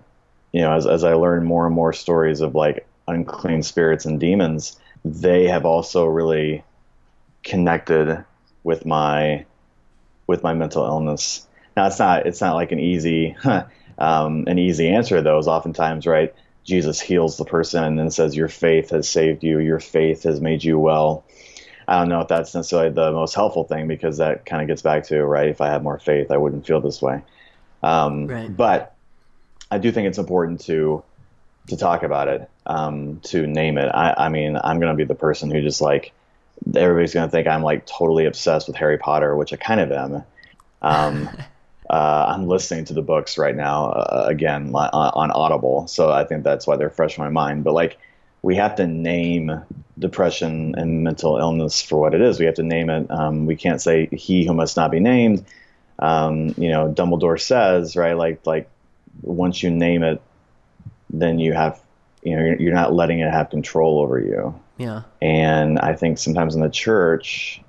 you 0.51 0.61
know, 0.61 0.73
as, 0.73 0.85
as 0.85 1.03
I 1.03 1.15
learn 1.15 1.43
more 1.43 1.65
and 1.65 1.73
more 1.73 1.91
stories 1.91 2.41
of 2.41 2.53
like 2.53 2.87
unclean 3.07 3.63
spirits 3.63 4.05
and 4.05 4.19
demons, 4.19 4.79
they 5.03 5.47
have 5.47 5.65
also 5.65 6.05
really 6.05 6.63
connected 7.43 8.23
with 8.63 8.85
my 8.85 9.45
with 10.27 10.43
my 10.43 10.53
mental 10.53 10.85
illness. 10.85 11.45
Now 11.75 11.87
it's 11.87 11.99
not 11.99 12.25
it's 12.25 12.41
not 12.41 12.55
like 12.55 12.71
an 12.71 12.79
easy 12.79 13.35
um, 13.97 14.45
an 14.47 14.59
easy 14.59 14.89
answer 14.89 15.21
though. 15.21 15.37
Is 15.37 15.47
oftentimes 15.47 16.07
right. 16.07 16.33
Jesus 16.63 17.01
heals 17.01 17.37
the 17.37 17.45
person 17.45 17.83
and 17.83 17.99
then 17.99 18.09
says, 18.09 18.35
Your 18.35 18.47
faith 18.47 18.91
has 18.91 19.09
saved 19.09 19.43
you, 19.43 19.59
your 19.59 19.79
faith 19.79 20.23
has 20.23 20.39
made 20.39 20.63
you 20.63 20.79
well. 20.79 21.25
I 21.87 21.99
don't 21.99 22.09
know 22.09 22.21
if 22.21 22.29
that's 22.29 22.55
necessarily 22.55 22.91
the 22.91 23.11
most 23.11 23.35
helpful 23.35 23.65
thing 23.65 23.87
because 23.87 24.17
that 24.17 24.45
kind 24.45 24.61
of 24.61 24.69
gets 24.69 24.81
back 24.81 25.03
to, 25.07 25.21
right, 25.21 25.49
if 25.49 25.59
I 25.59 25.67
had 25.67 25.83
more 25.83 25.99
faith, 25.99 26.31
I 26.31 26.37
wouldn't 26.37 26.65
feel 26.65 26.79
this 26.79 27.01
way. 27.01 27.21
Um, 27.81 28.27
right. 28.27 28.55
But 28.55 28.95
I 29.69 29.79
do 29.79 29.91
think 29.91 30.07
it's 30.07 30.17
important 30.17 30.61
to 30.61 31.03
to 31.67 31.77
talk 31.77 32.03
about 32.03 32.27
it, 32.27 32.49
um, 32.65 33.21
to 33.21 33.47
name 33.47 33.77
it. 33.77 33.87
I, 33.87 34.13
I 34.25 34.29
mean, 34.29 34.57
I'm 34.61 34.79
going 34.79 34.91
to 34.91 34.97
be 34.97 35.05
the 35.05 35.15
person 35.15 35.49
who 35.49 35.61
just 35.61 35.79
like, 35.79 36.11
everybody's 36.75 37.13
going 37.13 37.27
to 37.27 37.31
think 37.31 37.47
I'm 37.47 37.63
like 37.63 37.85
totally 37.85 38.25
obsessed 38.25 38.67
with 38.67 38.75
Harry 38.77 38.97
Potter, 38.97 39.35
which 39.35 39.53
I 39.53 39.57
kind 39.57 39.79
of 39.79 39.91
am. 39.91 40.23
Um, 40.81 41.29
uh, 41.89 42.25
I'm 42.29 42.47
listening 42.47 42.85
to 42.85 42.93
the 42.93 43.01
books 43.01 43.37
right 43.37 43.55
now 43.55 43.91
uh, 43.91 44.25
again 44.27 44.73
on, 44.73 44.89
on, 44.93 45.31
Audible, 45.31 45.87
so 45.87 46.11
I 46.11 46.23
think 46.23 46.43
that's 46.43 46.65
why 46.65 46.75
they're 46.75 46.89
fresh 46.89 47.17
in 47.17 47.23
my 47.23 47.29
mind. 47.29 47.63
But 47.63 47.73
like, 47.73 47.97
we 48.41 48.55
have 48.57 48.75
to 48.75 48.87
name 48.87 49.61
depression 49.97 50.75
and 50.77 51.03
mental 51.03 51.37
illness 51.37 51.81
for 51.81 51.99
what 51.99 52.13
it 52.13 52.21
is. 52.21 52.39
We 52.39 52.45
have 52.45 52.55
to 52.55 52.63
name 52.63 52.89
it. 52.89 53.09
Um, 53.09 53.45
we 53.45 53.55
can't 53.55 53.81
say 53.81 54.07
he 54.07 54.45
who 54.45 54.53
must 54.53 54.75
not 54.75 54.91
be 54.91 54.99
named. 54.99 55.45
Um, 55.99 56.53
you 56.57 56.69
know, 56.69 56.91
Dumbledore 56.91 57.39
says, 57.39 57.95
right? 57.95 58.17
Like, 58.17 58.45
like 58.45 58.69
once 59.21 59.63
you 59.63 59.69
name 59.69 60.03
it, 60.03 60.21
then 61.09 61.39
you 61.39 61.53
have, 61.53 61.79
you 62.21 62.35
know, 62.35 62.43
you're, 62.43 62.61
you're 62.61 62.73
not 62.73 62.93
letting 62.93 63.19
it 63.19 63.31
have 63.31 63.49
control 63.49 63.99
over 63.99 64.19
you. 64.19 64.59
Yeah. 64.77 65.03
And 65.21 65.79
I 65.79 65.93
think 65.93 66.17
sometimes 66.17 66.55
in 66.55 66.61
the 66.61 66.69
church, 66.69 67.61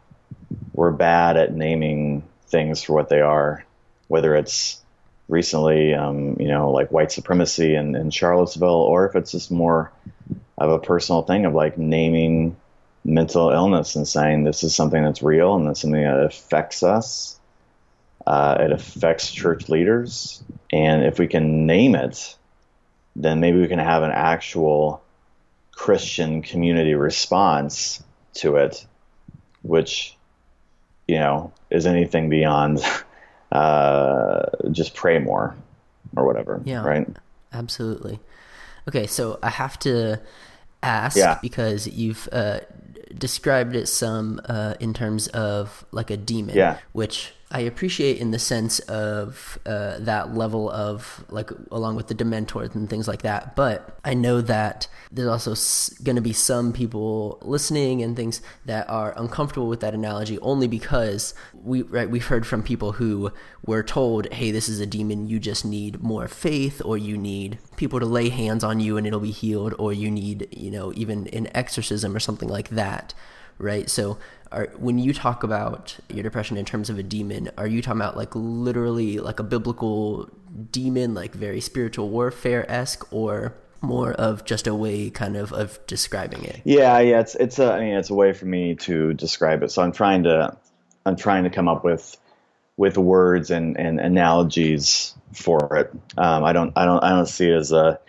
we're 0.72 0.90
bad 0.90 1.36
at 1.36 1.52
naming 1.52 2.24
things 2.48 2.82
for 2.82 2.94
what 2.94 3.08
they 3.08 3.20
are, 3.20 3.64
whether 4.08 4.34
it's 4.34 4.80
recently, 5.28 5.94
um, 5.94 6.36
you 6.38 6.48
know, 6.48 6.70
like 6.70 6.90
white 6.90 7.12
supremacy 7.12 7.74
in, 7.74 7.94
in 7.94 8.10
Charlottesville, 8.10 8.68
or 8.68 9.06
if 9.06 9.16
it's 9.16 9.32
just 9.32 9.50
more 9.50 9.92
of 10.58 10.70
a 10.70 10.78
personal 10.78 11.22
thing 11.22 11.46
of 11.46 11.54
like 11.54 11.78
naming 11.78 12.56
mental 13.04 13.50
illness 13.50 13.96
and 13.96 14.08
saying 14.08 14.44
this 14.44 14.62
is 14.62 14.74
something 14.74 15.02
that's 15.02 15.22
real 15.22 15.54
and 15.54 15.66
that's 15.66 15.80
something 15.80 16.02
that 16.02 16.24
affects 16.24 16.82
us. 16.82 17.38
Uh, 18.26 18.56
it 18.60 18.72
affects 18.72 19.30
church 19.30 19.68
leaders. 19.68 20.42
And 20.72 21.04
if 21.04 21.18
we 21.18 21.26
can 21.26 21.66
name 21.66 21.94
it, 21.94 22.36
then 23.14 23.40
maybe 23.40 23.60
we 23.60 23.68
can 23.68 23.78
have 23.78 24.02
an 24.02 24.10
actual 24.10 25.03
Christian 25.74 26.42
community 26.42 26.94
response 26.94 28.02
to 28.34 28.56
it, 28.56 28.86
which, 29.62 30.16
you 31.08 31.16
know, 31.16 31.52
is 31.70 31.86
anything 31.86 32.28
beyond 32.28 32.80
uh, 33.52 34.46
just 34.70 34.94
pray 34.94 35.18
more 35.18 35.56
or 36.16 36.24
whatever. 36.24 36.60
Yeah. 36.64 36.84
Right. 36.84 37.06
Absolutely. 37.52 38.20
Okay, 38.88 39.06
so 39.06 39.38
I 39.42 39.50
have 39.50 39.78
to 39.80 40.20
ask 40.82 41.16
yeah. 41.16 41.38
because 41.40 41.86
you've 41.86 42.28
uh, 42.32 42.60
described 43.16 43.74
it 43.74 43.86
some 43.86 44.40
uh, 44.46 44.74
in 44.80 44.92
terms 44.92 45.28
of 45.28 45.84
like 45.90 46.10
a 46.10 46.16
demon, 46.16 46.56
yeah. 46.56 46.78
which 46.92 47.32
I 47.54 47.60
appreciate 47.60 48.18
in 48.18 48.32
the 48.32 48.38
sense 48.40 48.80
of 48.80 49.60
uh, 49.64 49.98
that 50.00 50.34
level 50.34 50.68
of 50.68 51.24
like 51.30 51.50
along 51.70 51.94
with 51.94 52.08
the 52.08 52.14
Dementors 52.14 52.74
and 52.74 52.90
things 52.90 53.06
like 53.06 53.22
that. 53.22 53.54
But 53.54 53.96
I 54.04 54.12
know 54.12 54.40
that 54.40 54.88
there's 55.12 55.28
also 55.28 55.52
s- 55.52 55.90
going 56.02 56.16
to 56.16 56.22
be 56.22 56.32
some 56.32 56.72
people 56.72 57.38
listening 57.42 58.02
and 58.02 58.16
things 58.16 58.42
that 58.64 58.90
are 58.90 59.14
uncomfortable 59.16 59.68
with 59.68 59.78
that 59.80 59.94
analogy 59.94 60.36
only 60.40 60.66
because 60.66 61.32
we 61.52 61.82
right 61.82 62.10
we've 62.10 62.26
heard 62.26 62.44
from 62.44 62.64
people 62.64 62.90
who 62.90 63.30
were 63.64 63.84
told, 63.84 64.32
"Hey, 64.32 64.50
this 64.50 64.68
is 64.68 64.80
a 64.80 64.86
demon. 64.86 65.28
You 65.28 65.38
just 65.38 65.64
need 65.64 66.02
more 66.02 66.26
faith, 66.26 66.82
or 66.84 66.98
you 66.98 67.16
need 67.16 67.58
people 67.76 68.00
to 68.00 68.06
lay 68.06 68.30
hands 68.30 68.64
on 68.64 68.80
you 68.80 68.96
and 68.96 69.06
it'll 69.06 69.20
be 69.20 69.30
healed, 69.30 69.74
or 69.78 69.92
you 69.92 70.10
need 70.10 70.48
you 70.50 70.72
know 70.72 70.92
even 70.96 71.28
an 71.28 71.46
exorcism 71.54 72.16
or 72.16 72.20
something 72.20 72.48
like 72.48 72.70
that." 72.70 73.14
Right. 73.58 73.88
So 73.88 74.18
are, 74.52 74.68
when 74.78 74.98
you 74.98 75.12
talk 75.12 75.42
about 75.42 75.96
your 76.08 76.22
depression 76.22 76.56
in 76.56 76.64
terms 76.64 76.88
of 76.90 76.98
a 76.98 77.02
demon, 77.02 77.50
are 77.58 77.66
you 77.66 77.82
talking 77.82 78.00
about 78.00 78.16
like 78.16 78.34
literally 78.34 79.18
like 79.18 79.40
a 79.40 79.42
biblical 79.42 80.28
demon, 80.70 81.14
like 81.14 81.34
very 81.34 81.60
spiritual 81.60 82.08
warfare 82.08 82.70
esque, 82.70 83.12
or 83.12 83.54
more 83.80 84.12
of 84.12 84.44
just 84.44 84.66
a 84.66 84.74
way 84.74 85.10
kind 85.10 85.36
of 85.36 85.52
of 85.52 85.84
describing 85.86 86.44
it? 86.44 86.60
Yeah, 86.64 86.98
yeah, 87.00 87.20
it's 87.20 87.34
it's 87.34 87.58
a 87.58 87.72
I 87.72 87.80
mean 87.80 87.94
it's 87.94 88.10
a 88.10 88.14
way 88.14 88.32
for 88.32 88.46
me 88.46 88.76
to 88.76 89.12
describe 89.14 89.62
it. 89.62 89.70
So 89.70 89.82
I'm 89.82 89.92
trying 89.92 90.24
to 90.24 90.56
I'm 91.04 91.16
trying 91.16 91.44
to 91.44 91.50
come 91.50 91.68
up 91.68 91.84
with 91.84 92.16
with 92.76 92.98
words 92.98 93.50
and, 93.50 93.78
and 93.78 94.00
analogies 94.00 95.14
for 95.32 95.76
it. 95.76 95.92
Um, 96.16 96.44
I 96.44 96.52
don't 96.52 96.72
I 96.76 96.84
don't 96.84 97.02
I 97.02 97.10
don't 97.10 97.26
see 97.26 97.48
it 97.48 97.54
as 97.54 97.72
a 97.72 98.00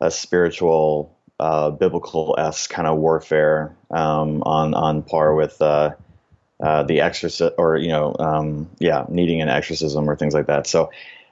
a 0.00 0.10
spiritual 0.10 1.17
uh, 1.40 1.70
biblical 1.70 2.34
esque 2.38 2.70
kind 2.70 2.88
of 2.88 2.98
warfare 2.98 3.76
um, 3.90 4.42
on 4.42 4.74
on 4.74 5.02
par 5.02 5.34
with 5.34 5.60
uh, 5.62 5.94
uh, 6.62 6.82
the 6.84 7.00
exorcist 7.00 7.54
or 7.58 7.76
you 7.76 7.88
know 7.88 8.14
um, 8.18 8.70
yeah 8.78 9.04
needing 9.08 9.40
an 9.40 9.48
exorcism 9.48 10.08
or 10.08 10.16
things 10.16 10.34
like 10.34 10.46
that. 10.46 10.66
So. 10.66 10.90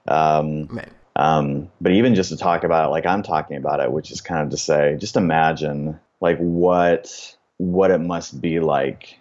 Um. 0.08 0.80
Um, 1.18 1.70
but 1.80 1.92
even 1.92 2.14
just 2.14 2.28
to 2.28 2.36
talk 2.36 2.62
about 2.62 2.88
it 2.88 2.90
like 2.90 3.06
I'm 3.06 3.22
talking 3.22 3.56
about 3.56 3.80
it, 3.80 3.90
which 3.90 4.10
is 4.10 4.20
kind 4.20 4.42
of 4.42 4.50
to 4.50 4.58
say, 4.58 4.98
just 5.00 5.16
imagine 5.16 5.98
like 6.20 6.36
what 6.36 7.36
what 7.56 7.90
it 7.90 8.00
must 8.00 8.38
be 8.38 8.60
like 8.60 9.18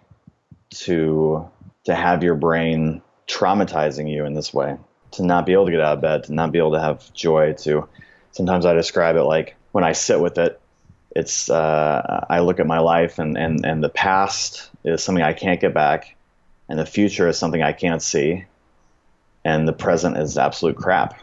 to 0.70 1.48
to 1.84 1.94
have 1.94 2.22
your 2.22 2.34
brain 2.34 3.02
traumatizing 3.26 4.10
you 4.10 4.24
in 4.24 4.34
this 4.34 4.52
way, 4.52 4.76
to 5.12 5.24
not 5.24 5.46
be 5.46 5.52
able 5.52 5.66
to 5.66 5.72
get 5.72 5.80
out 5.80 5.94
of 5.94 6.00
bed, 6.00 6.24
to 6.24 6.34
not 6.34 6.52
be 6.52 6.58
able 6.58 6.72
to 6.72 6.80
have 6.80 7.12
joy, 7.12 7.54
to 7.54 7.88
sometimes 8.32 8.66
I 8.66 8.74
describe 8.74 9.16
it 9.16 9.22
like 9.22 9.56
when 9.72 9.84
I 9.84 9.92
sit 9.92 10.20
with 10.20 10.38
it, 10.38 10.60
it's 11.16 11.48
uh, 11.48 12.26
I 12.28 12.40
look 12.40 12.60
at 12.60 12.66
my 12.66 12.80
life 12.80 13.18
and, 13.18 13.38
and, 13.38 13.64
and 13.64 13.82
the 13.82 13.88
past 13.88 14.68
is 14.84 15.02
something 15.02 15.24
I 15.24 15.32
can't 15.32 15.60
get 15.60 15.72
back, 15.72 16.14
and 16.68 16.78
the 16.78 16.84
future 16.84 17.26
is 17.26 17.38
something 17.38 17.62
I 17.62 17.72
can't 17.72 18.02
see, 18.02 18.44
and 19.42 19.66
the 19.66 19.72
present 19.72 20.18
is 20.18 20.36
absolute 20.36 20.76
crap. 20.76 21.18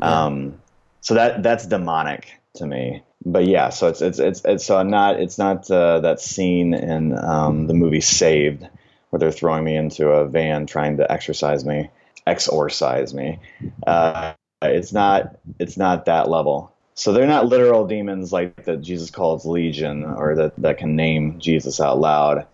Yeah. 0.00 0.24
Um, 0.24 0.60
so 1.00 1.14
that 1.14 1.44
that's 1.44 1.66
demonic 1.66 2.32
to 2.54 2.66
me. 2.66 3.02
But 3.24 3.46
yeah, 3.46 3.68
so 3.68 3.86
it's 3.86 4.02
it's 4.02 4.18
it's, 4.18 4.42
it's 4.44 4.64
so 4.64 4.76
I'm 4.76 4.90
not 4.90 5.20
it's 5.20 5.38
not 5.38 5.70
uh, 5.70 6.00
that 6.00 6.20
scene 6.20 6.74
in 6.74 7.16
um, 7.16 7.68
the 7.68 7.74
movie 7.74 8.00
Saved 8.00 8.66
where 9.10 9.20
they're 9.20 9.32
throwing 9.32 9.62
me 9.62 9.76
into 9.76 10.08
a 10.08 10.26
van 10.26 10.66
trying 10.66 10.96
to 10.96 11.10
exercise 11.10 11.64
me, 11.64 11.90
exorcise 12.26 13.14
me. 13.14 13.38
Uh, 13.86 14.32
it's 14.62 14.92
not 14.92 15.36
it's 15.60 15.76
not 15.76 16.06
that 16.06 16.28
level. 16.28 16.69
So 16.94 17.12
they're 17.12 17.26
not 17.26 17.46
literal 17.46 17.86
demons 17.86 18.32
like 18.32 18.64
that 18.64 18.82
Jesus 18.82 19.10
calls 19.10 19.46
legion 19.46 20.04
or 20.04 20.34
that, 20.34 20.56
that 20.58 20.78
can 20.78 20.96
name 20.96 21.38
Jesus 21.38 21.80
out 21.80 21.98
loud. 21.98 22.46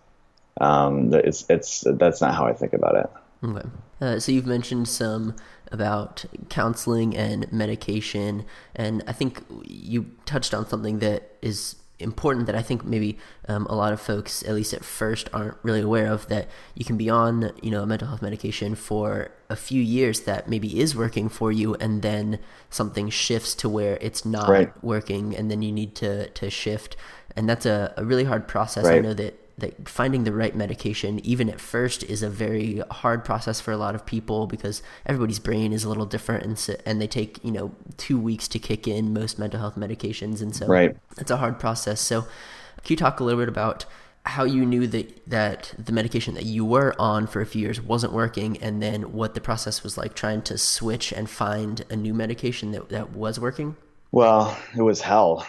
Um, 0.59 1.13
it's 1.13 1.45
it's 1.49 1.83
that's 1.85 2.21
not 2.21 2.33
how 2.33 2.45
I 2.45 2.53
think 2.53 2.73
about 2.73 2.95
it. 2.95 3.09
Okay. 3.43 3.69
Uh, 4.01 4.19
so 4.19 4.31
you've 4.31 4.47
mentioned 4.47 4.87
some 4.87 5.35
about 5.71 6.25
counseling 6.49 7.15
and 7.15 7.51
medication, 7.51 8.45
and 8.75 9.03
I 9.07 9.11
think 9.11 9.43
you 9.63 10.11
touched 10.25 10.53
on 10.53 10.67
something 10.67 10.99
that 10.99 11.35
is 11.41 11.75
important 11.99 12.45
that 12.45 12.55
I 12.55 12.61
think 12.61 12.85
maybe 12.85 13.17
um, 13.47 13.65
a 13.67 13.75
lot 13.75 13.93
of 13.93 13.99
folks, 13.99 14.43
at 14.43 14.53
least 14.53 14.73
at 14.73 14.83
first, 14.83 15.29
aren't 15.33 15.57
really 15.63 15.81
aware 15.81 16.11
of. 16.11 16.27
That 16.27 16.47
you 16.75 16.85
can 16.85 16.97
be 16.97 17.09
on, 17.09 17.51
you 17.61 17.71
know, 17.71 17.83
a 17.83 17.85
mental 17.85 18.07
health 18.07 18.21
medication 18.21 18.75
for 18.75 19.31
a 19.49 19.55
few 19.55 19.81
years 19.81 20.21
that 20.21 20.49
maybe 20.49 20.79
is 20.79 20.95
working 20.95 21.29
for 21.29 21.51
you, 21.51 21.75
and 21.75 22.01
then 22.01 22.39
something 22.69 23.09
shifts 23.09 23.55
to 23.55 23.69
where 23.69 23.97
it's 24.01 24.25
not 24.25 24.49
right. 24.49 24.83
working, 24.83 25.35
and 25.35 25.49
then 25.49 25.61
you 25.61 25.71
need 25.71 25.95
to 25.95 26.29
to 26.29 26.49
shift, 26.49 26.95
and 27.35 27.49
that's 27.49 27.65
a, 27.65 27.93
a 27.97 28.05
really 28.05 28.25
hard 28.25 28.47
process. 28.47 28.85
Right. 28.85 28.97
I 28.97 28.99
know 28.99 29.13
that 29.13 29.46
that 29.57 29.89
finding 29.89 30.23
the 30.23 30.31
right 30.31 30.55
medication, 30.55 31.19
even 31.25 31.49
at 31.49 31.59
first, 31.59 32.03
is 32.03 32.21
a 32.21 32.29
very 32.29 32.81
hard 32.91 33.25
process 33.25 33.59
for 33.59 33.71
a 33.71 33.77
lot 33.77 33.95
of 33.95 34.05
people 34.05 34.45
because 34.45 34.83
everybody's 35.05 35.39
brain 35.39 35.73
is 35.73 35.83
a 35.83 35.89
little 35.89 36.05
different, 36.05 36.43
and 36.43 36.59
so, 36.59 36.75
and 36.85 37.01
they 37.01 37.07
take 37.07 37.43
you 37.43 37.51
know 37.51 37.71
two 37.97 38.19
weeks 38.19 38.47
to 38.49 38.59
kick 38.59 38.87
in 38.87 39.13
most 39.13 39.39
mental 39.39 39.59
health 39.59 39.75
medications, 39.75 40.41
and 40.41 40.55
so 40.55 40.67
right. 40.67 40.95
it's 41.17 41.31
a 41.31 41.37
hard 41.37 41.59
process. 41.59 41.99
So, 41.99 42.21
can 42.21 42.89
you 42.89 42.95
talk 42.95 43.19
a 43.19 43.23
little 43.23 43.39
bit 43.39 43.49
about 43.49 43.85
how 44.23 44.43
you 44.43 44.65
knew 44.65 44.85
that 44.87 45.27
that 45.27 45.73
the 45.77 45.91
medication 45.91 46.35
that 46.35 46.45
you 46.45 46.63
were 46.63 46.93
on 46.99 47.25
for 47.25 47.41
a 47.41 47.45
few 47.45 47.61
years 47.61 47.81
wasn't 47.81 48.13
working, 48.13 48.57
and 48.57 48.81
then 48.81 49.13
what 49.13 49.33
the 49.33 49.41
process 49.41 49.83
was 49.83 49.97
like 49.97 50.13
trying 50.13 50.43
to 50.43 50.57
switch 50.57 51.11
and 51.11 51.29
find 51.29 51.83
a 51.89 51.95
new 51.95 52.13
medication 52.13 52.71
that 52.73 52.89
that 52.89 53.13
was 53.13 53.39
working? 53.39 53.75
Well, 54.11 54.55
it 54.75 54.81
was 54.81 55.01
hell. 55.01 55.47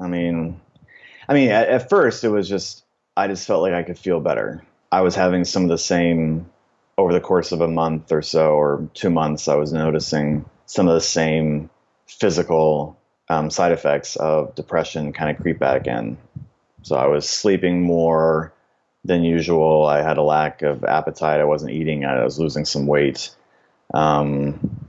I 0.00 0.08
mean, 0.08 0.60
I 1.28 1.34
mean, 1.34 1.50
at, 1.50 1.68
at 1.68 1.90
first 1.90 2.24
it 2.24 2.30
was 2.30 2.48
just 2.48 2.84
I 3.18 3.26
just 3.26 3.48
felt 3.48 3.62
like 3.62 3.72
I 3.72 3.82
could 3.82 3.98
feel 3.98 4.20
better. 4.20 4.62
I 4.92 5.00
was 5.00 5.16
having 5.16 5.44
some 5.44 5.64
of 5.64 5.70
the 5.70 5.76
same 5.76 6.48
over 6.96 7.12
the 7.12 7.20
course 7.20 7.50
of 7.50 7.60
a 7.60 7.66
month 7.66 8.12
or 8.12 8.22
so, 8.22 8.52
or 8.52 8.88
two 8.94 9.10
months. 9.10 9.48
I 9.48 9.56
was 9.56 9.72
noticing 9.72 10.44
some 10.66 10.86
of 10.86 10.94
the 10.94 11.00
same 11.00 11.68
physical 12.06 12.96
um, 13.28 13.50
side 13.50 13.72
effects 13.72 14.14
of 14.14 14.54
depression 14.54 15.12
kind 15.12 15.34
of 15.34 15.42
creep 15.42 15.58
back 15.58 15.88
in. 15.88 16.16
So 16.82 16.94
I 16.94 17.08
was 17.08 17.28
sleeping 17.28 17.82
more 17.82 18.52
than 19.04 19.24
usual. 19.24 19.84
I 19.84 20.00
had 20.00 20.18
a 20.18 20.22
lack 20.22 20.62
of 20.62 20.84
appetite. 20.84 21.40
I 21.40 21.44
wasn't 21.44 21.72
eating. 21.72 22.04
I 22.04 22.22
was 22.22 22.38
losing 22.38 22.64
some 22.64 22.86
weight. 22.86 23.34
Um, 23.94 24.86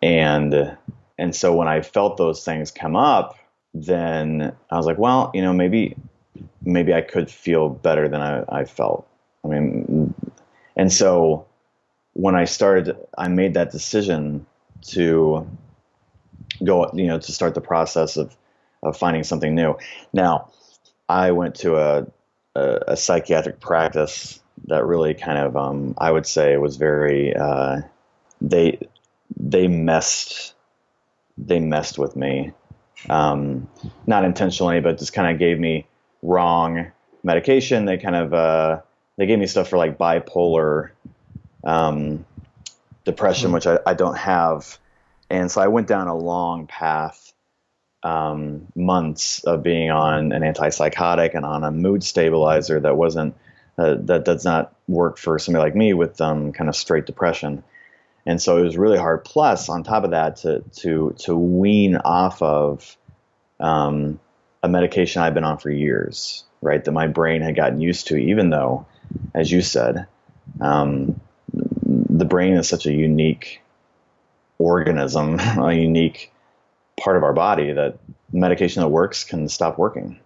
and 0.00 0.76
and 1.18 1.34
so 1.34 1.56
when 1.56 1.66
I 1.66 1.80
felt 1.82 2.18
those 2.18 2.44
things 2.44 2.70
come 2.70 2.94
up, 2.94 3.36
then 3.74 4.54
I 4.70 4.76
was 4.76 4.86
like, 4.86 4.98
well, 4.98 5.32
you 5.34 5.42
know, 5.42 5.52
maybe 5.52 5.96
maybe 6.64 6.94
I 6.94 7.00
could 7.00 7.30
feel 7.30 7.68
better 7.68 8.08
than 8.08 8.20
I, 8.20 8.44
I 8.48 8.64
felt. 8.64 9.06
I 9.44 9.48
mean, 9.48 10.14
and 10.76 10.92
so 10.92 11.46
when 12.14 12.34
I 12.34 12.44
started, 12.44 12.96
I 13.16 13.28
made 13.28 13.54
that 13.54 13.70
decision 13.70 14.46
to 14.88 15.48
go, 16.64 16.90
you 16.94 17.06
know, 17.06 17.18
to 17.18 17.32
start 17.32 17.54
the 17.54 17.60
process 17.60 18.16
of, 18.16 18.36
of 18.82 18.96
finding 18.96 19.24
something 19.24 19.54
new. 19.54 19.76
Now, 20.12 20.50
I 21.08 21.32
went 21.32 21.54
to 21.56 21.76
a, 21.76 22.06
a, 22.54 22.78
a 22.88 22.96
psychiatric 22.96 23.60
practice 23.60 24.40
that 24.66 24.84
really 24.84 25.14
kind 25.14 25.38
of, 25.38 25.56
um, 25.56 25.94
I 25.98 26.10
would 26.10 26.26
say, 26.26 26.56
was 26.56 26.76
very, 26.76 27.34
uh, 27.34 27.80
they, 28.40 28.78
they 29.36 29.66
messed, 29.66 30.54
they 31.38 31.58
messed 31.58 31.98
with 31.98 32.14
me 32.16 32.52
um, 33.08 33.68
not 34.06 34.24
intentionally, 34.24 34.80
but 34.80 34.98
just 34.98 35.12
kind 35.12 35.32
of 35.32 35.38
gave 35.38 35.58
me 35.58 35.86
wrong 36.22 36.92
medication. 37.22 37.84
They 37.84 37.98
kind 37.98 38.16
of 38.16 38.32
uh, 38.32 38.80
they 39.16 39.26
gave 39.26 39.38
me 39.38 39.46
stuff 39.46 39.68
for 39.68 39.76
like 39.76 39.98
bipolar 39.98 40.90
um, 41.64 42.24
depression, 43.04 43.48
mm-hmm. 43.48 43.54
which 43.54 43.66
I, 43.66 43.78
I, 43.86 43.94
don't 43.94 44.16
have, 44.16 44.78
and 45.30 45.50
so 45.50 45.60
I 45.60 45.68
went 45.68 45.86
down 45.86 46.08
a 46.08 46.16
long 46.16 46.66
path, 46.66 47.32
um, 48.02 48.66
months 48.74 49.44
of 49.44 49.62
being 49.62 49.90
on 49.90 50.32
an 50.32 50.42
antipsychotic 50.42 51.34
and 51.34 51.44
on 51.44 51.62
a 51.64 51.70
mood 51.70 52.02
stabilizer 52.02 52.80
that 52.80 52.96
wasn't 52.96 53.36
uh, 53.78 53.96
that 54.00 54.24
does 54.24 54.44
not 54.44 54.74
work 54.86 55.18
for 55.18 55.38
somebody 55.38 55.62
like 55.62 55.74
me 55.74 55.94
with 55.94 56.20
um, 56.20 56.52
kind 56.52 56.68
of 56.68 56.76
straight 56.76 57.06
depression. 57.06 57.62
And 58.26 58.40
so 58.40 58.58
it 58.58 58.62
was 58.62 58.76
really 58.76 58.98
hard. 58.98 59.24
Plus, 59.24 59.68
on 59.68 59.82
top 59.82 60.04
of 60.04 60.10
that, 60.10 60.36
to 60.38 60.64
to 60.76 61.14
to 61.20 61.36
wean 61.36 61.96
off 61.96 62.42
of 62.42 62.96
um, 63.58 64.20
a 64.62 64.68
medication 64.68 65.22
I've 65.22 65.34
been 65.34 65.44
on 65.44 65.58
for 65.58 65.70
years, 65.70 66.44
right? 66.60 66.84
That 66.84 66.92
my 66.92 67.06
brain 67.06 67.42
had 67.42 67.56
gotten 67.56 67.80
used 67.80 68.08
to, 68.08 68.16
even 68.16 68.50
though, 68.50 68.86
as 69.34 69.50
you 69.50 69.60
said, 69.60 70.06
um, 70.60 71.20
the 71.52 72.24
brain 72.24 72.54
is 72.54 72.68
such 72.68 72.86
a 72.86 72.92
unique 72.92 73.62
organism, 74.58 75.38
a 75.58 75.72
unique 75.72 76.32
part 77.00 77.16
of 77.16 77.24
our 77.24 77.32
body 77.32 77.72
that 77.72 77.98
medication 78.32 78.82
that 78.82 78.88
works 78.88 79.24
can 79.24 79.48
stop 79.48 79.78
working. 79.78 80.18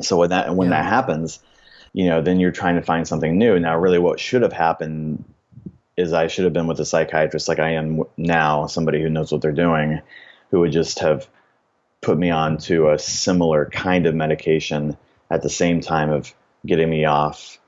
So 0.00 0.16
when 0.16 0.30
that 0.30 0.54
when 0.54 0.70
yeah. 0.70 0.82
that 0.82 0.88
happens, 0.88 1.40
you 1.92 2.06
know, 2.06 2.22
then 2.22 2.40
you're 2.40 2.52
trying 2.52 2.76
to 2.76 2.82
find 2.82 3.06
something 3.06 3.36
new. 3.36 3.58
Now, 3.58 3.78
really, 3.78 3.98
what 3.98 4.20
should 4.20 4.42
have 4.42 4.52
happened 4.52 5.24
is 5.96 6.12
I 6.12 6.28
should 6.28 6.44
have 6.44 6.52
been 6.52 6.68
with 6.68 6.78
a 6.78 6.84
psychiatrist 6.84 7.48
like 7.48 7.58
I 7.58 7.70
am 7.72 8.04
now, 8.16 8.66
somebody 8.66 9.02
who 9.02 9.10
knows 9.10 9.32
what 9.32 9.42
they're 9.42 9.52
doing, 9.52 10.00
who 10.50 10.60
would 10.60 10.70
just 10.70 11.00
have 11.00 11.28
put 12.00 12.18
me 12.18 12.30
on 12.30 12.58
to 12.58 12.90
a 12.90 12.98
similar 12.98 13.66
kind 13.66 14.06
of 14.06 14.14
medication 14.14 14.96
at 15.30 15.42
the 15.42 15.50
same 15.50 15.80
time 15.80 16.10
of 16.10 16.32
getting 16.64 16.88
me 16.88 17.04
off 17.04 17.58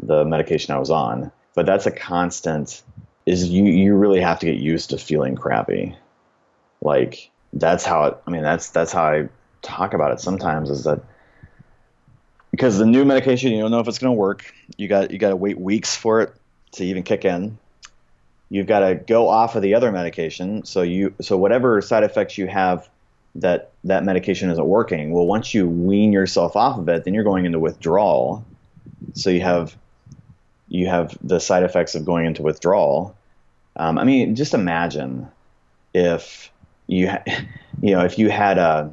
the 0.00 0.24
medication 0.24 0.74
I 0.74 0.78
was 0.78 0.90
on. 0.90 1.32
But 1.54 1.66
that's 1.66 1.86
a 1.86 1.90
constant 1.90 2.82
is 3.26 3.48
you 3.48 3.64
you 3.64 3.94
really 3.94 4.20
have 4.20 4.38
to 4.40 4.46
get 4.46 4.56
used 4.56 4.90
to 4.90 4.98
feeling 4.98 5.36
crappy. 5.36 5.96
Like 6.80 7.30
that's 7.52 7.84
how 7.84 8.04
it, 8.04 8.18
I 8.26 8.30
mean 8.30 8.42
that's 8.42 8.70
that's 8.70 8.92
how 8.92 9.04
I 9.04 9.28
talk 9.62 9.92
about 9.92 10.12
it 10.12 10.20
sometimes 10.20 10.70
is 10.70 10.84
that 10.84 11.02
because 12.50 12.78
the 12.78 12.86
new 12.86 13.04
medication 13.04 13.52
you 13.52 13.60
don't 13.60 13.70
know 13.70 13.80
if 13.80 13.88
it's 13.88 13.98
going 13.98 14.14
to 14.14 14.18
work. 14.18 14.52
You 14.76 14.88
got 14.88 15.10
you 15.10 15.18
got 15.18 15.30
to 15.30 15.36
wait 15.36 15.58
weeks 15.58 15.94
for 15.96 16.20
it 16.20 16.32
to 16.72 16.84
even 16.84 17.02
kick 17.02 17.24
in 17.24 17.58
you've 18.50 18.66
got 18.66 18.80
to 18.80 18.94
go 18.96 19.28
off 19.28 19.56
of 19.56 19.62
the 19.62 19.74
other 19.74 19.90
medication. 19.90 20.64
So 20.64 20.82
you 20.82 21.14
so 21.22 21.38
whatever 21.38 21.80
side 21.80 22.02
effects 22.02 22.36
you 22.36 22.48
have 22.48 22.90
that 23.36 23.69
that 23.84 24.04
medication 24.04 24.50
isn't 24.50 24.66
working. 24.66 25.12
Well, 25.12 25.26
once 25.26 25.54
you 25.54 25.68
wean 25.68 26.12
yourself 26.12 26.56
off 26.56 26.78
of 26.78 26.88
it, 26.88 27.04
then 27.04 27.14
you're 27.14 27.24
going 27.24 27.46
into 27.46 27.58
withdrawal. 27.58 28.44
So 29.14 29.30
you 29.30 29.40
have 29.40 29.76
you 30.68 30.86
have 30.86 31.16
the 31.22 31.40
side 31.40 31.62
effects 31.62 31.94
of 31.94 32.04
going 32.04 32.26
into 32.26 32.42
withdrawal. 32.42 33.16
Um, 33.76 33.98
I 33.98 34.04
mean, 34.04 34.36
just 34.36 34.54
imagine 34.54 35.28
if 35.94 36.50
you 36.86 37.08
ha- 37.10 37.24
you 37.82 37.94
know 37.94 38.04
if 38.04 38.18
you 38.18 38.30
had 38.30 38.58
a 38.58 38.92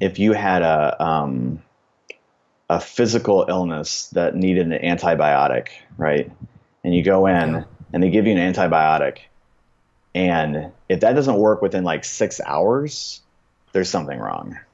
if 0.00 0.18
you 0.18 0.32
had 0.32 0.62
a 0.62 1.02
um, 1.02 1.62
a 2.68 2.80
physical 2.80 3.46
illness 3.48 4.08
that 4.10 4.34
needed 4.34 4.70
an 4.70 4.96
antibiotic, 4.96 5.68
right? 5.96 6.30
And 6.84 6.94
you 6.94 7.02
go 7.02 7.26
in 7.26 7.64
and 7.92 8.02
they 8.02 8.10
give 8.10 8.26
you 8.26 8.36
an 8.36 8.52
antibiotic. 8.52 9.18
And 10.14 10.72
if 10.88 11.00
that 11.00 11.14
doesn't 11.14 11.36
work 11.36 11.62
within 11.62 11.84
like 11.84 12.04
six 12.04 12.40
hours, 12.44 13.20
there's 13.72 13.90
something 13.90 14.18
wrong. 14.18 14.58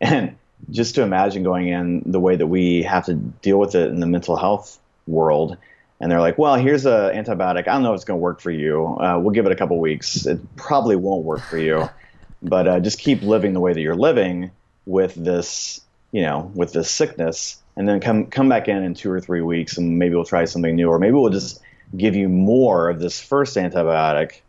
And 0.00 0.36
just 0.68 0.96
to 0.96 1.02
imagine 1.02 1.44
going 1.44 1.68
in 1.68 2.02
the 2.06 2.18
way 2.18 2.34
that 2.34 2.46
we 2.48 2.82
have 2.82 3.06
to 3.06 3.14
deal 3.14 3.56
with 3.56 3.76
it 3.76 3.88
in 3.88 4.00
the 4.00 4.06
mental 4.06 4.36
health 4.36 4.80
world, 5.06 5.56
and 6.00 6.10
they're 6.10 6.20
like, 6.20 6.38
well, 6.38 6.56
here's 6.56 6.84
an 6.86 7.14
antibiotic. 7.14 7.68
I 7.68 7.74
don't 7.74 7.84
know 7.84 7.92
if 7.92 7.98
it's 7.98 8.04
going 8.04 8.18
to 8.18 8.22
work 8.22 8.40
for 8.40 8.50
you. 8.50 8.84
Uh, 8.84 9.20
we'll 9.20 9.30
give 9.30 9.46
it 9.46 9.52
a 9.52 9.54
couple 9.54 9.78
weeks. 9.78 10.26
It 10.26 10.56
probably 10.56 10.96
won't 10.96 11.24
work 11.24 11.42
for 11.42 11.56
you, 11.56 11.88
but 12.42 12.66
uh, 12.66 12.80
just 12.80 12.98
keep 12.98 13.22
living 13.22 13.52
the 13.52 13.60
way 13.60 13.72
that 13.72 13.80
you're 13.80 13.94
living 13.94 14.50
with 14.84 15.14
this, 15.14 15.80
you 16.10 16.22
know, 16.22 16.50
with 16.52 16.72
this 16.72 16.90
sickness, 16.90 17.62
and 17.76 17.88
then 17.88 18.00
come 18.00 18.26
come 18.26 18.48
back 18.48 18.66
in 18.66 18.82
in 18.82 18.94
two 18.94 19.10
or 19.10 19.20
three 19.20 19.42
weeks, 19.42 19.78
and 19.78 20.00
maybe 20.00 20.16
we'll 20.16 20.24
try 20.24 20.44
something 20.44 20.74
new, 20.74 20.88
or 20.88 20.98
maybe 20.98 21.12
we'll 21.12 21.30
just 21.30 21.60
give 21.96 22.16
you 22.16 22.28
more 22.28 22.88
of 22.90 22.98
this 22.98 23.20
first 23.20 23.56
antibiotic, 23.56 24.40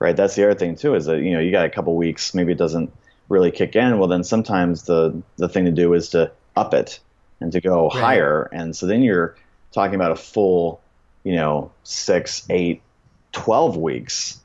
right? 0.00 0.16
That's 0.16 0.34
the 0.34 0.44
other 0.44 0.58
thing 0.58 0.74
too 0.74 0.96
is 0.96 1.04
that 1.06 1.18
you 1.18 1.30
know 1.32 1.38
you 1.38 1.52
got 1.52 1.66
a 1.66 1.70
couple 1.70 1.94
weeks, 1.94 2.34
maybe 2.34 2.50
it 2.52 2.58
doesn't 2.58 2.92
really 3.28 3.52
kick 3.52 3.76
in. 3.76 3.98
Well, 3.98 4.08
then 4.08 4.24
sometimes 4.24 4.84
the 4.84 5.22
the 5.36 5.48
thing 5.48 5.66
to 5.66 5.70
do 5.70 5.94
is 5.94 6.08
to 6.10 6.32
up 6.56 6.74
it 6.74 6.98
and 7.40 7.52
to 7.52 7.60
go 7.60 7.88
right. 7.88 8.00
higher, 8.00 8.48
and 8.52 8.74
so 8.74 8.86
then 8.86 9.02
you're 9.02 9.36
talking 9.72 9.94
about 9.94 10.10
a 10.10 10.16
full, 10.16 10.80
you 11.22 11.36
know, 11.36 11.70
six, 11.84 12.44
eight, 12.50 12.82
twelve 13.30 13.76
weeks 13.76 14.40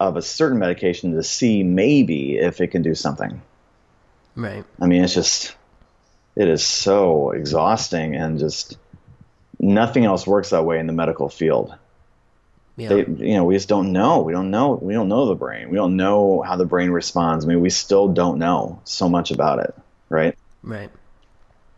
of 0.00 0.16
a 0.16 0.22
certain 0.22 0.58
medication 0.58 1.14
to 1.14 1.22
see 1.22 1.62
maybe 1.62 2.36
if 2.36 2.60
it 2.60 2.68
can 2.68 2.82
do 2.82 2.94
something. 2.94 3.40
Right. 4.34 4.64
I 4.80 4.86
mean, 4.86 5.02
it's 5.02 5.14
just 5.14 5.54
it 6.34 6.48
is 6.48 6.64
so 6.64 7.30
exhausting 7.30 8.14
and 8.14 8.38
just 8.38 8.76
nothing 9.58 10.04
else 10.04 10.26
works 10.26 10.50
that 10.50 10.64
way 10.64 10.78
in 10.78 10.86
the 10.86 10.92
medical 10.92 11.28
field. 11.28 11.74
Yeah. 12.76 12.88
They, 12.88 13.26
you 13.26 13.34
know, 13.34 13.44
we 13.44 13.54
just 13.54 13.68
don't 13.68 13.92
know. 13.92 14.20
We 14.20 14.32
don't 14.32 14.50
know. 14.50 14.78
We 14.80 14.92
don't 14.92 15.08
know 15.08 15.26
the 15.26 15.34
brain. 15.34 15.70
We 15.70 15.76
don't 15.76 15.96
know 15.96 16.42
how 16.42 16.56
the 16.56 16.66
brain 16.66 16.90
responds. 16.90 17.44
I 17.44 17.48
mean, 17.48 17.60
we 17.60 17.70
still 17.70 18.08
don't 18.08 18.38
know 18.38 18.80
so 18.84 19.08
much 19.08 19.30
about 19.30 19.60
it, 19.60 19.74
right? 20.08 20.36
Right. 20.62 20.90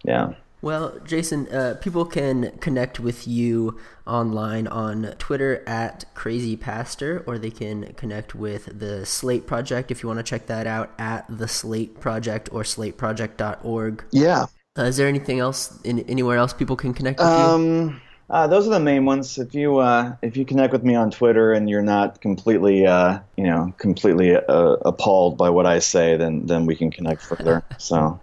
Yeah. 0.03 0.35
Well, 0.61 0.99
Jason, 1.05 1.47
uh, 1.49 1.77
people 1.81 2.05
can 2.05 2.59
connect 2.59 2.99
with 2.99 3.29
you 3.29 3.79
online 4.07 4.67
on 4.67 5.15
Twitter 5.19 5.63
at 5.69 6.05
Crazy 6.15 6.57
Pastor, 6.57 7.23
or 7.29 7.39
they 7.39 7.51
can 7.51 7.93
connect 7.95 8.35
with 8.35 8.79
the 8.81 9.07
Slate 9.07 9.47
Project 9.47 9.93
if 9.93 10.03
you 10.03 10.09
want 10.09 10.19
to 10.19 10.25
check 10.25 10.47
that 10.47 10.67
out 10.67 10.91
at 10.99 11.27
the 11.29 11.47
Slate 11.47 12.01
Project 12.01 12.49
or 12.51 12.63
slateproject.org. 12.63 14.05
Yeah. 14.11 14.47
Uh, 14.77 14.83
is 14.83 14.97
there 14.97 15.07
anything 15.07 15.39
else 15.39 15.81
in, 15.83 16.01
anywhere 16.01 16.39
else 16.39 16.53
people 16.53 16.77
can 16.77 16.93
connect 16.93 17.21
with 17.21 17.29
um, 17.29 17.63
you? 17.65 18.01
Uh, 18.31 18.47
those 18.47 18.67
are 18.67 18.71
the 18.71 18.81
main 18.81 19.07
ones. 19.07 19.39
If 19.39 19.55
you 19.55 19.79
uh, 19.79 20.17
if 20.21 20.37
you 20.37 20.45
connect 20.45 20.73
with 20.73 20.85
me 20.85 20.95
on 20.95 21.11
Twitter 21.11 21.53
and 21.53 21.69
you're 21.69 21.83
not 21.83 22.21
completely 22.21 22.87
uh, 22.87 23.21
you 23.37 23.45
know 23.45 23.75
completely 23.79 24.37
uh, 24.37 24.77
appalled 24.85 25.39
by 25.39 25.49
what 25.49 25.65
I 25.65 25.79
say, 25.79 26.17
then 26.17 26.45
then 26.47 26.67
we 26.67 26.77
can 26.77 26.91
connect 26.91 27.23
further. 27.23 27.65
so, 27.79 28.21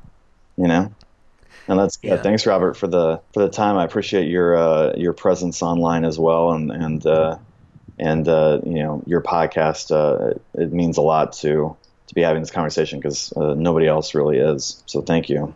you 0.58 0.68
know, 0.68 0.93
and 1.68 1.80
that's 1.80 1.97
good. 1.97 2.10
Yeah. 2.10 2.22
Thanks, 2.22 2.45
Robert, 2.45 2.76
for 2.76 2.86
the 2.88 3.20
for 3.34 3.41
the 3.41 3.49
time. 3.49 3.78
I 3.78 3.84
appreciate 3.84 4.28
your 4.28 4.56
uh, 4.56 4.93
your 4.95 5.14
presence 5.14 5.64
online 5.64 6.06
as 6.06 6.20
well, 6.20 6.51
and 6.51 6.72
and 6.72 7.03
and 7.97 8.28
you 8.28 8.84
know 8.84 9.03
your 9.08 9.22
podcast. 9.22 10.38
it 10.53 10.72
means 10.72 10.97
a 10.97 11.01
lot 11.01 11.34
to 11.34 11.76
to 12.08 12.14
be 12.14 12.22
having 12.22 12.43
this 12.43 12.51
conversation 12.51 12.99
because 12.99 13.34
nobody 13.36 13.88
else 13.88 14.14
really 14.14 14.38
is. 14.38 14.84
So, 14.86 15.01
thank 15.01 15.30
you. 15.30 15.56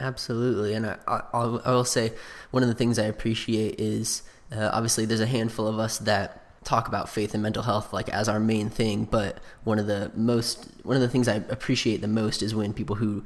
Absolutely, 0.00 0.74
and 0.74 0.86
I, 0.86 0.96
I, 1.06 1.20
I 1.34 1.70
will 1.70 1.84
say 1.84 2.12
one 2.50 2.62
of 2.62 2.68
the 2.68 2.74
things 2.74 2.98
I 2.98 3.04
appreciate 3.04 3.78
is 3.78 4.22
uh, 4.50 4.70
obviously 4.72 5.04
there's 5.04 5.20
a 5.20 5.26
handful 5.26 5.66
of 5.66 5.78
us 5.78 5.98
that 5.98 6.64
talk 6.64 6.88
about 6.88 7.08
faith 7.08 7.32
and 7.32 7.42
mental 7.42 7.62
health 7.62 7.92
like 7.92 8.08
as 8.08 8.28
our 8.28 8.40
main 8.40 8.70
thing, 8.70 9.04
but 9.04 9.38
one 9.64 9.78
of 9.78 9.86
the 9.86 10.10
most 10.14 10.68
one 10.82 10.96
of 10.96 11.02
the 11.02 11.08
things 11.08 11.28
I 11.28 11.34
appreciate 11.34 12.00
the 12.00 12.08
most 12.08 12.42
is 12.42 12.54
when 12.54 12.72
people 12.72 12.96
who 12.96 13.24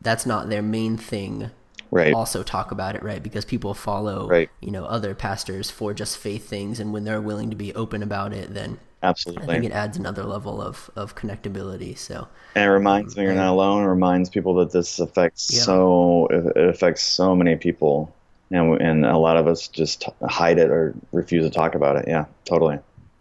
that's 0.00 0.26
not 0.26 0.48
their 0.48 0.62
main 0.62 0.96
thing 0.96 1.50
right. 1.90 2.12
also 2.12 2.42
talk 2.42 2.70
about 2.70 2.94
it, 2.94 3.02
right? 3.02 3.22
Because 3.22 3.44
people 3.44 3.74
follow 3.74 4.28
right. 4.28 4.50
you 4.60 4.70
know 4.70 4.84
other 4.84 5.14
pastors 5.14 5.70
for 5.70 5.94
just 5.94 6.18
faith 6.18 6.48
things, 6.48 6.80
and 6.80 6.92
when 6.92 7.04
they're 7.04 7.20
willing 7.20 7.50
to 7.50 7.56
be 7.56 7.74
open 7.74 8.02
about 8.02 8.32
it, 8.32 8.54
then 8.54 8.78
Absolutely. 9.02 9.44
I 9.44 9.46
think 9.46 9.64
it 9.64 9.72
adds 9.72 9.96
another 9.96 10.24
level 10.24 10.60
of, 10.60 10.90
of 10.96 11.14
connectability. 11.14 11.96
So 11.96 12.26
and 12.54 12.64
it 12.64 12.68
reminds 12.68 13.16
me 13.16 13.22
you're 13.24 13.34
not 13.34 13.50
alone. 13.50 13.84
It 13.84 13.88
reminds 13.88 14.28
people 14.28 14.54
that 14.54 14.72
this 14.72 14.98
affects 14.98 15.50
yeah. 15.52 15.60
so 15.60 16.26
it 16.30 16.68
affects 16.68 17.02
so 17.02 17.36
many 17.36 17.54
people, 17.56 18.12
and 18.50 18.80
and 18.80 19.06
a 19.06 19.18
lot 19.18 19.36
of 19.36 19.46
us 19.46 19.68
just 19.68 20.04
hide 20.28 20.58
it 20.58 20.70
or 20.70 20.94
refuse 21.12 21.44
to 21.44 21.50
talk 21.50 21.76
about 21.76 21.96
it. 21.96 22.06
Yeah, 22.08 22.24
totally. 22.44 22.78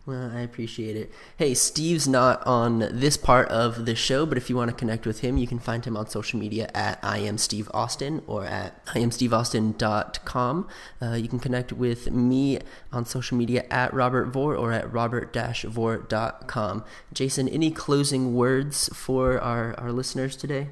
Well, 0.07 0.31
I 0.33 0.39
appreciate 0.39 0.95
it. 0.95 1.11
Hey, 1.35 1.53
Steve's 1.53 2.07
not 2.07 2.41
on 2.47 2.79
this 2.79 3.17
part 3.17 3.49
of 3.49 3.85
the 3.85 3.93
show, 3.93 4.25
but 4.25 4.37
if 4.37 4.49
you 4.49 4.55
want 4.55 4.71
to 4.71 4.75
connect 4.75 5.05
with 5.05 5.19
him, 5.19 5.37
you 5.37 5.45
can 5.45 5.59
find 5.59 5.83
him 5.83 5.97
on 5.97 6.07
social 6.07 6.39
media 6.39 6.71
at 6.73 6.97
I 7.03 7.17
am 7.17 7.37
Steve 7.37 7.69
Austin 7.73 8.21
or 8.25 8.45
at 8.45 8.85
IamSteveAustin.com. 8.85 10.67
Uh, 11.01 11.15
you 11.15 11.27
can 11.27 11.39
connect 11.39 11.73
with 11.73 12.09
me 12.09 12.59
on 12.93 13.03
social 13.03 13.37
media 13.37 13.65
at 13.69 13.93
Robert 13.93 14.27
Vore 14.27 14.55
or 14.55 14.71
at 14.71 14.89
robert-vore.com. 14.93 16.85
Jason, 17.11 17.49
any 17.49 17.69
closing 17.69 18.33
words 18.33 18.89
for 18.93 19.41
our, 19.41 19.77
our 19.77 19.91
listeners 19.91 20.37
today? 20.37 20.69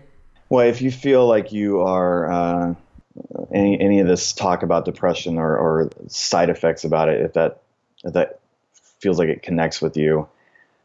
Well, 0.47 0.65
if 0.65 0.81
you 0.81 0.91
feel 0.91 1.27
like 1.27 1.51
you 1.51 1.81
are 1.81 2.31
uh, 2.31 2.73
any 3.51 3.77
any 3.81 3.99
of 3.99 4.07
this 4.07 4.31
talk 4.31 4.63
about 4.63 4.86
depression 4.86 5.38
or, 5.38 5.57
or 5.57 5.89
side 6.07 6.49
effects 6.49 6.86
about 6.86 7.09
it, 7.09 7.19
if 7.19 7.33
that 7.33 7.59
if 8.05 8.13
that 8.13 8.39
feels 9.06 9.20
like 9.20 9.30
it 9.30 9.43
connects 9.43 9.84
with 9.84 9.95
you, 9.95 10.28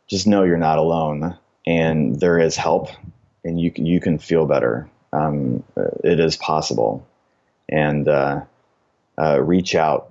just 0.08 0.26
know 0.26 0.44
you're 0.44 0.58
not 0.58 0.76
alone 0.76 1.38
and 1.66 2.20
there 2.20 2.38
is 2.38 2.54
help 2.54 2.90
and 3.44 3.58
you 3.58 3.70
can 3.70 3.86
you 3.86 3.98
can 3.98 4.18
feel 4.18 4.44
better. 4.44 4.90
Um, 5.14 5.64
it 6.04 6.20
is 6.20 6.36
possible, 6.36 7.06
and 7.68 8.06
uh, 8.06 8.42
uh, 9.16 9.40
reach 9.42 9.74
out. 9.74 10.10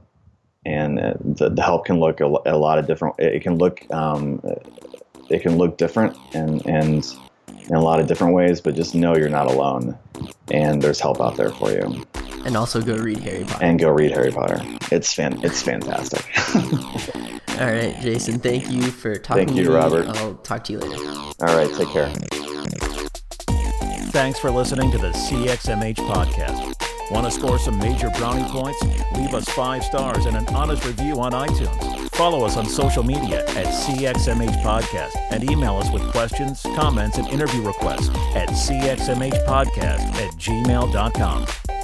And 0.65 0.99
uh, 0.99 1.13
the, 1.21 1.49
the, 1.49 1.61
help 1.61 1.85
can 1.85 1.99
look 1.99 2.19
a, 2.19 2.25
a, 2.25 2.57
lot 2.57 2.79
of 2.79 2.87
different. 2.87 3.15
It 3.19 3.43
can 3.43 3.57
look 3.57 3.85
um, 3.93 4.41
it 5.29 5.43
can 5.43 5.57
look 5.59 5.77
different 5.77 6.17
and 6.33 6.65
and 6.65 7.05
in 7.67 7.75
a 7.75 7.81
lot 7.81 7.99
of 7.99 8.07
different 8.07 8.33
ways. 8.33 8.59
But 8.59 8.75
just 8.75 8.95
know 8.95 9.15
you're 9.15 9.29
not 9.29 9.45
alone, 9.45 9.95
and 10.49 10.81
there's 10.81 10.99
help 10.99 11.21
out 11.21 11.37
there 11.37 11.51
for 11.51 11.71
you. 11.71 12.03
And 12.45 12.55
also 12.57 12.81
go 12.81 12.95
read 12.95 13.19
Harry 13.19 13.43
Potter. 13.43 13.63
And 13.65 13.79
go 13.79 13.89
read 13.89 14.11
Harry 14.11 14.31
Potter. 14.31 14.61
It's 14.91 15.13
fan. 15.13 15.39
It's 15.43 15.61
fantastic. 15.61 16.25
All 17.59 17.65
right, 17.65 17.95
Jason. 18.01 18.39
Thank 18.39 18.69
you 18.69 18.83
for 18.83 19.17
talking. 19.17 19.47
Thank 19.47 19.57
you, 19.59 19.73
Robert. 19.73 20.07
I'll 20.07 20.35
talk 20.35 20.63
to 20.65 20.73
you 20.73 20.79
later. 20.79 21.03
All 21.05 21.55
right. 21.55 21.69
Take 21.75 21.89
care. 21.89 22.09
Thanks 24.11 24.39
for 24.39 24.49
listening 24.49 24.91
to 24.91 24.97
the 24.97 25.09
CXMH 25.09 25.97
podcast. 25.97 26.75
Want 27.11 27.25
to 27.25 27.31
score 27.31 27.57
some 27.57 27.77
major 27.79 28.09
brownie 28.11 28.47
points? 28.49 28.81
Leave 29.15 29.33
us 29.33 29.47
five 29.49 29.83
stars 29.83 30.25
and 30.25 30.37
an 30.37 30.47
honest 30.49 30.85
review 30.85 31.19
on 31.19 31.31
iTunes. 31.31 32.09
Follow 32.15 32.45
us 32.45 32.55
on 32.55 32.67
social 32.67 33.03
media 33.03 33.45
at 33.49 33.65
CXMH 33.65 34.61
Podcast 34.63 35.15
and 35.31 35.49
email 35.49 35.77
us 35.77 35.91
with 35.91 36.03
questions, 36.11 36.61
comments, 36.75 37.17
and 37.17 37.27
interview 37.29 37.61
requests 37.61 38.09
at 38.35 38.49
cxmhpodcast 38.49 40.13
at 40.15 40.31
gmail.com. 40.33 41.78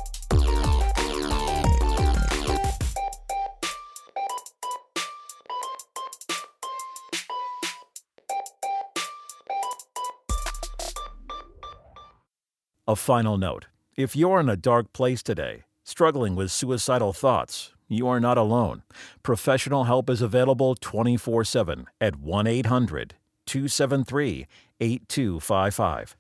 A 12.88 12.96
final 12.96 13.36
note 13.40 13.66
if 13.98 14.16
you're 14.16 14.40
in 14.40 14.48
a 14.48 14.56
dark 14.56 14.94
place 14.94 15.24
today, 15.24 15.64
struggling 15.84 16.36
with 16.36 16.52
suicidal 16.52 17.14
thoughts, 17.14 17.74
you 17.88 18.08
are 18.08 18.20
not 18.20 18.38
alone. 18.38 18.84
Professional 19.24 19.86
help 19.86 20.08
is 20.08 20.22
available 20.22 20.76
24 20.76 21.46
7 21.46 21.88
at 22.00 22.18
1 22.18 22.46
800 22.46 23.16
273 23.48 24.46
8255. 24.80 26.16